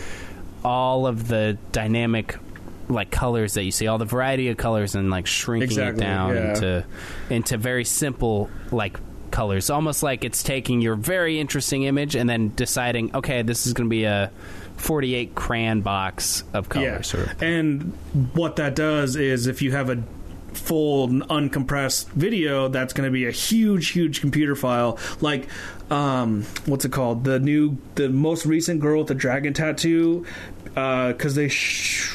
[0.64, 2.36] all of the dynamic
[2.89, 6.06] like colors that you see, all the variety of colors, and like shrinking Exactly, it
[6.06, 6.48] down yeah.
[6.51, 6.85] into
[7.31, 8.98] into very simple like
[9.31, 9.70] colors.
[9.70, 13.86] Almost like it's taking your very interesting image and then deciding, okay, this is going
[13.86, 14.31] to be a
[14.77, 17.12] 48 crayon box of colors.
[17.12, 17.20] Yeah.
[17.20, 17.93] Or, And
[18.35, 20.02] what that does is if you have a
[20.57, 24.99] full uncompressed video, that's going to be a huge, huge computer file.
[25.20, 25.49] Like,
[25.91, 27.24] um, what's it called?
[27.24, 30.24] The new, the most recent girl with the dragon tattoo,
[30.65, 31.49] because they.
[31.49, 32.12] Sh-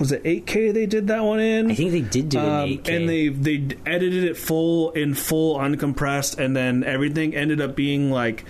[0.00, 1.70] was it 8K they did that one in?
[1.70, 2.96] I think they did do it Um, in 8K.
[2.96, 8.10] and they they edited it full in full uncompressed, and then everything ended up being
[8.10, 8.44] like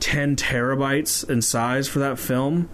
[0.00, 2.70] ten terabytes in size for that film,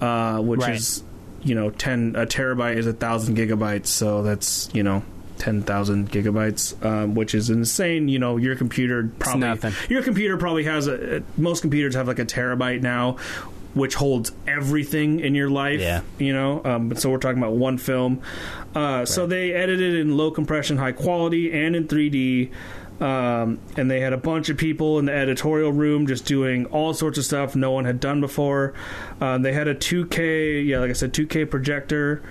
[0.00, 0.74] uh, which Right.
[0.74, 1.04] is
[1.46, 5.02] you know ten a terabyte is a thousand gigabytes, so that's you know.
[5.38, 8.08] 10,000 gigabytes, um, which is insane.
[8.08, 9.74] You know, your computer probably nothing.
[9.90, 13.18] your computer probably has a most computers have like a terabyte now,
[13.74, 15.78] which holds everything in your life.
[15.78, 16.00] Yeah.
[16.18, 18.22] You know, um, but so we're talking about one film.
[18.74, 22.50] Uh, So they edited in low compression, high quality, and in 3D.
[23.00, 26.94] Um, and they had a bunch of people in the editorial room just doing all
[26.94, 28.72] sorts of stuff no one had done before.
[29.20, 32.22] Uh, they had a 2K, yeah, like I said, 2K projector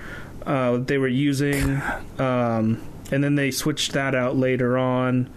[0.46, 1.82] uh, they were using,
[2.20, 2.82] um,
[3.12, 5.30] and then they switched that out later on.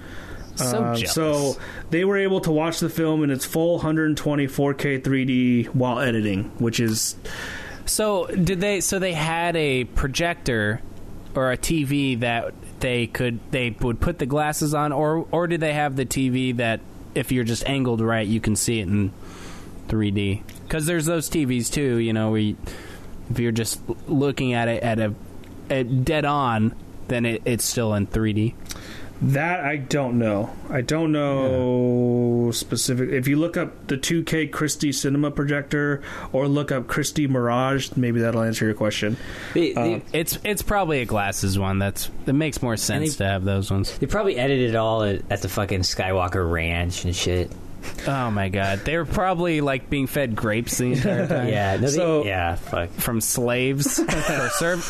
[0.57, 1.57] so Um, so
[1.91, 6.45] they were able to watch the film in its full 120 4K 3D while editing,
[6.59, 7.17] which is
[7.87, 8.81] So did they?
[8.81, 10.83] So they had a projector
[11.39, 15.61] or a TV that they could they would put the glasses on, or or did
[15.61, 16.81] they have the TV that
[17.15, 19.13] if you're just angled right, you can see it in
[19.87, 20.43] 3D?
[20.65, 21.99] Because there's those TVs too.
[21.99, 22.57] You know, you,
[23.31, 24.99] if you're just looking at it at
[25.71, 26.75] a dead on,
[27.07, 28.55] then it, it's still in 3D.
[29.21, 30.55] That I don't know.
[30.71, 33.11] I don't know specific.
[33.11, 38.21] If you look up the 2K Christie Cinema projector or look up Christie Mirage, maybe
[38.21, 39.17] that'll answer your question.
[39.55, 41.79] They, they, uh, It's it's probably a glasses one.
[41.79, 43.97] That's it makes more sense they- to have those ones.
[43.99, 47.51] they probably edited it all at, at the fucking Skywalker Ranch and shit.
[48.07, 51.49] Oh my god, they were probably like being fed grapes the entire time.
[51.49, 52.91] Yeah, no, they, So- yeah, fuck.
[52.91, 54.85] from slaves or serv-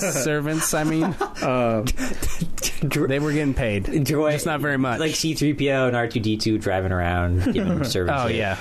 [0.00, 0.74] servants.
[0.74, 1.04] I mean,
[1.42, 1.84] um,
[2.82, 5.00] they were getting paid, Enjoy, just not very much.
[5.00, 8.14] Like C3PO and R2D2 driving around, giving them service.
[8.16, 8.56] oh yeah,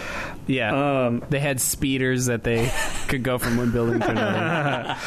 [0.48, 1.06] yeah.
[1.06, 2.72] Um, they had speeders that they
[3.07, 4.98] could go from one building to another.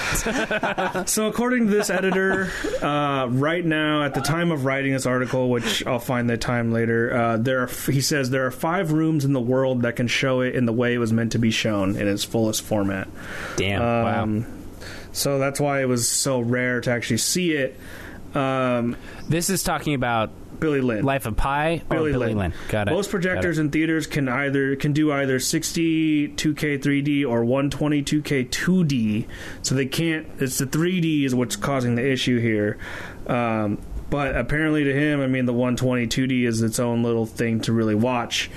[1.06, 2.50] So, according to this editor,
[2.82, 6.72] uh, right now, at the time of writing this article, which I'll find the time
[6.72, 10.08] later, uh, there are, he says there are five rooms in the world that can
[10.08, 13.08] show it in the way it was meant to be shown in its fullest format.
[13.56, 13.82] Damn.
[13.82, 14.46] Um,
[15.12, 17.78] So that's why it was so rare to actually see it.
[18.34, 18.96] Um,
[19.28, 20.30] This is talking about
[20.60, 21.04] Billy Lynn.
[21.04, 22.38] Life of Pi or Billy Billy Lynn.
[22.38, 22.52] Lynn.
[22.68, 22.92] Got it.
[22.92, 28.48] Most projectors in theaters can either can do either 60 2K 3D or 120 2K
[28.48, 29.26] 2D.
[29.62, 30.26] So they can't.
[30.38, 32.78] It's the 3D is what's causing the issue here.
[33.26, 33.78] Um,
[34.08, 37.72] but apparently to him, I mean, the 120 2D is its own little thing to
[37.72, 38.50] really watch.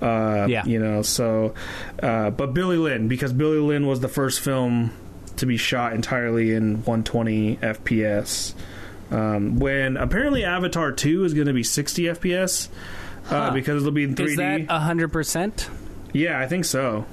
[0.00, 0.64] Uh, Yeah.
[0.64, 1.02] You know.
[1.02, 1.54] So,
[2.02, 4.92] uh, but Billy Lynn, because Billy Lynn was the first film
[5.36, 8.54] to be shot entirely in 120 FPS.
[9.10, 13.50] Um, when apparently Avatar 2 is going to be 60 FPS uh, Huh.
[13.52, 14.26] because it'll be in 3D.
[14.28, 15.68] Is that hundred percent?
[16.12, 17.06] yeah, I think so.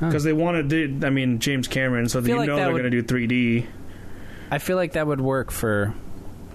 [0.00, 2.80] Because they wanted to, do, I mean, James Cameron, so you like know they're would-
[2.82, 3.66] going to do 3D.
[4.50, 5.92] I feel like that would work for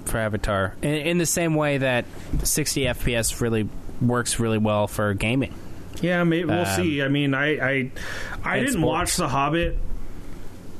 [0.06, 2.06] for Avatar in, in the same way that
[2.44, 3.70] 60 FPS really
[4.02, 5.54] works really well for gaming.
[6.02, 7.02] Yeah, maybe we'll Um, see.
[7.04, 7.92] I mean, I I,
[8.44, 8.86] I didn't sports.
[8.86, 9.78] watch The Hobbit.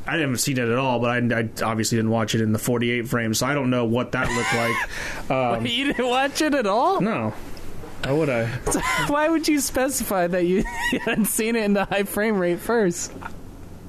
[0.06, 2.60] I haven't seen it at all, but I, I obviously didn't watch it in the
[2.60, 4.76] 48 frames, so I don't know what that looked like.
[5.58, 7.00] Um, you didn't watch it at all?
[7.02, 7.34] no.
[8.04, 8.48] How would I?
[9.08, 10.66] Why would you specify that you
[11.06, 13.14] hadn't seen it in the high frame rate first?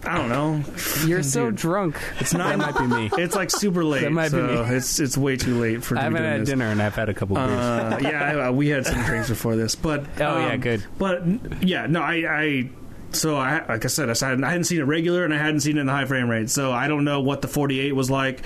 [0.04, 0.62] I don't know.
[1.04, 1.56] You're so Dude.
[1.56, 1.96] drunk.
[2.20, 2.56] It's not.
[2.56, 3.10] That might be me.
[3.24, 4.02] It's like super late.
[4.02, 4.76] That might be so me.
[4.76, 5.98] It's it's way too late for.
[5.98, 6.48] I haven't doing had this.
[6.50, 7.48] dinner and I've had a couple beers.
[7.50, 10.84] Uh, yeah, I- we had some drinks before this, but Oh, yeah, um, good.
[10.96, 11.22] But
[11.64, 12.68] yeah, no, I, I
[13.14, 15.60] so I like I said, I hadn't, I hadn't seen it regular and I hadn't
[15.60, 18.10] seen it in the high frame rate, so I don't know what the 48 was
[18.10, 18.42] like.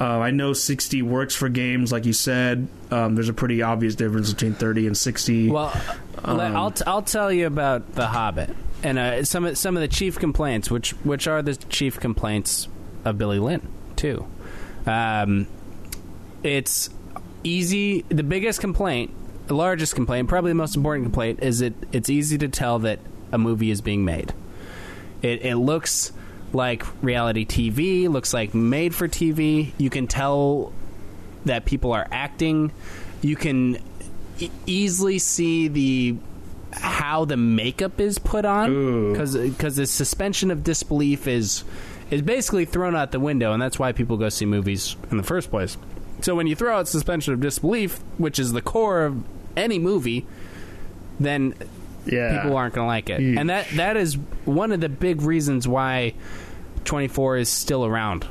[0.00, 2.68] Uh, I know 60 works for games, like you said.
[2.90, 5.50] Um, there's a pretty obvious difference between 30 and 60.
[5.50, 5.72] Well,
[6.24, 8.50] Um, I'll t- I'll tell you about the Hobbit
[8.82, 12.68] and uh, some of some of the chief complaints, which which are the chief complaints
[13.04, 13.66] of Billy Lynn
[13.96, 14.26] too.
[14.86, 15.46] Um,
[16.42, 16.90] it's
[17.44, 18.02] easy.
[18.08, 19.12] The biggest complaint,
[19.46, 21.74] the largest complaint, probably the most important complaint, is it.
[21.92, 22.98] It's easy to tell that
[23.32, 24.32] a movie is being made.
[25.22, 26.12] It, it looks
[26.52, 28.08] like reality TV.
[28.08, 29.72] Looks like made for TV.
[29.78, 30.72] You can tell
[31.44, 32.72] that people are acting.
[33.22, 33.78] You can
[34.38, 36.16] e- easily see the
[36.72, 39.12] how the makeup is put on Ooh.
[39.12, 41.64] because the suspension of disbelief is
[42.10, 45.22] is basically thrown out the window, and that's why people go see movies in the
[45.22, 45.76] first place.
[46.20, 49.22] So when you throw out suspension of disbelief, which is the core of
[49.56, 50.26] any movie,
[51.18, 51.54] then
[52.06, 52.42] yeah.
[52.42, 53.20] people aren't going to like it.
[53.20, 53.38] Yeesh.
[53.38, 54.14] And that that is
[54.44, 56.14] one of the big reasons why
[56.84, 58.26] 24 is still around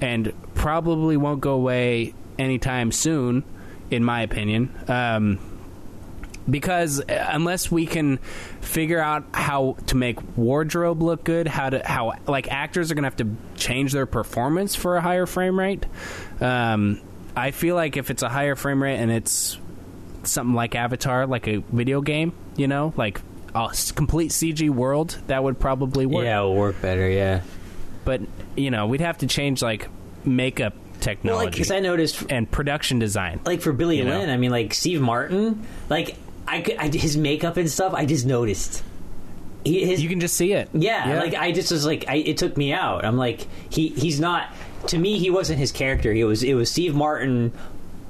[0.00, 3.44] and probably won't go away anytime soon
[3.90, 4.74] in my opinion.
[4.88, 5.38] Um,
[6.48, 8.18] because unless we can
[8.60, 13.02] figure out how to make wardrobe look good, how to how like actors are going
[13.02, 15.84] to have to change their performance for a higher frame rate.
[16.40, 17.00] Um,
[17.34, 19.58] I feel like if it's a higher frame rate and it's
[20.26, 23.20] something like Avatar, like a video game, you know, like
[23.54, 26.24] a complete CG world, that would probably work.
[26.24, 27.08] Yeah, it would work better.
[27.08, 27.40] Yeah.
[28.04, 28.20] But
[28.56, 29.88] you know, we'd have to change like
[30.24, 33.40] makeup Well, like, technology because I noticed, and production design.
[33.44, 34.18] like for Billy You know?
[34.18, 36.16] Lynn, I mean, like Steve Martin, like
[36.46, 38.82] I, could- I his makeup and stuff, I just noticed.
[39.64, 40.68] He, his, You can just see it.
[40.74, 43.04] yeah, like I just was like, I, it took me out.
[43.04, 44.48] I'm like, he he's not.
[44.88, 46.12] To me, he wasn't his character.
[46.12, 47.52] He was it was Steve Martin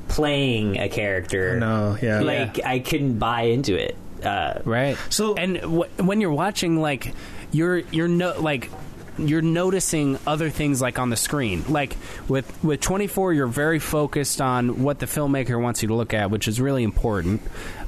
[0.08, 1.58] playing a character.
[1.58, 2.20] No, yeah.
[2.20, 3.96] like I couldn't buy into it.
[4.24, 7.12] Uh, right So- and w- when you're watching like
[7.52, 8.70] you're you're no like
[9.18, 11.96] you're noticing other things like on the screen like
[12.26, 16.30] with with 24 you're very focused on what the filmmaker wants you to look at
[16.30, 17.40] which is really important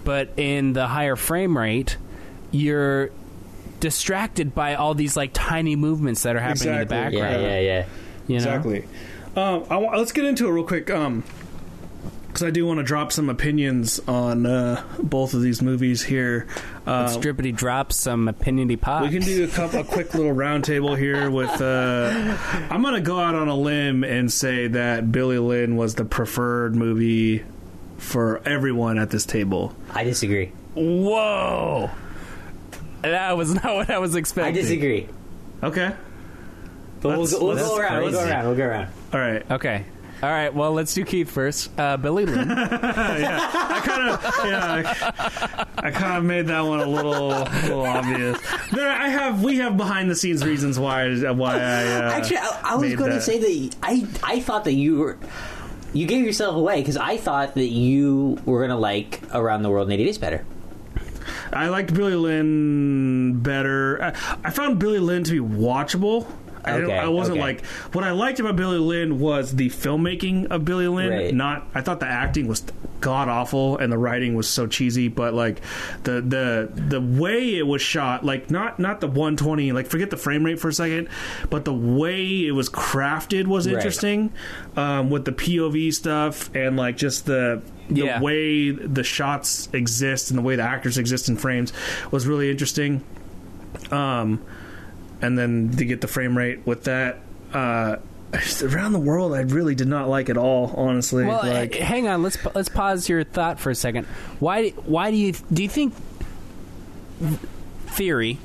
[0.05, 1.97] but in the higher frame rate
[2.51, 3.11] you're
[3.81, 7.61] distracted by all these like tiny movements that are happening in the background yeah, yeah,
[7.61, 7.87] yeah.
[8.27, 8.37] you know?
[8.37, 8.85] Exactly.
[9.37, 10.91] Um, I wa- let's get into it real quick.
[10.91, 11.23] Um,
[12.39, 16.47] because I do want to drop some opinions on uh, both of these movies here.
[16.87, 20.33] Uh, Let's drippity drop some opinionity pop we can do a couple, a quick little
[20.33, 21.61] roundtable here with.
[21.61, 22.37] Uh,
[22.71, 26.77] I'm gonna go out on a limb and say that Billy Lynn was the preferred
[26.77, 27.45] movie
[27.97, 29.75] for everyone at this table.
[29.93, 30.53] I disagree.
[30.75, 31.91] whoa
[33.03, 34.55] that was not what I was expecting.
[34.55, 35.09] I disagree.
[35.63, 35.93] Okay.
[37.01, 38.03] But we'll, go, we'll that's go around.
[38.03, 38.33] We'll go crazy.
[38.33, 38.47] around.
[38.47, 38.93] We'll go around.
[39.13, 39.51] All right.
[39.51, 39.85] Okay.
[40.23, 40.53] All right.
[40.53, 41.71] Well, let's do Keith first.
[41.79, 42.49] Uh, Billy Lynn.
[42.49, 47.83] yeah, I kind of, yeah, I, I kind of made that one a little, little
[47.87, 48.41] obvious.
[48.73, 51.57] There, I have, we have behind the scenes reasons why, why I.
[51.57, 53.23] Uh, Actually, I, I was made going to that.
[53.23, 55.19] say that I I thought that you were
[55.93, 59.71] you gave yourself away because I thought that you were going to like Around the
[59.71, 60.45] World in 80 Days better.
[61.53, 64.03] I liked Billy Lynn better.
[64.03, 64.09] I,
[64.45, 66.27] I found Billy Lynn to be watchable.
[66.69, 67.47] I, Okay, I wasn't okay.
[67.47, 71.11] like what I liked about Billy Lynn was the filmmaking of Billy Lynn.
[71.11, 71.35] Right.
[71.35, 72.63] Not I thought the acting was
[73.01, 75.61] god awful and the writing was so cheesy, but like
[76.05, 80.17] the the the way it was shot, like not not the 120, like forget the
[80.17, 81.09] frame rate for a second,
[81.51, 83.77] but the way it was crafted was Right.
[83.77, 84.33] interesting
[84.77, 88.21] um, with the POV stuff and like just the the Yeah.
[88.21, 91.73] way the shots exist and the way the actors exist in frames
[92.11, 93.03] was really interesting.
[93.91, 94.41] Um,
[95.21, 97.19] and then to get the frame rate with that,
[97.53, 97.97] uh,
[98.63, 100.73] around the world, I really did not like at all.
[100.77, 102.23] Honestly, well, like h- hang on.
[102.23, 104.07] Let's let's pause your thought for a second.
[104.39, 105.95] Why why do you do you think
[107.87, 108.39] theory?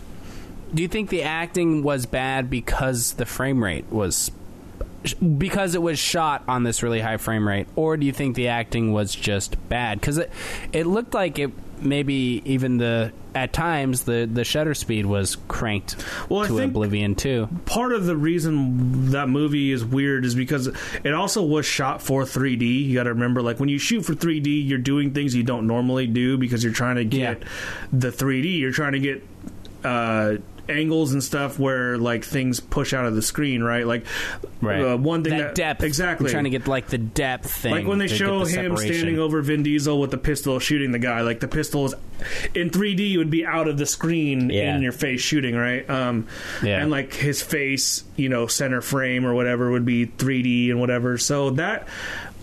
[0.73, 4.31] Do you think the acting was bad because the frame rate was
[5.37, 8.47] because it was shot on this really high frame rate, or do you think the
[8.47, 9.99] acting was just bad?
[9.99, 10.31] Because it
[10.71, 11.51] it looked like it
[11.83, 15.95] maybe even the at times the the shutter speed was cranked
[16.29, 17.47] Well, I to think- oblivion too.
[17.65, 20.67] part of the reason that movie is weird is because
[21.03, 22.85] it also was shot for 3D.
[22.85, 25.65] You got to remember, like when you shoot for 3D, you're doing things you don't
[25.67, 27.47] normally do because you're trying to get Yeah.
[27.91, 28.59] the 3D.
[28.59, 29.27] You're trying to get
[29.83, 30.35] uh,
[30.69, 33.85] angles and stuff where like things push out of the screen, right?
[33.85, 34.05] Like
[34.63, 37.71] uh, one thing that, that, depth exactly We're trying to get like the depth thing.
[37.71, 38.93] like when they show the him separation.
[38.95, 41.95] standing over Vin Diesel with the pistol shooting the guy, like the pistol is
[42.55, 44.75] in 3D, it would be out of the screen Yeah.
[44.75, 45.87] in your face shooting, right?
[45.89, 46.27] Um,
[46.63, 46.81] Yeah.
[46.81, 51.17] and like his face, you know, center frame or whatever would be 3D and whatever.
[51.17, 51.87] So that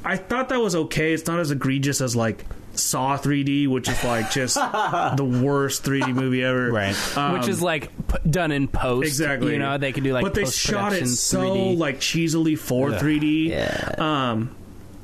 [0.04, 1.12] I thought that was okay.
[1.12, 2.44] It's not as egregious as like
[2.82, 4.54] Saw 3D, which is like just
[5.16, 6.70] the worst 3D movie ever.
[6.72, 9.06] right, Um, which is like p- done in post.
[9.06, 9.52] Exactly.
[9.52, 11.78] You know, they can do like, but they shot it so 3D.
[11.78, 13.00] like cheesily for Ugh.
[13.02, 13.48] 3D.
[13.48, 13.94] Yeah.
[13.98, 14.54] Um,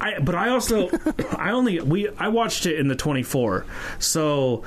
[0.00, 0.90] I but I also
[1.38, 3.64] I only we I watched it in the 24,
[3.98, 4.62] so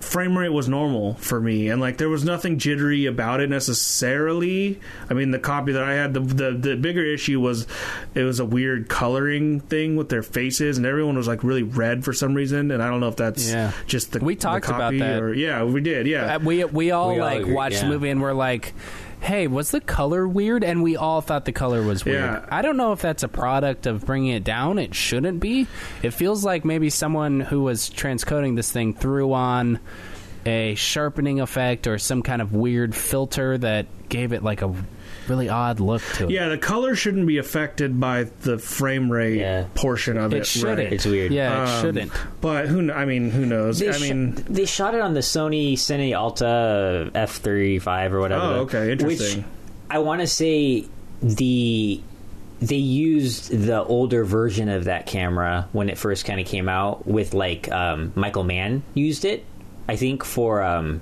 [0.00, 4.80] frame rate was normal for me, and like there was nothing jittery about it necessarily.
[5.08, 7.66] I mean, the copy that I had, the the, the bigger issue was
[8.14, 12.04] it was a weird coloring thing with their faces, and everyone was like really red
[12.04, 13.72] for some reason, and I don't know if that's Yeah.
[13.86, 15.22] just the We the talked about copy that.
[15.22, 16.06] Or, yeah, we did.
[16.06, 17.82] Yeah, Uh, we we all We all like agree, watched yeah.
[17.82, 18.72] the movie and we're like,
[19.20, 22.20] "Hey, was the color weird?" And we all thought the color was weird.
[22.20, 22.46] Yeah.
[22.50, 24.78] I don't know if that's a product of bringing it down.
[24.78, 25.66] It shouldn't be.
[26.02, 29.80] It feels like maybe someone who was transcoding this thing threw on
[30.46, 34.74] a sharpening effect or some kind of weird filter that gave it like a
[35.30, 36.30] really odd look to it.
[36.30, 39.64] Yeah, the color shouldn't be affected by the frame rate Yeah.
[39.74, 40.38] portion of it.
[40.40, 40.78] It shouldn't.
[40.78, 40.92] right.
[40.92, 41.32] It's weird.
[41.32, 42.12] Yeah, it Um, shouldn't.
[42.42, 42.86] But who?
[42.86, 43.78] kn- I mean, who knows?
[43.78, 48.42] They I sh- mean, they shot it on the Sony Cine Alta F35 or whatever.
[48.44, 49.38] Oh, okay, interesting.
[49.38, 49.46] Which
[49.88, 50.84] I want to say
[51.22, 52.00] the
[52.62, 57.06] they used the older version of that camera when it first kind of came out
[57.06, 59.44] with like um, Michael Mann used it,
[59.88, 61.00] I think for um,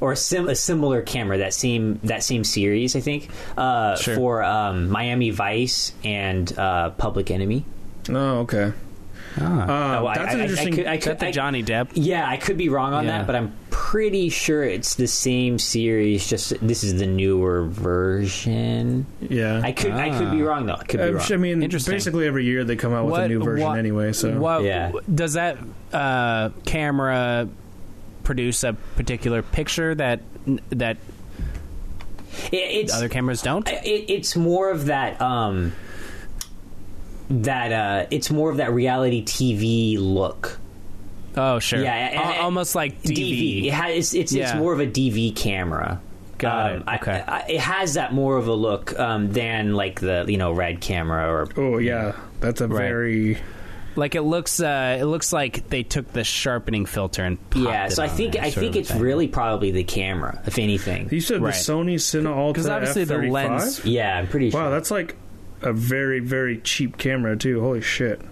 [0.00, 4.14] or a, sim- a similar camera that same that same series I think uh, Sure.
[4.16, 7.64] for um, Miami Vice and uh, Public Enemy.
[8.08, 8.72] oh, okay.
[9.38, 9.98] Ah.
[9.98, 10.74] Uh, Oh, that's I- an I interesting.
[10.74, 11.88] could- I Is that the Johnny Depp?
[11.94, 13.18] Yeah, I could be wrong on Yeah.
[13.18, 16.26] that, but I'm pretty sure it's the same series.
[16.26, 19.06] Just this is the newer version.
[19.20, 20.46] yeah, I could I could be Ah.
[20.46, 20.74] wrong though.
[20.74, 21.26] I could be Uh, wrong.
[21.30, 21.94] I mean, Interesting.
[21.94, 24.12] basically every year they come out with a new version what- anyway.
[24.12, 24.90] So what Yeah.
[25.14, 25.58] does that
[25.92, 27.48] uh, camera
[28.30, 30.20] produce a particular picture that
[30.68, 30.96] that
[32.52, 33.68] it's other cameras don't?
[33.68, 35.72] it, it's more of that um
[37.28, 40.58] that uh it's more of that reality TV look.
[41.36, 41.82] oh, sure.
[41.82, 43.66] Yeah, and- Al- almost like DV.
[43.66, 46.00] It has, it's it's, it's more of a DV camera.
[46.38, 46.84] Got Um, it.
[46.86, 47.24] I- Okay.
[47.26, 50.80] I, it has that more of a look um, than like the you know red
[50.80, 52.78] camera or oh yeah, that's a Right.
[52.78, 53.38] very
[54.00, 54.60] Like it looks.
[54.60, 57.84] Uh, it looks like they took the sharpening filter and popped yeah.
[57.86, 58.98] it So I think I think it's thing.
[59.00, 61.08] really probably the camera, if anything.
[61.12, 61.52] You said Right.
[61.52, 63.30] the Sony Cine Alta because obviously the F35?
[63.30, 63.84] lens.
[63.84, 64.60] Yeah, I'm pretty sure.
[64.62, 65.16] Wow, that's like
[65.60, 67.60] a very very cheap camera too.
[67.60, 68.22] Holy shit!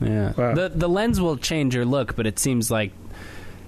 [0.00, 0.32] Yeah.
[0.32, 0.54] Wow.
[0.54, 2.92] The the lens will change your look, but it seems like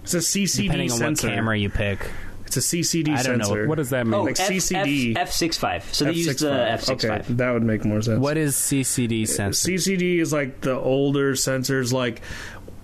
[0.03, 1.29] It's a CCD depending on sensor.
[1.29, 2.11] what camera you pick.
[2.57, 3.63] It's a CCD I don't sensor.
[3.63, 4.15] know what does that mean.
[4.15, 5.17] Oh, like F, CCD.
[5.17, 5.95] F, F65.
[5.95, 6.79] So they used the F65.
[6.79, 6.93] F65.
[7.21, 8.19] Okay, that would make more sense.
[8.19, 9.71] what is CCD sensor?
[9.71, 12.23] CCD is like the older sensors, like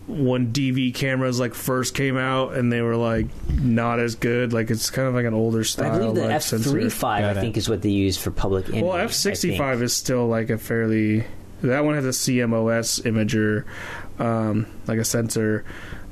[0.07, 4.53] when DV cameras like first came out and they were like not as good.
[4.53, 5.93] Like it's kind of like an older But style.
[5.93, 6.71] I believe the like, sensor.
[6.71, 7.41] F35, I Got it.
[7.41, 8.85] think, is what they use for public image.
[8.85, 11.25] Well, F sixty five is still like a fairly.
[11.63, 13.65] That one has a CMOS imager,
[14.25, 15.65] um, like a sensor.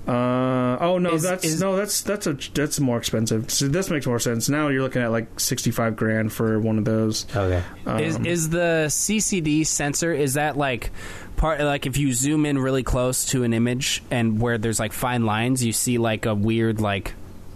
[0.06, 3.50] Uh, oh no, Is- that's is- no, that's that's a that's more expensive.
[3.50, 4.48] So this makes more sense.
[4.48, 7.26] Now you're looking at like sixty five grand for one of those.
[7.34, 7.62] Okay.
[7.86, 10.90] Um, is is the CCD sensor is that like
[11.36, 14.92] part like if you zoom in really close to an image and where there's like
[14.92, 17.14] fine lines you see like a weird like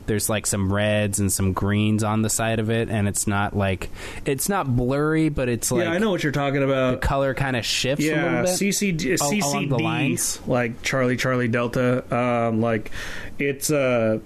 [0.08, 3.56] there's like some reds and some greens on the side of it and it's not
[3.56, 3.88] like
[4.24, 7.00] it's not blurry but it's like yeah, I know what you're talking about.
[7.00, 10.40] the color kind of shifts a Yeah, little bit CCD, Oh, along CCD, the lines?
[10.48, 12.02] like Charlie Charlie Delta.
[12.14, 12.90] Um, like
[13.38, 14.18] it's uh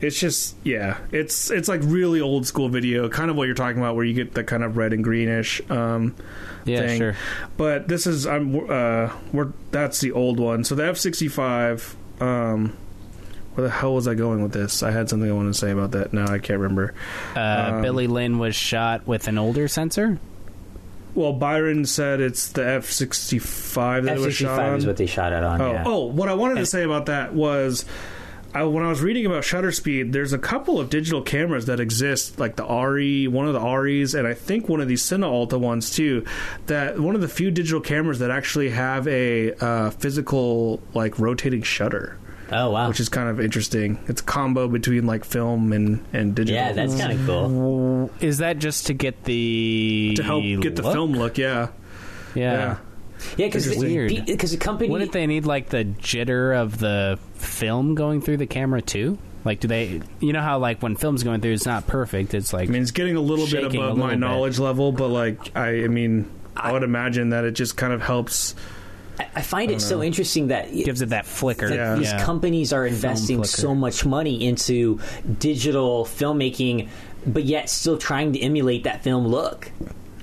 [0.00, 3.78] it's just yeah, it's it's like really old school video, kind of what you're talking
[3.78, 5.62] about, where you get the kind of red and greenish.
[5.70, 6.14] Um,
[6.66, 6.98] yeah thing.
[6.98, 7.16] sure
[7.56, 10.64] But this is I'm uh we're that's the old one.
[10.64, 11.96] So the F sixty five.
[12.20, 12.76] Um,
[13.54, 14.82] where the hell was I going with this?
[14.82, 16.12] I had something I wanted to say about that.
[16.12, 16.94] Now I can't remember.
[17.36, 20.18] uh, Um, Billy Lynn was shot with an older sensor
[21.14, 24.78] Well, Byron said it's the F sixty five that it was shot F65 on.
[24.78, 25.60] is what they shot it on.
[25.60, 25.84] Oh, yeah.
[25.86, 27.84] oh, what I wanted to say about that was.
[28.56, 31.80] I, when I was reading about shutter speed, there's a couple of digital cameras that
[31.80, 35.24] exist, like the RE, one of the REs, and I think one of these Cine
[35.26, 36.24] Alta ones too.
[36.66, 41.62] That one of the few digital cameras that actually have a uh, physical, like rotating
[41.62, 42.16] shutter,
[42.56, 42.88] Oh, wow.
[42.88, 43.98] which is kind of interesting.
[44.06, 46.54] It's a combo between like film and and digital.
[46.54, 48.10] yeah, that's kind of cool.
[48.20, 50.92] is that just to get the to help get the look?
[50.92, 51.36] film look.
[51.38, 51.68] Yeah,
[52.34, 52.52] yeah.
[52.52, 52.76] yeah.
[53.36, 54.26] Yeah, because Weird.
[54.26, 54.90] because the company.
[54.90, 59.18] Wouldn't they need like the jitter of the film going through the camera too?
[59.44, 60.00] Like, do they?
[60.20, 62.34] You know how like when film's going through, it's not perfect.
[62.34, 64.18] It's like I mean, it's getting a little bit above uh, little my bit.
[64.18, 68.02] knowledge level, but like I, I mean, I would imagine that it just kind of
[68.02, 68.54] helps.
[69.18, 71.68] I, I find it so uh, interesting that it gives it that flicker.
[71.68, 71.94] that Yeah.
[71.96, 74.98] these companies are investing so much money into
[75.38, 76.88] digital filmmaking,
[77.26, 79.70] but yet still trying to emulate that film look.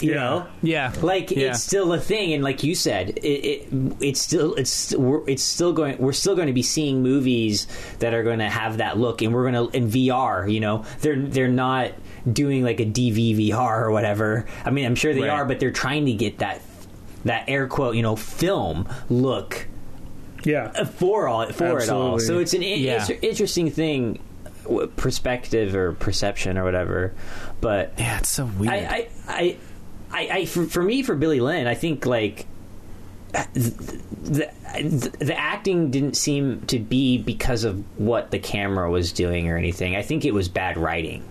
[0.01, 0.15] You Yeah.
[0.15, 1.49] know, Yeah, like Yeah.
[1.51, 3.68] it's still a thing, and like you said, it, it
[3.99, 5.97] it's still it's we're, it's still going.
[5.99, 7.68] We're still going to be seeing movies
[7.99, 10.51] that are going to have that look, and we're going to in VR.
[10.51, 11.91] You know, they're they're not
[12.31, 14.47] doing like a DVVR or whatever.
[14.65, 15.30] I mean, I'm sure they Right.
[15.30, 16.61] are, but they're trying to get that
[17.26, 19.68] that air quote you know film look
[20.43, 20.84] Yeah.
[20.85, 22.19] for all for it all.
[22.19, 23.02] So it's an Yeah.
[23.02, 24.19] inter- interesting thing,
[24.95, 27.14] perspective or perception or whatever.
[27.61, 28.73] But yeah, it's so weird.
[28.73, 29.57] I, I, I,
[30.11, 32.48] I, I for, for me, for Billy Lynn, I think like
[33.53, 39.48] the, the the acting didn't seem to be because of what the camera was doing
[39.49, 39.95] or anything.
[39.95, 41.23] I think it was bad writing.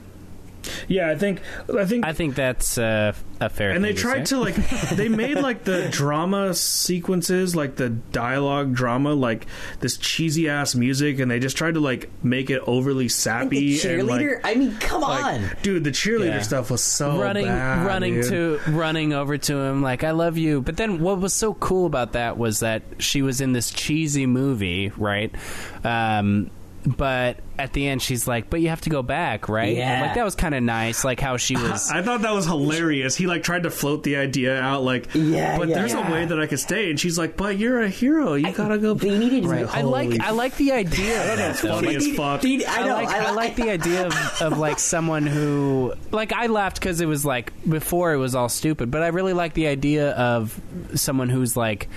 [0.88, 1.40] Yeah, I think
[1.76, 3.70] I think I think that's uh, a fair.
[3.70, 4.36] and they to tried say.
[4.36, 4.55] to like
[4.97, 9.47] they made like the drama sequences like the dialogue drama like
[9.80, 13.78] this cheesy ass music and they just tried to like make it overly And sappy
[13.78, 14.40] the and, like, cheerleader.
[14.44, 15.51] I mean, come like, on.
[15.62, 16.42] dude the cheerleader Yeah.
[16.42, 18.28] stuff was so running bad, running dude.
[18.28, 20.60] to running over to him like I love you.
[20.60, 24.26] But then what was so cool about that was that she was in this cheesy
[24.26, 25.34] movie, right?
[25.84, 26.51] Um
[26.86, 30.01] but at the end she's like, "But you have to go back, right?" Yeah.
[30.02, 33.15] Like that was kind of nice, like how she was I thought that was hilarious.
[33.16, 35.74] He like tried to float the idea out, like, Yeah, but yeah.
[35.74, 36.09] there's Yeah.
[36.09, 36.89] a way that I could stay.
[36.90, 38.35] And she's like, but you're a hero.
[38.35, 38.94] You gotta go.
[38.94, 39.66] They needed Right.
[39.66, 41.20] I like Holy I like the idea.
[41.31, 41.74] Of that, though.
[41.77, 42.40] funny as fuck.
[42.40, 42.94] They- I I, know.
[42.94, 47.07] like, I, like the idea of, of like someone who like I laughed because it
[47.07, 50.59] was like before it was all stupid, but I really like the idea of
[50.94, 51.89] someone who's like,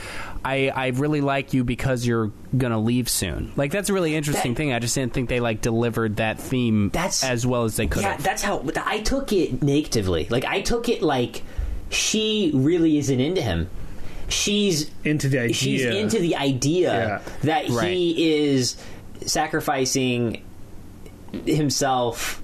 [0.46, 3.52] I I really like you because you're gonna leave soon.
[3.56, 4.74] Like that's a really interesting That- thing.
[4.74, 8.02] I just didn't think they like delivered that theme That's- as well as they could
[8.04, 8.24] Yeah, have.
[8.24, 10.28] that's how I took it negatively.
[10.30, 11.44] Like I took it like
[11.90, 13.70] she really isn't into him.
[14.30, 15.54] She's into the idea.
[15.54, 17.20] she's into the idea Yeah.
[17.44, 17.88] that Right.
[17.94, 18.76] he is
[19.26, 20.42] sacrificing
[21.46, 22.42] himself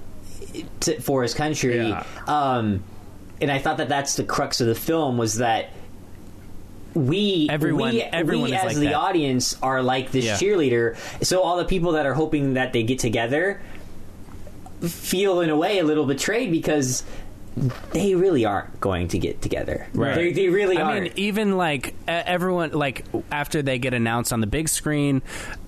[0.80, 1.76] to, for his country.
[1.88, 2.04] Yeah.
[2.26, 2.82] Um,
[3.40, 5.70] and I thought that that's the crux of the film was that
[6.94, 8.94] we Everyone- we, everyone we is as like the that.
[8.94, 10.36] audience are like this Yeah.
[10.36, 10.96] cheerleader.
[11.24, 13.60] So all the people that are hoping that they get together
[14.82, 17.02] feel in a way a little betrayed because
[17.92, 19.86] they really aren't going to get together.
[19.92, 20.14] Right.
[20.14, 21.02] They, they really I aren't.
[21.04, 25.20] mean, even like everyone, like after they get announced on the big screen,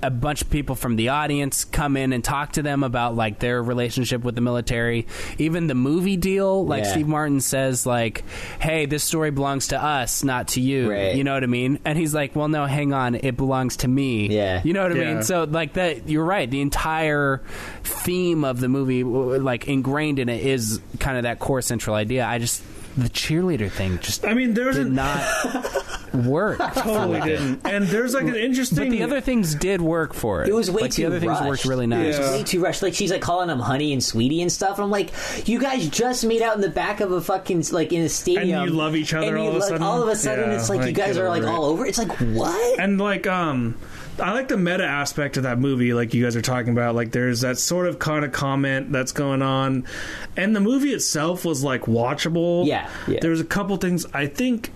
[0.03, 3.41] a bunch of people from the audience come in and talk to them about like
[3.41, 5.07] their relationship with the military.
[5.39, 6.93] Even the movie deal, like Yeah.
[6.93, 8.23] Steve Martin says, like,
[8.61, 11.15] "Hey, this story belongs to us, not to you." Right.
[11.17, 11.79] You know what I mean?
[11.85, 14.61] And he's like, "Well, no, hang on, it belongs to me." Yeah.
[14.65, 15.15] You know what I Yeah.
[15.15, 15.23] mean?
[15.25, 16.51] So like that, you're right.
[16.51, 17.43] The entire
[17.85, 22.27] theme of the movie, like ingrained in it, is kind of that core central idea.
[22.27, 22.63] I just
[22.97, 25.23] the cheerleader thing just I mean, there's did an not
[26.15, 26.59] work.
[26.75, 27.67] totally didn't.
[27.67, 28.77] And there's like an interesting.
[28.79, 30.51] But the other things did work for it.
[30.51, 31.49] It was way like, too The other things rushed.
[31.49, 32.19] worked really It nice.
[32.19, 32.33] was Yeah.
[32.33, 32.83] way too rushed.
[32.83, 34.77] Like she's like calling him honey and sweetie and stuff.
[34.77, 35.11] And I'm like,
[35.49, 38.65] you guys just made out in the back of a fucking like in a stadium.
[38.69, 39.83] you love each other and you all of a like, sudden?
[39.83, 41.49] All of a sudden, it's like, you guys are like it.
[41.49, 41.87] all over.
[41.87, 42.79] It's like what?
[42.79, 43.75] and like um
[44.23, 46.95] I like the meta aspect of that movie, like you guys are talking about.
[46.95, 49.87] Like, there's that sort of kind of comment that's going on,
[50.37, 52.67] and the movie itself was like watchable.
[52.67, 53.19] Yeah, yeah.
[53.21, 54.73] There was a couple things I think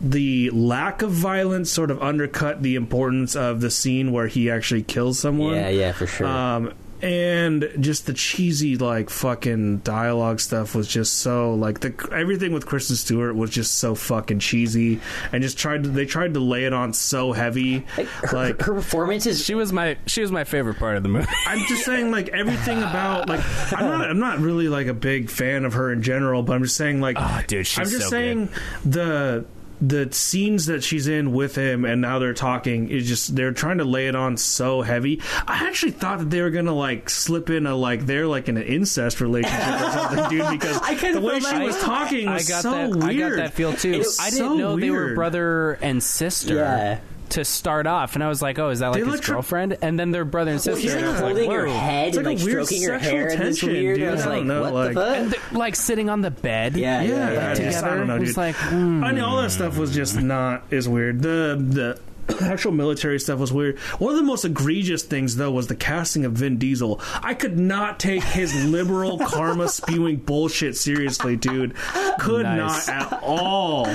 [0.00, 4.82] the lack of violence sort of undercut the importance of the scene where he actually
[4.82, 5.54] kills someone.
[5.54, 6.26] yeah, yeah, for sure.
[6.26, 12.52] Um, and just the cheesy like fucking dialogue stuff was just so like the everything
[12.52, 15.00] with Kristen Stewart was just so fucking cheesy
[15.32, 18.60] and just tried to they tried to lay it on so heavy like, her, like
[18.62, 21.26] her performance is She was my she was my favorite part of the movie.
[21.46, 23.40] I'm just saying like everything about like
[23.72, 26.62] I'm not I'm not really like a big fan of her in general but I'm
[26.62, 28.48] just saying like Oh, dude, she's I'm just so saying
[28.84, 29.44] the
[29.80, 33.78] the scenes that she's in with him and now they're talking is just they're trying
[33.78, 35.20] to lay it on so heavy.
[35.46, 38.56] I actually thought that they were gonna like slip in a like they're like in
[38.56, 40.46] an incest relationship or something, dude.
[40.50, 41.80] Because I kinda the way she that was way.
[41.82, 42.90] talking I was got so that.
[42.90, 43.04] weird.
[43.04, 43.92] I got that feel too.
[43.94, 46.54] It's I didn't so know they were brother and sister.
[46.56, 47.00] Yeah.
[47.30, 49.78] To start off, and I was like, "Oh, is that like They his electro- girlfriend?"
[49.82, 50.80] And then they're brother and sister.
[50.80, 52.46] she's and I like was like, holding her "Whoa." head It's and like like a
[52.46, 53.98] weird stroking her sexual hair and this tension, weird.
[53.98, 54.08] dude.
[54.08, 55.16] I was I don't like, know, what like- the fuck?
[55.16, 56.76] And they're, like sitting on the bed.
[56.76, 57.50] Yeah, yeah, Yeah, yeah.
[57.50, 57.88] I together.
[57.88, 58.36] I don't know, It's dude.
[58.36, 59.04] like, mm.
[59.04, 61.22] I mean, all that stuff was just not as weird.
[61.22, 62.00] The the
[62.44, 63.78] actual military stuff was weird.
[63.98, 67.00] One of the most egregious things, though, was the casting of Vin Diesel.
[67.22, 71.74] I could not take his liberal karma spewing bullshit seriously, dude.
[72.20, 72.86] Could Nice.
[72.88, 73.86] not at all.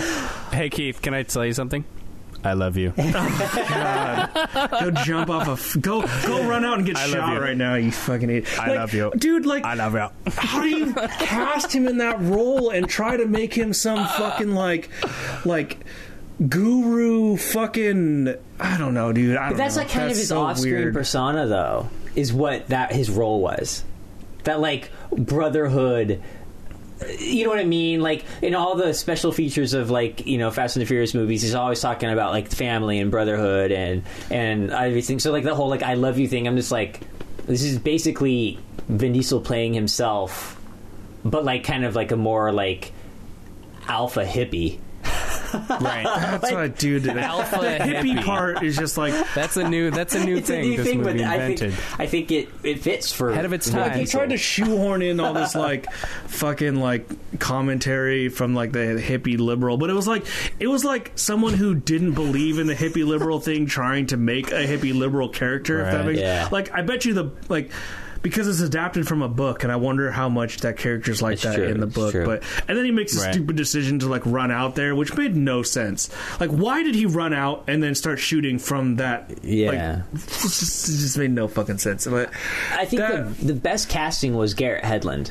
[0.51, 1.85] Hey Keith, can I tell you something?
[2.45, 2.91] I love you.
[2.95, 7.39] Go jump off a f- go go run out and get I love shot you.
[7.41, 7.75] right now.
[7.75, 8.59] You fucking idiot.
[8.59, 9.11] I Like, love you.
[9.17, 9.45] dude.
[9.45, 10.31] Like I love you.
[10.31, 14.53] how do you cast him in that role and try to make him some fucking
[14.53, 14.89] like
[15.45, 15.79] like
[16.49, 19.37] guru fucking I don't know, dude.
[19.37, 19.81] I don't But that's know.
[19.83, 20.93] like kind That's of his so off-screen weird.
[20.93, 23.83] persona, though, is what that his role was.
[24.43, 26.21] That like brotherhood,
[27.19, 28.01] you know what I mean?
[28.01, 31.41] Like in all the special features of like you know Fast and the Furious movies,
[31.41, 35.19] he's always talking about like family and brotherhood and and everything.
[35.19, 37.01] So like the whole like I love you thing, I'm just like,
[37.45, 40.59] this is basically Vin Diesel playing himself,
[41.23, 42.91] but like kind of like a more like
[43.87, 44.79] alpha hippie.
[45.81, 46.03] right.
[46.03, 47.03] That's what, dude.
[47.03, 48.23] The Alpha the hippie hippie.
[48.23, 49.91] part is just like That's a new.
[49.91, 50.69] That's a new It's a thing.
[50.71, 51.73] new this thing, movie but I invented.
[51.73, 53.91] think I think it it fits for Ahead of its time.
[53.93, 54.19] They Diesel.
[54.19, 55.91] tried to shoehorn in all this like
[56.27, 60.25] fucking like commentary from like the hippie liberal, but it was like
[60.59, 64.51] it was like someone who didn't believe in the hippie liberal thing trying to make
[64.51, 65.79] a hippie liberal character.
[65.81, 66.05] If that Right.
[66.07, 66.49] makes Yeah.
[66.51, 67.71] like I bet you the like.
[68.25, 71.43] Because it's adapted from a book, and I wonder how much that character's like It's
[71.43, 72.13] that true, in the book.
[72.25, 73.33] But and then he makes a Right.
[73.35, 76.09] stupid decision to like run out there, which made no sense.
[76.39, 79.31] Like, why did he run out and then start shooting from that?
[79.43, 79.67] Yeah.
[79.69, 82.07] like, it just, it just made no fucking sense.
[82.07, 82.31] But
[82.73, 85.29] I think that- the, the best casting was Garrett Hedlund,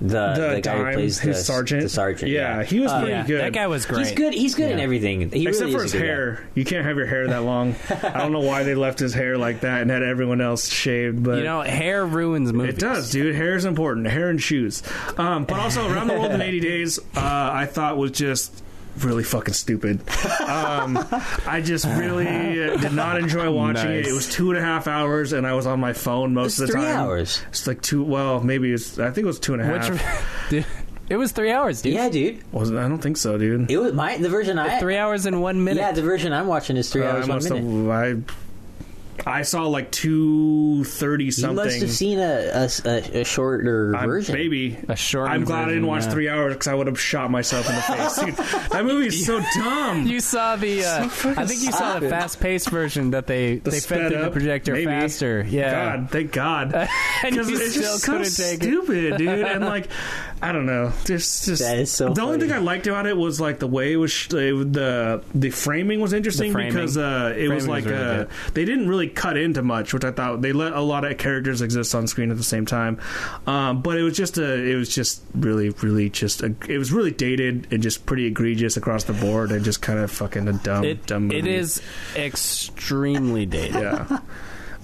[0.00, 2.90] the, the, the guy dime, who plays his the sergeant, The sergeant, yeah, he was
[2.90, 3.40] Uh, pretty yeah, good.
[3.42, 3.98] that guy was great.
[4.06, 4.32] He's good.
[4.32, 5.30] He's good in everything.
[5.30, 6.06] He Except really for is his a good guy.
[6.12, 7.74] hair, you can't have your hair that long.
[8.02, 11.22] I don't know why they left his hair like that and had everyone else shaved,
[11.22, 12.74] but You know, hair ruins movies.
[12.74, 13.34] it does, dude.
[13.34, 14.06] Hair is important.
[14.06, 14.82] Hair and shoes.
[15.18, 18.62] Um, but also, around the world in 80 days, uh, I thought was just
[18.98, 20.00] really fucking stupid.
[20.40, 20.98] Um,
[21.46, 24.00] I just really uh, did not enjoy watching it.
[24.02, 24.08] Nice.
[24.08, 26.60] It was two and a half hours, and I was on my phone most It's
[26.60, 26.96] of the three time.
[26.96, 27.42] hours.
[27.48, 28.02] It's like two.
[28.04, 28.98] Well, maybe it's.
[28.98, 29.90] I think it was two and a half.
[29.90, 30.00] Which,
[30.50, 30.66] dude,
[31.08, 31.94] it was three hours, dude.
[31.94, 32.42] Yeah, dude.
[32.52, 33.70] Wasn't I don't think so, dude.
[33.70, 35.80] It was my the version I Three hours and one minute.
[35.80, 37.86] yeah the version I'm watching is three Uh, hours I one minute.
[37.86, 38.28] have.
[38.28, 38.32] I
[39.26, 41.56] I saw like two thirty something.
[41.56, 41.80] You something.
[41.80, 42.68] must have seen a, a,
[43.18, 44.34] a, a shorter I'm- version.
[44.34, 46.10] Maybe A shortened I'm glad I didn't watch yeah.
[46.10, 48.18] three hours because I would have shot myself in the face.
[48.18, 50.06] Dude, that movie is so dumb.
[50.10, 50.84] You saw the.
[50.84, 54.30] Uh, I think you saw the fast-paced version that they The they fed through the
[54.30, 54.86] projector maybe.
[54.86, 55.44] faster.
[55.48, 56.74] Yeah, God, thank God.
[56.74, 56.88] and
[57.30, 58.62] Because you it's still just so couldn't take it.
[58.62, 59.28] stupid, dude.
[59.46, 59.88] And like,
[60.42, 60.90] I don't know.
[61.04, 63.66] Just, just That is so the only thing I liked about it was like the
[63.66, 66.72] way it was sh- it- the the framing was interesting framing.
[66.72, 70.02] because uh, it was like was really uh, they didn't really cut into much, which
[70.04, 72.98] I thought they let a lot of characters exist on screen at the same time.
[73.46, 76.90] Um, but it was just a, it was just really, really just a, it was
[76.90, 80.54] really dated and just pretty egregious across the board and just kind of fucking a
[80.54, 81.24] dumb, It, dumb.
[81.24, 81.38] Movie.
[81.38, 81.82] it is
[82.16, 83.74] extremely dated.
[83.74, 84.18] yeah.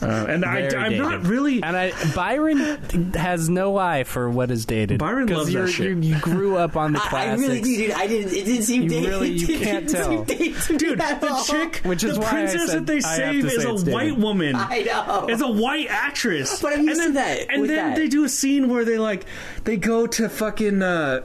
[0.03, 1.63] Uh, and I, I'm not really.
[1.63, 2.59] And I, Byron
[3.15, 4.99] has no eye for what is dated.
[4.99, 5.87] Byron loves that you're- shit.
[5.97, 7.41] You, you grew up on the I, I classics.
[7.49, 7.91] really do, dude.
[7.93, 8.33] I didn't.
[8.35, 9.09] It didn't seem You dated.
[9.09, 10.25] really- you It can't didn't seem tell.
[10.27, 13.01] to me Dude, at the chick, Which is the why I princess said that they
[13.01, 14.19] save is a white dated.
[14.23, 14.55] woman.
[14.59, 15.27] I know.
[15.31, 16.61] It's a white actress.
[16.61, 17.97] But I'm used and then, to that And then that.
[17.97, 19.25] they do a scene where they like
[19.65, 21.23] they go to fucking uh,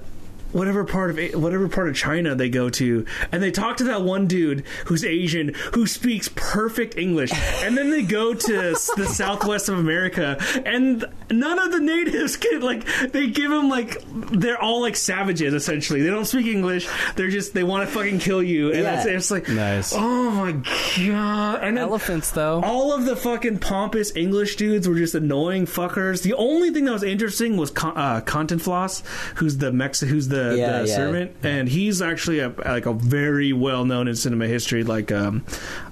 [0.52, 4.02] whatever part of whatever part of China they go to, and they talk to that
[4.02, 7.32] one dude who's Asian who speaks perfect English,
[7.64, 12.61] and then they go to the southwest of America, and none of the natives can
[12.61, 16.02] like they give them like they're all like savages essentially.
[16.02, 16.88] They don't speak English.
[17.15, 18.98] They're just they want to fucking kill you, and Yeah.
[18.98, 19.94] it's, it's like Nice.
[19.95, 20.52] Oh my
[20.98, 21.64] god!
[21.64, 22.61] And Elephants, though.
[22.64, 26.22] all of the fucking pompous English dudes were just annoying fuckers.
[26.23, 29.03] The only thing that was interesting was Con- uh, Cantinflas,
[29.36, 30.95] who's the Mex, who's the, Yeah, the yeah.
[30.95, 35.43] servant, and he's actually a, like a very well known in cinema history, like um,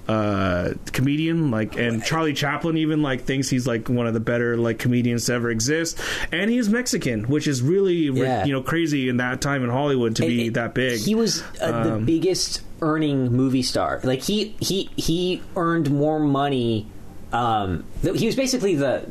[0.08, 1.52] uh, comedian.
[1.52, 5.26] Like, and Charlie Chaplin even like thinks he's like one of the better like comedians
[5.28, 6.00] to ever exist,
[6.32, 8.46] and he's Mexican, which is really Yeah.
[8.46, 11.00] you know crazy in that time in Hollywood to be And- that big.
[11.00, 14.00] He was uh, the Um, biggest earning movie star.
[14.04, 16.88] Like he he he earned more money.
[17.32, 19.04] Um, th- he was basically the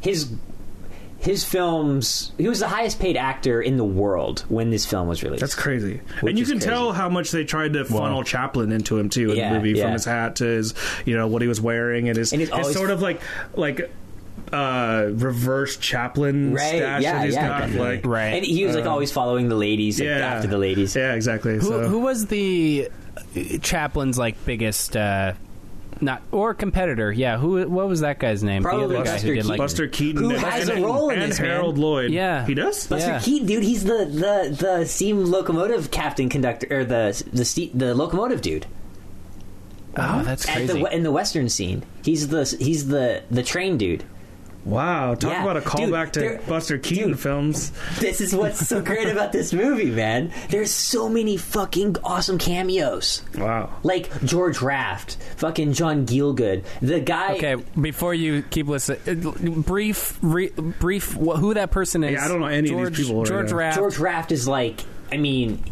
[0.00, 0.26] his
[1.26, 2.32] his films.
[2.38, 5.40] He was the highest paid actor in the world when this film was released.
[5.40, 6.00] That's crazy.
[6.22, 6.66] And you can crazy.
[6.68, 9.72] tell how much they tried to funnel Chaplin into him too in Yeah, the movie,
[9.72, 9.84] yeah.
[9.84, 10.72] from his hat to his,
[11.04, 13.20] you know, what he was wearing and his, And he's his always- sort of like
[13.54, 13.90] like
[14.52, 17.60] uh reverse Chaplin Right, stash yeah, that he's yeah, got.
[17.62, 17.96] definitely.
[17.96, 18.26] Like, Right.
[18.34, 20.94] and he was like always following the ladies, like, yeah, after the ladies.
[20.94, 21.54] Yeah, exactly.
[21.54, 21.88] Who, so.
[21.88, 25.32] who was the uh, Chaplin's like biggest uh,
[26.00, 27.10] not or competitor?
[27.12, 27.66] Yeah, who?
[27.68, 28.62] What was that guy's name?
[28.62, 29.48] Probably the other guy who did Keaton.
[29.48, 31.50] like Buster Keaton Who and, has and, a role in and this, man.
[31.50, 32.10] Harold Lloyd.
[32.10, 32.46] Yeah.
[32.46, 32.86] he does.
[32.86, 33.20] Buster Yeah.
[33.20, 37.94] Keaton, dude, he's the the the steam locomotive captain conductor or the the ste- the
[37.94, 38.66] locomotive dude
[39.98, 40.82] Oh, that's at crazy.
[40.82, 41.82] the in the western scene.
[42.04, 44.04] He's the he's the the train dude.
[44.66, 47.20] Wow, talk Yeah, about a dude, callback to there- Buster Keaton dude.
[47.20, 47.70] films.
[48.00, 50.32] This is what's so great about this movie, man.
[50.50, 53.22] There's so many fucking awesome cameos.
[53.38, 53.70] Wow.
[53.84, 57.36] Like George Raft, fucking John Gielgud, the guy.
[57.36, 62.14] Okay, before you keep listening, uh, brief, re, brief, wh- who that person is?
[62.14, 63.56] Yeah, I don't know any of George, these people, George yeah.
[63.56, 63.76] Raft.
[63.78, 64.80] George Raft is like,
[65.12, 65.62] I mean,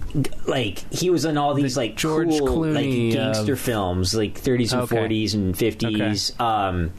[0.47, 4.41] like he was in all these like George cool Clooney like gangster of- films, like
[4.41, 4.97] 30s and Okay.
[4.97, 6.41] 40s and 50s.
[6.41, 6.93] Um,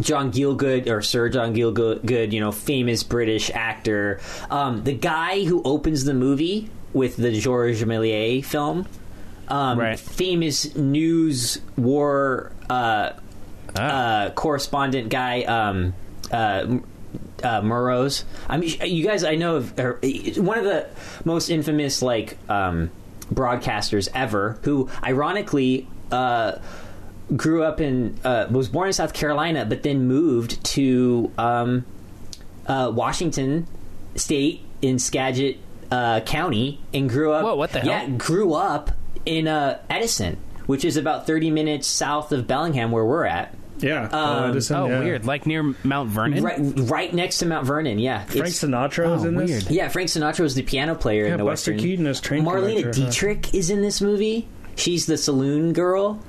[0.00, 4.20] John Gielgud or Sir John Gielgud, you know, famous British actor.
[4.50, 8.86] Um, the guy who opens the movie with the Georges Méliès film,
[9.48, 9.98] um, Right.
[9.98, 13.10] famous news war uh,
[13.76, 15.94] uh, correspondent guy, um,
[16.30, 16.78] uh,
[17.42, 18.24] uh, Murrows.
[18.48, 19.98] I mean, you guys, I know of, er,
[20.36, 20.86] one of the
[21.24, 22.90] most infamous like um,
[23.32, 25.86] broadcasters ever, who ironically.
[27.30, 31.84] Uh, grew up in uh, was born in South Carolina, but then moved to um,
[32.66, 33.66] uh, Washington
[34.16, 35.58] State in Skagit
[35.90, 37.44] uh, County and grew up.
[37.44, 37.88] Whoa, what the hell?
[37.90, 38.90] Yeah, grew up
[39.26, 40.36] in uh, Edison,
[40.66, 43.54] which is about thirty minutes south of Bellingham, where we're at.
[43.78, 44.04] Yeah.
[44.04, 45.00] Um, Edison, Oh, yeah.
[45.00, 45.26] weird.
[45.26, 46.44] Like near Mount Vernon.
[46.44, 47.98] Right, right next to Mount Vernon.
[47.98, 49.50] Yeah, Frank It's- Sinatra was Oh, in this.
[49.50, 49.70] weird.
[49.70, 51.78] yeah, Frank Sinatra was the piano player Yeah, in the Buster Western.
[51.88, 53.06] Keaton is train Marlene conductor, huh?
[53.06, 54.46] Dietrich is in this movie.
[54.76, 56.20] She's the saloon girl,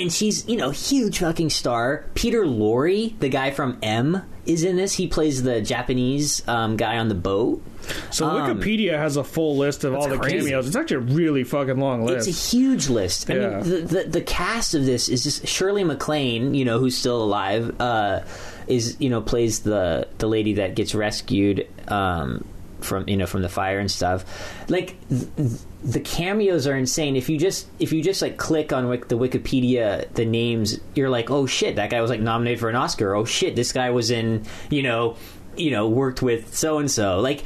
[0.00, 2.04] and she's you know huge fucking star.
[2.14, 4.94] Peter Lorre, the guy from M, is in this.
[4.94, 7.62] He plays the Japanese um, guy on the boat.
[8.10, 10.38] So Um, Wikipedia has a full list of all the crazy.
[10.38, 10.66] cameos.
[10.66, 12.28] It's actually a really fucking long list.
[12.28, 13.30] It's a huge list.
[13.30, 13.48] I Yeah.
[13.48, 17.22] mean, the, the the cast of this is just Shirley MacLaine, you know, who's still
[17.22, 18.20] alive, uh,
[18.66, 22.44] is you know plays the the lady that gets rescued um,
[22.80, 24.24] from you know from the fire and stuff.
[24.68, 25.50] Like th- th-
[25.82, 27.16] the cameos are insane.
[27.16, 31.08] If you just if you just like click on Wik- the Wikipedia the names, you're
[31.10, 33.14] like, oh shit, that guy was like nominated for an Oscar.
[33.14, 35.16] Oh shit, this guy was in you know
[35.56, 37.20] you know worked with so and so.
[37.20, 37.44] Like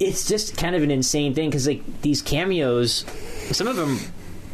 [0.00, 3.04] it's just kind of an insane thing because like these cameos,
[3.52, 3.98] some of them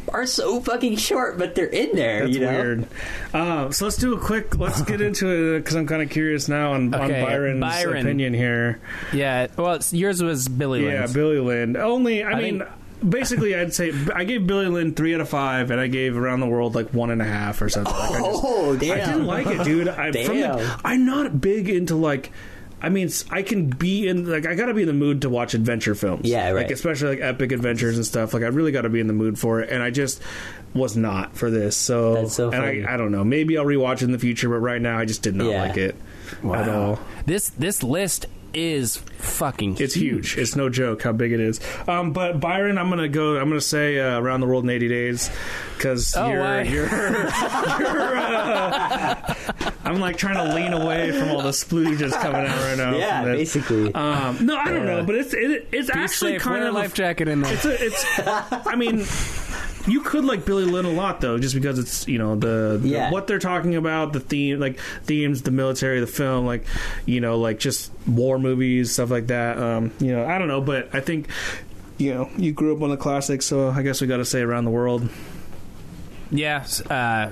[0.09, 2.25] are so fucking short, but they're in there.
[2.25, 2.51] That's you know?
[2.51, 2.87] weird.
[3.33, 4.57] Uh, so let's do a quick.
[4.57, 7.97] Let's get into it because I'm kind of curious now on, on Okay, Byron's Byron.
[8.05, 8.81] opinion here.
[9.13, 9.47] Yeah.
[9.57, 10.91] Well, it's, yours was Billy Lynn.
[10.91, 11.77] Yeah, Billy Lynn.
[11.77, 12.69] Only, I, I mean, think-
[13.07, 16.39] basically, I'd say I gave Billy Lynn three out of five, and I gave Around
[16.41, 17.93] the World like one and a half or something.
[17.93, 18.91] Like, I just, Oh damn!
[18.91, 19.87] I didn't like it, dude.
[19.87, 20.81] I, from the, Damn.
[20.85, 22.31] I'm not big into like.
[22.83, 25.21] I mean, s- I can be in like I got to be in the mood
[25.21, 26.27] to watch adventure films.
[26.27, 26.63] Yeah, right.
[26.63, 28.33] Like especially like epic adventures and stuff.
[28.33, 30.19] Like I really got to be in the mood for it, and I just
[30.73, 31.77] was not for this.
[31.77, 32.83] So, That's so and funny.
[32.83, 33.23] I, I don't know.
[33.23, 35.61] Maybe I'll rewatch it in the future, but right now I just did not Yeah.
[35.61, 35.95] like it
[36.43, 36.99] at all.
[37.27, 39.77] This this list is fucking.
[39.79, 40.37] It's huge.
[40.37, 41.59] It's no joke how big it is.
[41.87, 43.37] Um, but Byron, I'm gonna go.
[43.37, 45.29] I'm gonna say uh, around the world in 80 days
[45.77, 46.61] because Oh, you're, why?
[46.63, 49.33] you're, you're, uh,
[49.83, 52.95] I'm like trying to lean away from all the splooges coming out right now.
[52.97, 53.53] Yeah, from this.
[53.53, 53.93] basically.
[53.93, 56.41] Um, no, I don't know, but it's it, it's Be actually safe.
[56.41, 57.53] kind Wear a of life jacket in there.
[57.53, 58.05] It's a, it's.
[58.67, 59.05] I mean.
[59.87, 62.87] You could like Billy Lynn a lot though, just because it's you know the, the
[62.87, 63.11] Yeah.
[63.11, 66.65] what they're talking about, the theme like themes, the military, the film, like
[67.05, 69.57] you know like just war movies, stuff like that.
[69.57, 71.27] Um, you know, I don't know, but I think
[71.97, 74.41] you know you grew up on the classics, so I guess we got to say
[74.41, 75.09] around the world.
[76.31, 77.31] Yeah, uh,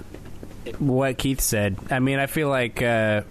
[0.79, 1.77] what Keith said.
[1.89, 3.21] I mean, I feel like uh,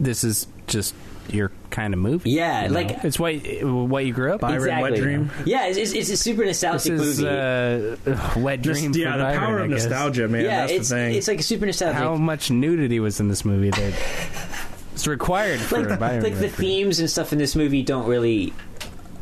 [0.00, 0.94] this is just
[1.28, 2.30] your kind of movie.
[2.30, 2.74] Yeah, you know?
[2.74, 4.40] like- it's what what you grew up.
[4.40, 4.90] Byron, exactly.
[4.92, 5.30] Wet Dream.
[5.46, 7.28] Yeah, it's, it's, it's a super This nostalgic is movie.
[7.28, 8.92] uh, wet Just- dream.
[8.94, 10.44] yeah, for the Byron, power I of nostalgia, man.
[10.44, 11.14] yeah, that's it's the thing.
[11.14, 11.96] it's like a super nostalgic.
[11.98, 13.94] How much nudity was in this movie that
[14.94, 16.22] it's required for like, Byron?
[16.22, 16.58] like the Redford.
[16.58, 18.52] themes and stuff in this movie don't really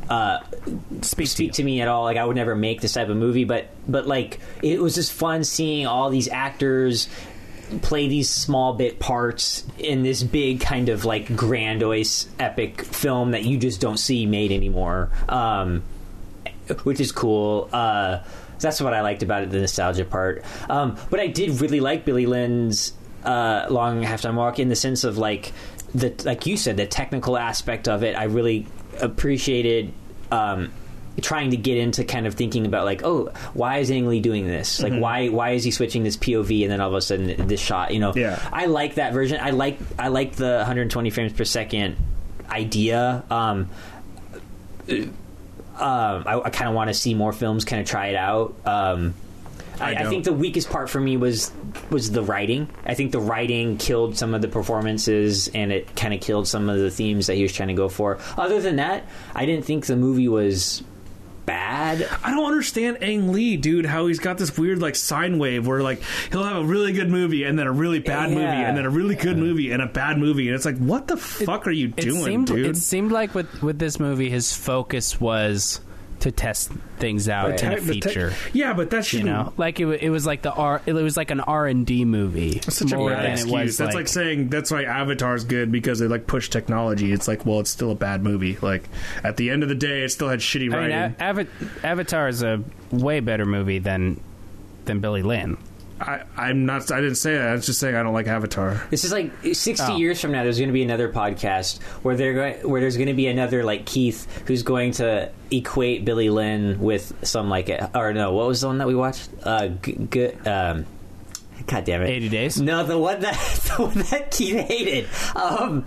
[0.08, 0.40] uh,
[1.02, 1.52] speak, to speak you.
[1.52, 2.02] to me at all.
[2.04, 5.12] Like I would never make this type of movie, but but like it was just
[5.12, 7.08] fun seeing all these actors
[7.78, 13.44] play these small bit parts in this big kind of like grandiose epic film that
[13.44, 15.10] you just don't see made anymore.
[15.28, 15.82] Um,
[16.84, 17.68] which is cool.
[17.72, 18.20] Uh,
[18.60, 20.44] that's what I liked about it, the nostalgia part.
[20.68, 22.92] Um, but I did really like Billy Lynn's
[23.24, 25.52] uh, Long Halftime Walk in the sense of like
[25.94, 28.16] the like you said, the technical aspect of it.
[28.16, 28.66] I really
[29.00, 29.92] appreciated.
[30.30, 30.72] Um,
[31.20, 34.46] trying to get into kind of thinking about like oh why is Ang Lee doing
[34.46, 37.46] this like why why is he switching this POV and then all of a sudden
[37.46, 38.38] this shot you know Yeah.
[38.52, 41.96] I like that version I like I like the 120 frames per second
[42.48, 43.68] idea um
[45.80, 48.54] um, I, I kind of want to see more films kind of try it out.
[48.66, 49.14] Um,
[49.80, 51.50] I, I I, think the weakest part for me was
[51.88, 52.68] was the writing.
[52.84, 56.68] I think the writing killed some of the performances, and it kind of killed some
[56.68, 58.18] of the themes that he was trying to go for.
[58.36, 60.82] Other than that, I didn't think the movie was
[61.50, 62.08] bad.
[62.22, 63.86] I don't understand Ang Lee, dude.
[63.86, 66.00] How he's got this weird like sine wave where like
[66.30, 68.90] he'll have a really good movie and then a really bad movie and then a
[68.90, 71.88] really good movie and a bad movie, and it's like, what the fuck are you
[71.88, 72.66] It doing, seemed dude?
[72.66, 75.80] it seemed like with with this movie, his focus was
[76.20, 77.62] to test things out Right.
[77.62, 78.32] in a Te- te- feature.
[78.52, 79.26] yeah, but that you shouldn't.
[79.26, 80.80] know, like it, it was like the R.
[80.86, 82.54] It was like an R and D movie.
[82.54, 83.50] That's such a bad than excuse.
[83.52, 87.12] it was that's like, like saying that's why Avatar's good because they like push technology.
[87.12, 88.56] It's like, well, it's still a bad movie.
[88.60, 88.88] Like
[89.24, 90.96] at the end of the day, it still had shitty I mean, writing.
[90.96, 91.46] A- Ava-
[91.82, 94.20] Avatar is a way better movie than
[94.84, 95.56] than Billy Lynn.
[96.00, 96.90] I, I'm not.
[96.90, 97.48] I didn't say that.
[97.48, 98.80] I was just saying I don't like Avatar.
[98.90, 99.96] This is like 60 Oh.
[99.96, 100.42] years from now.
[100.44, 103.64] There's going to be another podcast where they're going, where there's going to be another
[103.64, 108.62] like Keith who's going to equate Billy Lynn with some like or no, what was
[108.62, 109.28] the one that we watched?
[109.42, 110.86] Uh, g- g- um,
[111.70, 112.60] God damn it, 80 days?
[112.60, 113.34] No, the one that
[113.76, 115.06] the one that Keith hated.
[115.36, 115.84] Um,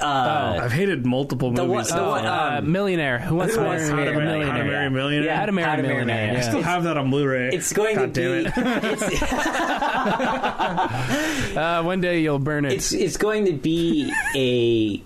[0.00, 1.90] uh, I've hated multiple The movies.
[1.90, 3.18] one- the Oh, one- uh, um, millionaire.
[3.18, 4.52] Who wants to Who marry a to Marry a millionaire?
[4.52, 5.24] How to Marry a Millionaire?
[5.24, 6.32] Yeah, How to Marry a Millionaire, Millionaire, yeah.
[6.34, 6.38] yeah.
[6.38, 7.48] I still have that on Blu-ray.
[7.52, 8.48] It's going God to be.
[8.48, 8.54] it.
[11.58, 12.72] Uh, one day you'll burn it.
[12.72, 15.02] it's it's going to be a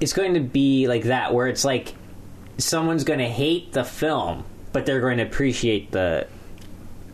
[0.00, 1.94] it's going to be like that where it's like
[2.58, 6.26] someone's going to hate the film but they're going to appreciate the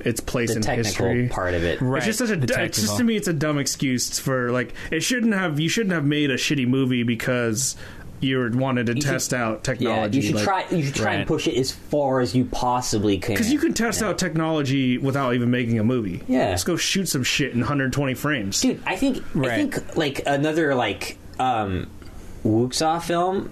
[0.07, 1.29] its place the in technical history.
[1.29, 1.99] part of it right.
[1.99, 2.63] It's just such a.
[2.63, 5.59] It's just to me, it's a dumb excuse for like it shouldn't have.
[5.61, 7.77] You shouldn't have made a shitty movie because
[8.21, 10.17] you wanted to You test should- out yeah technology.
[10.19, 13.19] you should like- try you should try and push it as far as you possibly
[13.19, 16.23] can Because you can test out technology without even making a movie.
[16.29, 16.51] Yeah.
[16.51, 18.61] Let's go shoot some shit in 120 frames.
[18.61, 21.89] dude i think i think like another like um
[22.45, 23.51] Wuxia film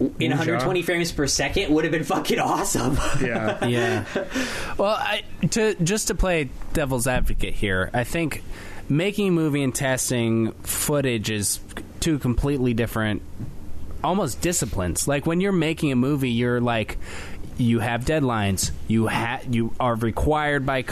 [0.00, 3.64] in 120 frames per second would have been fucking awesome Yeah.
[3.66, 4.04] yeah.
[4.76, 8.42] Well, I, to just to play devil's advocate here, I think
[8.88, 11.60] making a movie and testing footage is
[12.00, 13.22] two completely different,
[14.02, 15.06] almost disciplines.
[15.06, 16.98] Like when you're making a movie, you're like.
[17.56, 18.72] You have deadlines.
[18.88, 20.86] You ha- you are required by like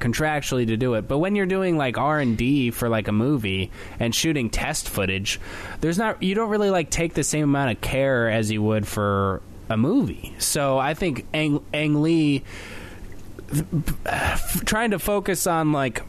[0.00, 1.08] contractually to do it.
[1.08, 4.88] But when you're doing like R and D for like a movie and shooting test
[4.88, 5.40] footage,
[5.80, 8.86] there's not you don't really like take the same amount of care as you would
[8.86, 10.34] for a movie.
[10.38, 12.42] So I think Ang, Ang Lee
[14.64, 16.02] trying to focus on like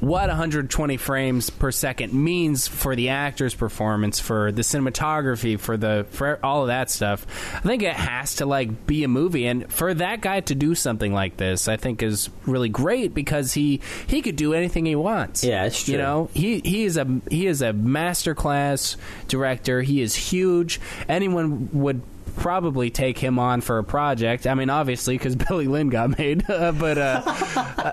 [0.00, 6.06] what 120 frames per second means for the actor's performance, for the cinematography, for the
[6.10, 7.26] for all of that stuff.
[7.54, 10.74] I think it has to like be a movie, and for that guy to do
[10.74, 14.96] something like this, I think is really great because he he could do anything he
[14.96, 15.44] wants.
[15.44, 16.02] Yeah, it's You true.
[16.04, 18.96] know, he he is a he is a masterclass
[19.28, 19.82] director.
[19.82, 20.80] He is huge.
[21.08, 22.02] Anyone would
[22.36, 24.46] probably take him on for a project.
[24.46, 27.92] I mean, obviously because Billy Lynn got made, uh, but uh,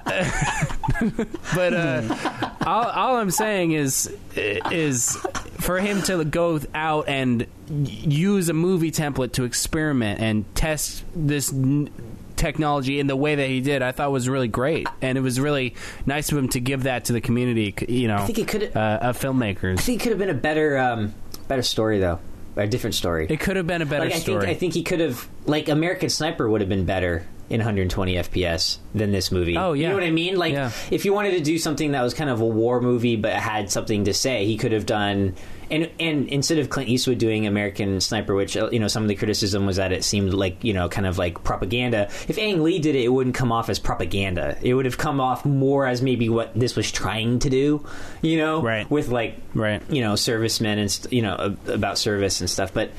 [1.55, 5.15] but uh, all, all I'm saying is is
[5.59, 11.51] for him to go out and use a movie template to experiment and test this.
[11.51, 11.89] N-
[12.35, 14.87] technology in the way that he did i thought was really great.
[15.01, 15.75] And it was really
[16.05, 18.77] nice of him to give that to the community you know I think it could
[18.77, 19.77] uh, of filmmakers.
[19.77, 21.13] I think it could have been a better um
[21.49, 22.19] better story though.
[22.55, 23.27] A different story.
[23.29, 24.45] It could have been a better like, I story.
[24.45, 28.13] Think I think he could have like American Sniper would have been better in 120
[28.15, 29.57] FPS than this movie.
[29.57, 29.83] Oh, yeah.
[29.83, 30.35] you know what I mean?
[30.35, 30.71] Like Yeah.
[30.91, 33.71] if you wanted to do something that was kind of a war movie but had
[33.71, 35.35] something to say, he could have done.
[35.71, 39.09] And and instead of Clint Eastwood doing American Sniper, which uh, you know some of
[39.09, 42.09] the criticism was that it seemed like you know kind of like propaganda.
[42.27, 44.57] If Ang Lee did it, it wouldn't come off as propaganda.
[44.63, 47.85] It would have come off more as maybe what this was trying to do.
[48.23, 48.89] You know, Right.
[48.89, 49.83] With like Right.
[49.91, 52.73] you know servicemen and st- you know ab- about service and stuff.
[52.73, 52.89] But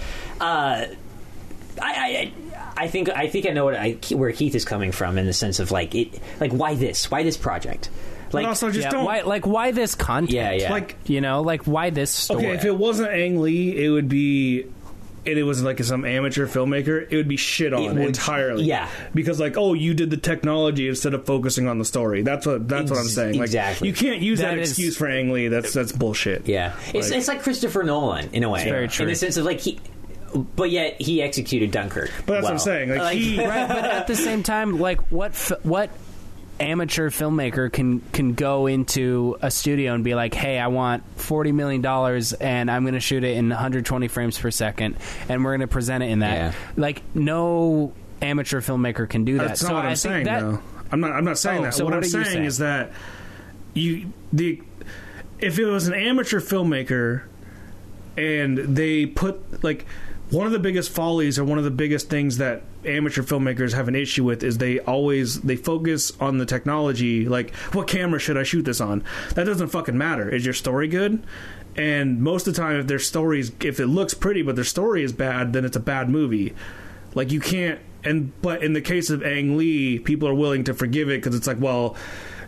[0.40, 0.92] uh, I,
[1.82, 2.32] I
[2.80, 5.32] I think I think I know what I, where Keith is coming from in the
[5.32, 7.90] sense of like it like why this why this project
[8.32, 9.04] like but also just yeah, don't.
[9.04, 12.54] why like why this content yeah yeah Like- you know like why this story okay,
[12.54, 14.66] if it wasn't Ang Lee, it would be.
[15.26, 18.64] And it was like some amateur filmmaker, it would be shit on It would- entirely.
[18.64, 18.88] yeah.
[19.14, 22.22] because like, oh, you did the technology instead of focusing on the story.
[22.22, 23.34] That's what that's what I'm saying.
[23.34, 23.88] Like, exactly.
[23.88, 25.48] you can't use that, That is- excuse for Ang Lee.
[25.48, 26.48] That's that's bullshit.
[26.48, 29.02] yeah it's Like- it's like Christopher Nolan in a way very true.
[29.04, 29.78] in the sense of like he
[30.34, 32.58] but yet he executed Dunkirk But that's what I'm well.
[32.64, 32.88] saying.
[32.90, 35.90] Like, he, right but at the same time like what what
[36.58, 41.52] amateur filmmaker can can go into a studio and be like hey i want 40
[41.52, 44.96] million dollars and i'm going to shoot it in 120 frames per second
[45.30, 46.52] and we're going to present it in that Yeah.
[46.76, 50.24] like no amateur filmmaker can do that That's so not what I I'm think saying.
[50.26, 50.60] that though.
[50.92, 51.12] I'm not.
[51.12, 51.74] I'm not saying Oh, that.
[51.74, 52.44] so what, what I'm saying, saying?
[52.44, 52.90] is that
[53.72, 54.60] you the
[55.38, 57.22] if it was an amateur filmmaker
[58.18, 59.86] and they put like
[60.30, 63.88] one of the biggest follies or one of the biggest things that amateur filmmakers have
[63.88, 68.36] an issue with is they always they focus on the technology like what camera should
[68.36, 69.04] i shoot this on?
[69.34, 70.28] That doesn't fucking matter.
[70.28, 71.22] Is your story good?
[71.76, 75.02] And most of the time if their stories if it looks pretty but their story
[75.02, 76.54] is bad then it's a bad movie.
[77.14, 80.74] Like you can't and but in the case of Ang Lee, people are willing to
[80.74, 81.96] forgive it because it's like, well,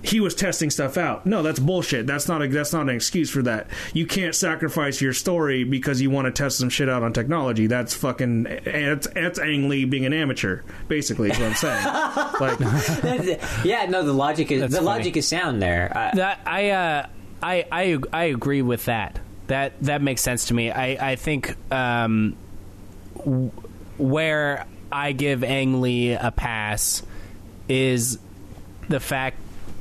[0.03, 1.25] he was testing stuff out.
[1.27, 2.07] No, that's bullshit.
[2.07, 3.69] That's not a, that's not an excuse for that.
[3.95, 7.67] You can't sacrifice your story because you want to test some shit out on technology.
[7.69, 11.31] That's fucking that's, that's Ang Lee being an amateur, basically.
[11.31, 11.85] Is what I'm saying.
[12.41, 14.87] like, yeah no the logic is That's the funny.
[14.87, 17.07] logic is sound there uh, That I uh,
[17.43, 19.19] I I I agree with that.
[19.47, 20.71] That that makes sense to me.
[20.71, 22.37] I I think um,
[23.17, 23.51] w-
[23.99, 27.03] where I give Ang Lee a pass
[27.69, 28.19] is
[28.89, 29.37] the fact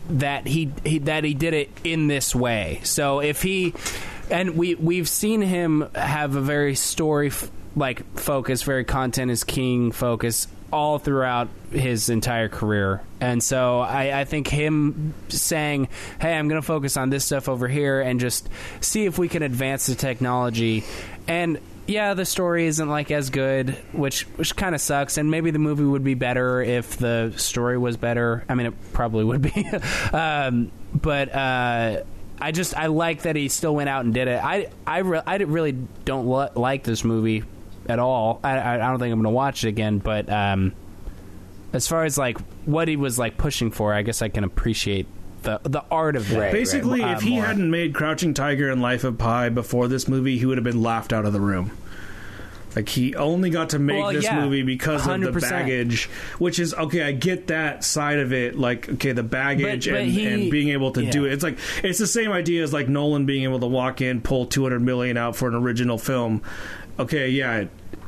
[0.09, 2.81] that he, he that he did it in this way.
[2.83, 3.73] So if he
[4.29, 9.43] and we we've seen him have a very story f- like focus, very content is
[9.43, 13.01] king focus all throughout his entire career.
[13.19, 17.49] And so I, I think him saying, "Hey, I'm going to focus on this stuff
[17.49, 18.49] over here and just
[18.79, 20.83] see if we can advance the technology."
[21.27, 21.59] And
[21.91, 25.18] yeah, the story isn't like as good, which which kind of sucks.
[25.18, 28.43] And maybe the movie would be better if the story was better.
[28.47, 29.69] I mean, it probably would be.
[30.13, 32.03] um, but uh,
[32.39, 34.43] I just I like that he still went out and did it.
[34.43, 35.73] I I, re- I really
[36.05, 37.43] don't li- like this movie
[37.88, 38.39] at all.
[38.43, 39.99] I I, I don't think I'm going to watch it again.
[39.99, 40.73] But um,
[41.73, 45.07] as far as like what he was like pushing for, I guess I can appreciate
[45.43, 46.39] the the art of that.
[46.39, 47.45] Right, Basically, uh, if he more.
[47.45, 50.81] hadn't made Crouching Tiger and Life of Pi before this movie, he would have been
[50.81, 51.72] laughed out of the room.
[52.76, 56.06] Like he only got to make Well, this yeah, movie because of the baggage,
[56.39, 57.03] which is okay.
[57.03, 58.57] I get that side of it.
[58.57, 61.34] Like okay, the baggage But- but and, he- and being able to do it.
[61.34, 64.45] It's like it's the same idea as like Nolan being able to walk in, pull
[64.45, 66.41] two hundred million out for an original film.
[66.99, 67.65] Okay, yeah.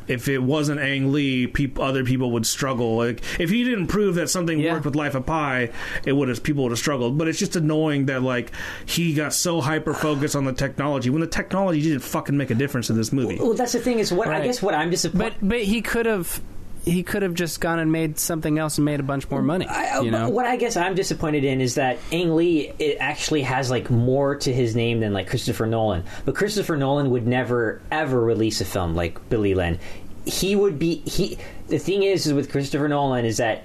[0.07, 2.97] If it wasn't Ang Lee, peop other people would struggle.
[2.97, 4.73] Like if he didn't prove that something Yeah.
[4.73, 5.69] worked with Life of Pi,
[6.05, 7.17] it would have people would have struggled.
[7.17, 8.51] But it's just annoying that like
[8.85, 12.55] he got so hyper focused on the technology when the technology didn't fucking make a
[12.55, 13.37] difference in this movie.
[13.39, 15.35] Well, that's the thing is what I guess what I'm disappointed.
[15.39, 16.41] But but he could have
[16.85, 19.65] he could have just gone and made something else and made a bunch more money.
[19.65, 22.97] I, uh, you know, what I guess I'm disappointed in is that Ang Lee it
[22.99, 26.03] actually has like more to his name than like Christopher Nolan.
[26.25, 29.79] But Christopher Nolan would never ever release a film like Billy Lynn.
[30.25, 31.37] He would be he.
[31.67, 33.63] The thing is, is with Christopher Nolan is that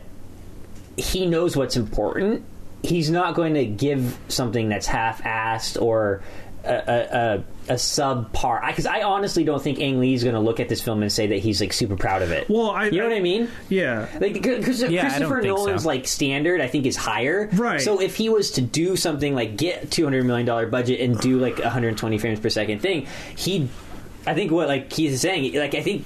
[0.97, 2.45] he knows what's important.
[2.83, 6.23] He's not going to give something that's half-assed or
[6.69, 8.67] a, a, a, subpar.
[8.67, 11.11] Because I, honestly don't think Ang Lee is going to look at this film and
[11.13, 12.49] say that he's like super proud of it.
[12.49, 13.49] Well, I- you know I- what I mean?
[13.69, 15.89] Yeah, Like because Yeah, Christopher Nolan's so.
[15.89, 17.49] like standard, I think is higher.
[17.53, 17.81] Right.
[17.81, 21.19] So if he was to do something like get two hundred million dollar budget and
[21.19, 23.69] do like one hundred twenty frames per second thing, he,
[24.27, 26.05] I think what like he's saying, like I think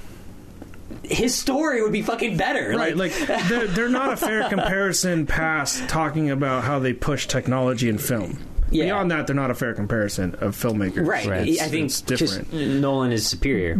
[1.05, 2.71] his story would be fucking better.
[2.77, 2.97] right.
[2.97, 3.13] Like
[3.49, 8.39] they're, they're not a fair comparison past talking about how they push technology in film.
[8.73, 8.85] Yeah.
[8.87, 11.07] Beyond that, they're not a fair comparison of filmmakers.
[11.07, 11.27] right.
[11.27, 11.61] Right.
[11.61, 12.53] I think It's just different.
[12.81, 13.79] Nolan is superior.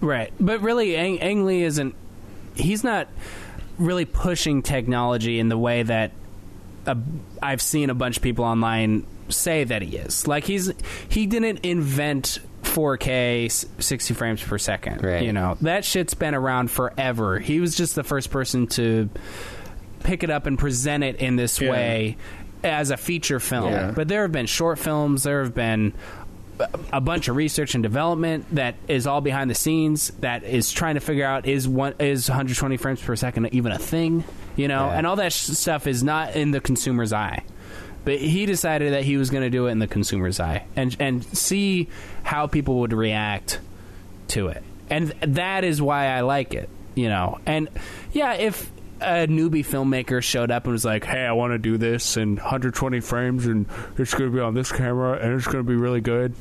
[0.00, 0.32] right?
[0.40, 1.94] But really, Ang, Ang Lee isn't.
[2.54, 3.08] He's not
[3.78, 6.12] really pushing technology in the way that
[6.86, 6.96] a,
[7.42, 10.26] I've seen a bunch of people online say that he is.
[10.26, 10.72] Like he's
[11.08, 13.50] he didn't invent 4K
[13.82, 15.02] 60 frames per second.
[15.02, 15.22] Right.
[15.22, 17.38] You know that shit's been around forever.
[17.38, 19.10] He was just the first person to
[20.00, 21.70] pick it up and present it in this Yeah.
[21.70, 22.16] way
[22.64, 23.72] as a feature film.
[23.72, 23.90] Yeah.
[23.94, 25.22] But there have been short films.
[25.22, 25.92] There have been
[26.92, 30.94] a bunch of research and development that is all behind the scenes that is trying
[30.94, 34.24] to figure out is one is 120 frames per second even a thing
[34.56, 34.96] you know Yeah.
[34.96, 37.44] and all that sh- stuff is not in the consumer's eye
[38.06, 40.96] but he decided that he was going to do it in the consumer's eye and
[40.98, 41.88] and see
[42.22, 43.60] how people would react
[44.28, 47.68] to it and that is why I like it you know and
[48.12, 48.70] yeah if
[49.00, 52.36] a newbie filmmaker showed up and was like, "Hey, I want to do this in
[52.36, 53.66] 120 frames, and
[53.98, 56.34] it's going to be on this camera, and it's going to be really good,"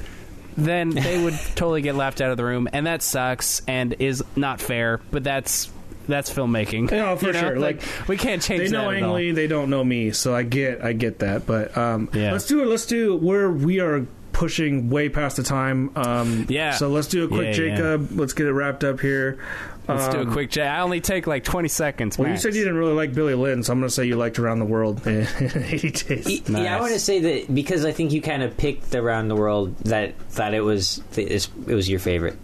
[0.57, 4.23] then they would totally get laughed out of the room, and that sucks and is
[4.35, 4.99] not fair.
[5.11, 5.71] But that's
[6.07, 6.91] that's filmmaking.
[6.91, 7.39] Yeah, for You know?
[7.39, 7.59] sure.
[7.59, 8.65] Like, we can't change.
[8.65, 9.15] They know that at Ang all.
[9.15, 11.45] Lee, they don't know me, so I get I get that.
[11.47, 12.31] But um, Yeah.
[12.31, 12.67] let's do it.
[12.67, 15.89] Let's do where we are pushing way past the time.
[15.95, 16.71] Um, Yeah.
[16.71, 17.75] So let's do a quick Yeah, yeah.
[17.75, 18.09] Jacob.
[18.19, 19.39] Let's get it wrapped up here.
[19.87, 20.67] Let's do a Um, quick chat.
[20.67, 22.17] I only take like 20 seconds.
[22.17, 22.43] Well, you max.
[22.43, 24.59] said you didn't really like Billy Lynn, so I'm going to say you liked Around
[24.59, 26.25] the World in 80 days.
[26.25, 26.81] Y- Yeah, I Nice.
[26.81, 30.13] want to say that because I think you kind of picked around the world that
[30.31, 32.37] that it was it was your favorite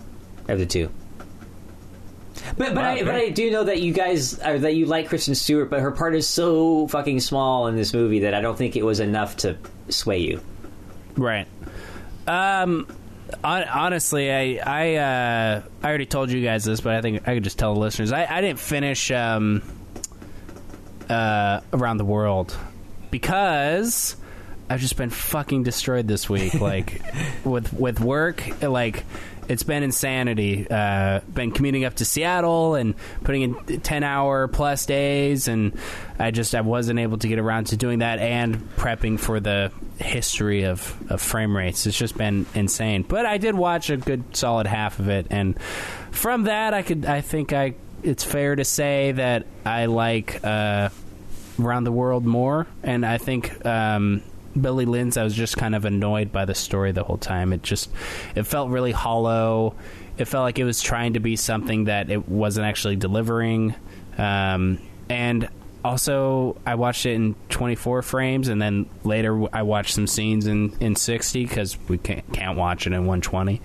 [0.48, 0.90] of the two.
[2.58, 3.16] But but Wow, I but.
[3.16, 6.16] I do know that you guys are, that you like Kristen Stewart, but her part
[6.16, 9.58] is so fucking small in this movie that I don't think it was enough to
[9.90, 10.42] sway you.
[11.18, 11.48] Right.
[12.28, 12.88] Um.
[13.44, 17.34] Hon- Honestly, I I uh, I already told you guys this, but I think I
[17.36, 18.12] could just tell the listeners.
[18.12, 19.62] I, I didn't finish um,
[21.10, 22.56] uh, around the world
[23.10, 24.16] because
[24.70, 26.54] I've just been fucking destroyed this week.
[26.56, 27.02] Like
[27.44, 29.04] with with work, like
[29.52, 30.66] it's been insanity.
[30.70, 32.96] Uh, been commuting up to Seattle and
[33.26, 35.78] putting in ten hour plus days, and
[36.18, 39.74] I just I wasn't able to get around to doing that and prepping for the
[39.98, 41.86] history of, of frame rates.
[41.86, 43.04] It's just been insane.
[43.04, 45.62] But I did watch a good solid half of it, and
[46.12, 47.74] from that I could I think I
[48.04, 50.44] it's fair to say that I like.
[50.44, 50.90] Uh,
[51.60, 54.24] around the world more and i think um,
[54.60, 57.64] billy lynn's i was just kind of annoyed by the story the whole time it
[57.64, 57.90] just
[58.36, 59.76] it felt really hollow
[60.18, 63.74] it felt like it was trying to be something that it wasn't actually delivering
[64.18, 64.80] um,
[65.10, 65.50] and
[65.84, 70.76] also, I watched it in 24 frames, and then later I watched some scenes in,
[70.80, 73.62] in 60 because we can't, can't watch it in 120.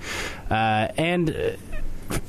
[0.49, 0.55] Uh,
[0.97, 1.51] and uh,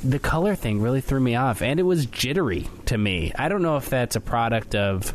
[0.03, 3.31] the color thing really threw me off, and it was jittery to me.
[3.35, 5.13] I don't know if that's a product of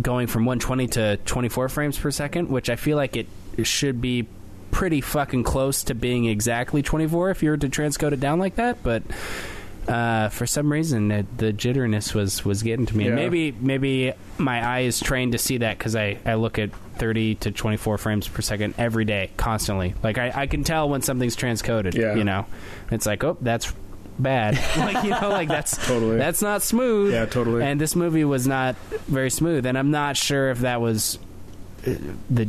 [0.00, 3.26] going from 120 to 24 frames per second, which I feel like it
[3.62, 4.26] should be
[4.70, 8.56] pretty fucking close to being exactly 24 if you were to transcode it down like
[8.56, 9.02] that, but
[9.88, 13.06] uh, for some reason it, the jitteriness was was getting to me.
[13.06, 13.14] Yeah.
[13.14, 17.36] maybe maybe my eye is trained to see that because I, I look at 30
[17.36, 19.94] to 24 frames per second every day, constantly.
[20.02, 21.94] Like I, I can tell when something's transcoded.
[21.94, 22.14] Yeah.
[22.14, 22.46] You know,
[22.90, 23.72] it's like oh that's
[24.18, 24.54] bad.
[24.76, 26.16] like you know, like that's Totally.
[26.16, 27.12] that's not smooth.
[27.12, 27.62] Yeah, totally.
[27.62, 28.76] And this movie was not
[29.06, 31.18] very smooth, and I'm not sure if that was
[31.86, 31.94] uh,
[32.30, 32.48] the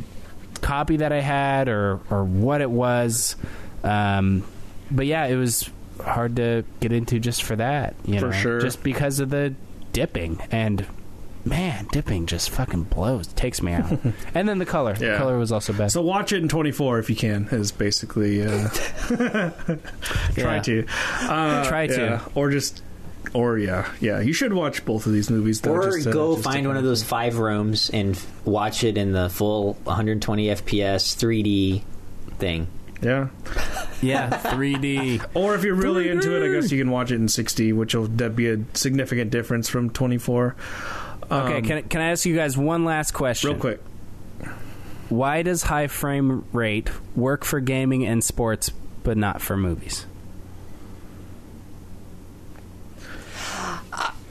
[0.62, 3.36] copy that I had or or what it was.
[3.84, 4.44] Um,
[4.92, 5.70] but yeah, it was
[6.04, 7.96] hard to get into just for that.
[8.06, 8.60] You For know, sure.
[8.62, 9.54] just because of the
[9.94, 10.86] dipping and.
[11.46, 13.86] Man, dipping just fucking blows, takes me out.
[14.34, 15.12] and then the color, Yeah.
[15.12, 15.92] the color was also bad.
[15.92, 17.48] So watch it in 24 if you can.
[17.52, 18.68] Is basically uh,
[20.34, 20.62] try Yeah.
[20.62, 20.86] to
[21.22, 21.96] uh, Try to.
[22.02, 22.26] yeah.
[22.34, 22.82] or just
[23.34, 24.20] or yeah yeah.
[24.22, 25.62] You should watch both of these movies.
[25.62, 28.26] though, Or just, uh, go just to find one of those five rooms and f-
[28.46, 31.84] watch it in the full 120 FPS 3D
[32.40, 32.68] thing.
[33.02, 33.28] Yeah.
[34.02, 35.24] yeah, 3D.
[35.36, 37.94] Or if you're really into it, I guess you can watch it in 60, which
[37.94, 40.56] will that'd be a significant difference from 24.
[41.32, 43.52] Okay, Um, can, I- can I ask you guys one last question?
[43.52, 43.82] real quick.
[45.10, 48.72] Why does high frame rate work for gaming and sports,
[49.04, 50.06] but not for movies?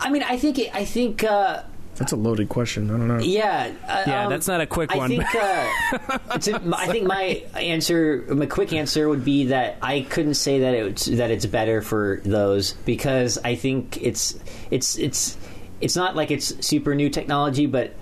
[0.00, 1.62] I mean, I think it, I think uh,
[1.96, 2.90] That's a loaded question.
[2.90, 3.18] I don't know.
[3.20, 3.72] yeah.
[3.88, 5.08] Uh, Yeah, um, that's not a quick I one.
[5.08, 10.34] think uh, to, I think my answer, my quick answer would be that I couldn't
[10.34, 14.38] say that it's that it's better for those because I think it's
[14.70, 15.38] it's it's
[15.84, 17.92] it's not like it's super new technology, but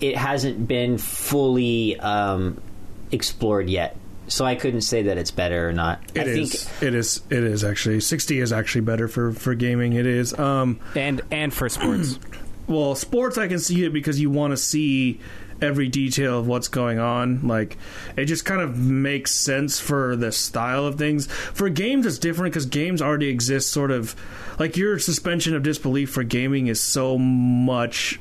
[0.00, 2.62] it hasn't been fully um,
[3.10, 3.96] explored yet.
[4.28, 6.00] So I couldn't say that it's better or not.
[6.14, 6.64] It I is.
[6.64, 7.20] think It is.
[7.28, 7.98] It is actually.
[7.98, 9.94] 60 is actually better for for gaming.
[9.94, 10.38] It is.
[10.38, 10.78] Um.
[10.94, 12.20] and and for sports.
[12.68, 15.18] Well, sports I can see it because you want to see
[15.62, 17.46] every detail of what's going on.
[17.46, 17.78] Like
[18.16, 21.26] it just kind of makes sense for the style of things.
[21.26, 23.70] For games, it's different because games already exist.
[23.70, 24.14] Sort of
[24.58, 28.20] like your suspension of disbelief for gaming is so much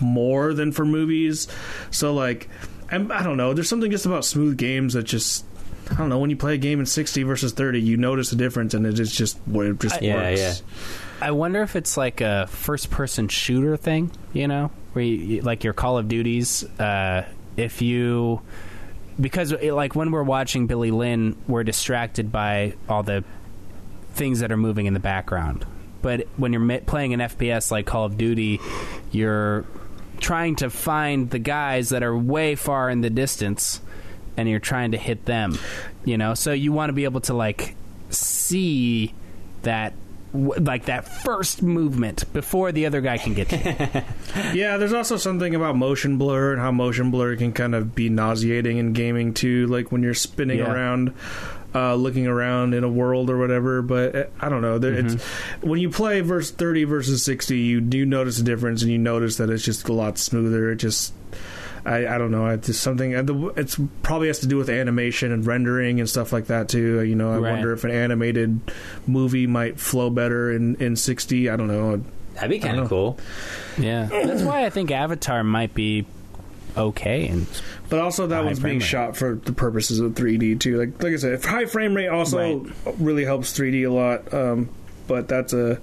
[0.00, 1.48] more than for movies.
[1.90, 2.48] So like,
[2.90, 3.52] I'm, I don't know.
[3.54, 5.44] There's something just about smooth games that just.
[5.90, 6.20] I don't know.
[6.20, 9.00] When you play a game in 60 versus 30, you notice a difference, and it
[9.00, 10.40] is just it just Yeah, works.
[10.40, 10.54] yeah.
[11.26, 15.64] I wonder if it's like a first person shooter thing, you know, where you, like
[15.64, 16.64] your Call of Duties.
[16.78, 17.26] Uh,
[17.56, 18.40] if you
[19.20, 23.24] because like when we're watching Billy Lynn, we're distracted by all the
[24.14, 25.66] things that are moving in the background.
[26.02, 28.60] But when you're playing an FPS like Call of Duty,
[29.10, 29.66] you're
[30.18, 33.80] trying to find the guys that are way far in the distance
[34.36, 35.58] and you're trying to hit them,
[36.04, 36.34] you know?
[36.34, 37.74] So you want to be able to like
[38.10, 39.14] see
[39.62, 39.92] that
[40.32, 44.02] like that first movement before the other guy can get to you.
[44.54, 48.08] Yeah, there's also something about motion blur and how motion blur can kind of be
[48.08, 50.72] nauseating in gaming too, like when you're spinning Yeah.
[50.72, 51.12] around,
[51.74, 53.82] uh, looking around in a world or whatever.
[53.82, 54.78] But uh, I don't know.
[54.78, 55.14] There, It's
[55.62, 59.36] when you play verse 30 versus 60, you do notice a difference, and you notice
[59.38, 60.70] that it's just a lot smoother.
[60.70, 61.12] It just
[61.84, 62.46] I, I don't know.
[62.48, 63.12] It's just something.
[63.56, 67.02] It's probably has to do with animation and rendering and stuff like that too.
[67.02, 67.52] You know, I Right.
[67.52, 68.60] wonder if an animated
[69.06, 71.48] movie might flow better in in 60.
[71.50, 72.02] I don't know.
[72.34, 73.18] That'd be kind of cool.
[73.78, 74.06] yeah.
[74.10, 76.06] That's why I think Avatar might be
[76.76, 77.46] okay and
[77.88, 78.82] But also that High one's being rate.
[78.86, 80.78] shot for the purposes of 3D too.
[80.78, 82.94] Like like I said, high frame rate also Right.
[82.98, 84.32] really helps 3D a lot.
[84.32, 84.68] Um,
[85.08, 85.80] but that's a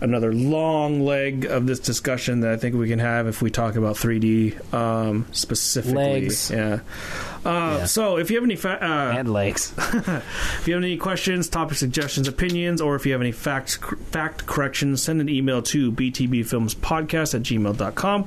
[0.00, 3.76] another long leg of this discussion that I think we can have if we talk
[3.76, 6.20] about 3D um, specifically.
[6.20, 6.50] Legs.
[6.50, 6.80] Yeah.
[7.46, 7.84] Uh, Yeah.
[7.86, 9.72] So if you have any fa- uh, and legs.
[9.78, 13.78] if you have any questions, topic suggestions, opinions, or if you have any fact
[14.10, 18.26] fact corrections, send an email to btbfilmspodcast at gmail.com.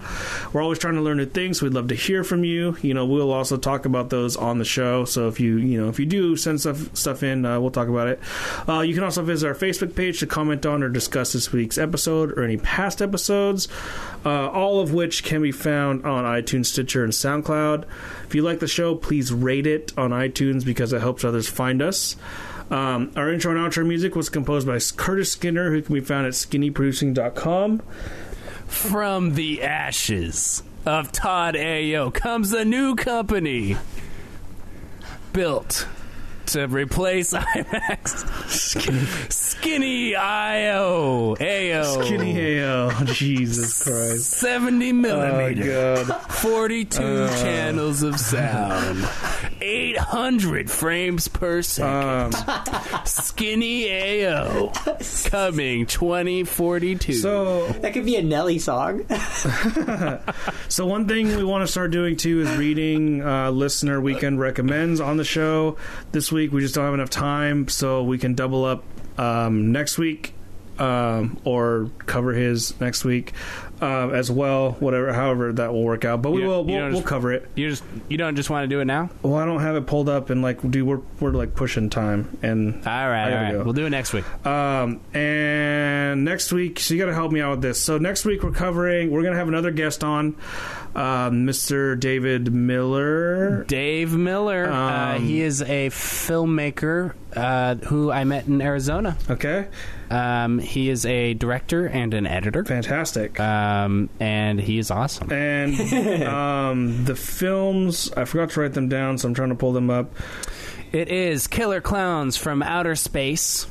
[0.54, 1.62] We're always trying to learn new things.
[1.62, 2.78] We'd love to hear from you.
[2.82, 5.06] You know, we'll also talk about those on the show.
[5.06, 7.88] So if you, you know, if you do send stuff stuff in, uh, we'll talk
[7.88, 8.20] about it.
[8.68, 11.78] Uh, you can also visit our Facebook page to comment on or discuss this week's
[11.78, 13.68] episode or any past episodes,
[14.26, 17.84] uh, all of which can be found on iTunes, Stitcher, and SoundCloud.
[18.26, 21.82] If you like the show, please rate it on iTunes because it helps others find
[21.82, 22.16] us.
[22.70, 26.28] Um, our intro and outro music was composed by Curtis Skinner, who can be found
[26.28, 27.82] at skinnyproducing.com.
[28.68, 33.78] From the ashes of Todd AO comes a new company
[35.34, 35.88] built
[36.54, 38.50] to replace IMAX.
[38.50, 43.04] Skinny, skinny IO, AO, Skinny AO.
[43.06, 44.30] Jesus Christ.
[44.32, 46.22] 70 Oh, millimeter, God.
[46.32, 47.42] 42 Uh.
[47.42, 49.08] channels of sound,
[49.62, 52.36] 800 frames per second.
[52.36, 54.72] Um, Skinny AO,
[55.30, 57.14] coming 2042.
[57.14, 59.06] so, That could be a Nelly song.
[60.70, 65.00] so one thing we want to start doing too is reading uh, listener weekend recommends
[65.00, 65.78] on the show.
[66.12, 68.84] This week we just don't have enough time, so we can double up
[69.18, 70.34] um, next week
[70.80, 73.34] um, or cover his next week
[73.82, 74.72] uh, as well.
[74.80, 76.22] Whatever, however that will work out.
[76.22, 77.48] But we You- will you we'll, don't we'll just- cover it.
[77.56, 79.10] you just you don't just want to do it now?
[79.22, 82.38] Well, I don't have it pulled up and like, dude, we're we're like pushing time
[82.42, 83.52] and All I right, gotta right.
[83.54, 83.64] go.
[83.64, 84.26] We'll do it next week.
[84.46, 87.80] Um, and next week, so you got to help me out with this.
[87.80, 89.12] So next week we're covering.
[89.12, 90.36] We're gonna have another guest on,
[90.96, 92.00] um, Mr.
[92.00, 93.64] David Miller.
[93.66, 94.68] Dave Miller.
[94.70, 99.18] uh, Um, he is a filmmaker uh, who I met in Arizona.
[99.30, 99.68] Okay,
[100.10, 103.40] Um, he is a director and an editor, fantastic.
[103.40, 105.32] um, and he is awesome.
[105.32, 109.74] and um, the films, I forgot to write them down, so I'm trying to pull
[109.74, 110.12] them up.
[110.92, 113.68] It is Killer Clowns from Outer Space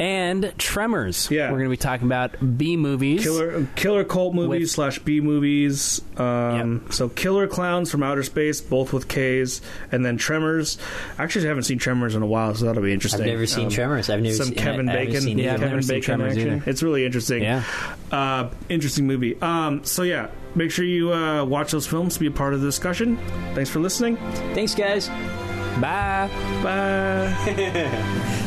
[0.00, 1.30] and Tremors.
[1.30, 1.52] Yeah.
[1.52, 3.22] we're going to be talking about B movies.
[3.22, 6.00] Killer, killer cult movies With- slash B movies.
[6.16, 9.60] Um, So Killer Clowns from Outer Space, both with K's,
[9.92, 10.78] and then Tremors.
[11.18, 13.20] Actually, I actually haven't seen Tremors in a while, so that'll be interesting.
[13.22, 14.10] I've never seen Um, Tremors.
[14.10, 15.20] I've never some seen Kevin I, Bacon.
[15.20, 15.80] seen Yeah, either I've one.
[15.80, 16.62] never Kevin Bacon Tremors action.
[16.66, 17.42] It's really interesting.
[17.42, 17.62] Yeah,
[18.10, 19.36] Uh, interesting movie.
[19.40, 22.60] Um, so yeah, make sure you uh, watch those films to be a part of
[22.62, 23.18] the discussion.
[23.54, 24.16] Thanks for listening.
[24.54, 25.08] Thanks, guys.
[25.80, 26.28] bye.
[26.62, 28.46] Bye.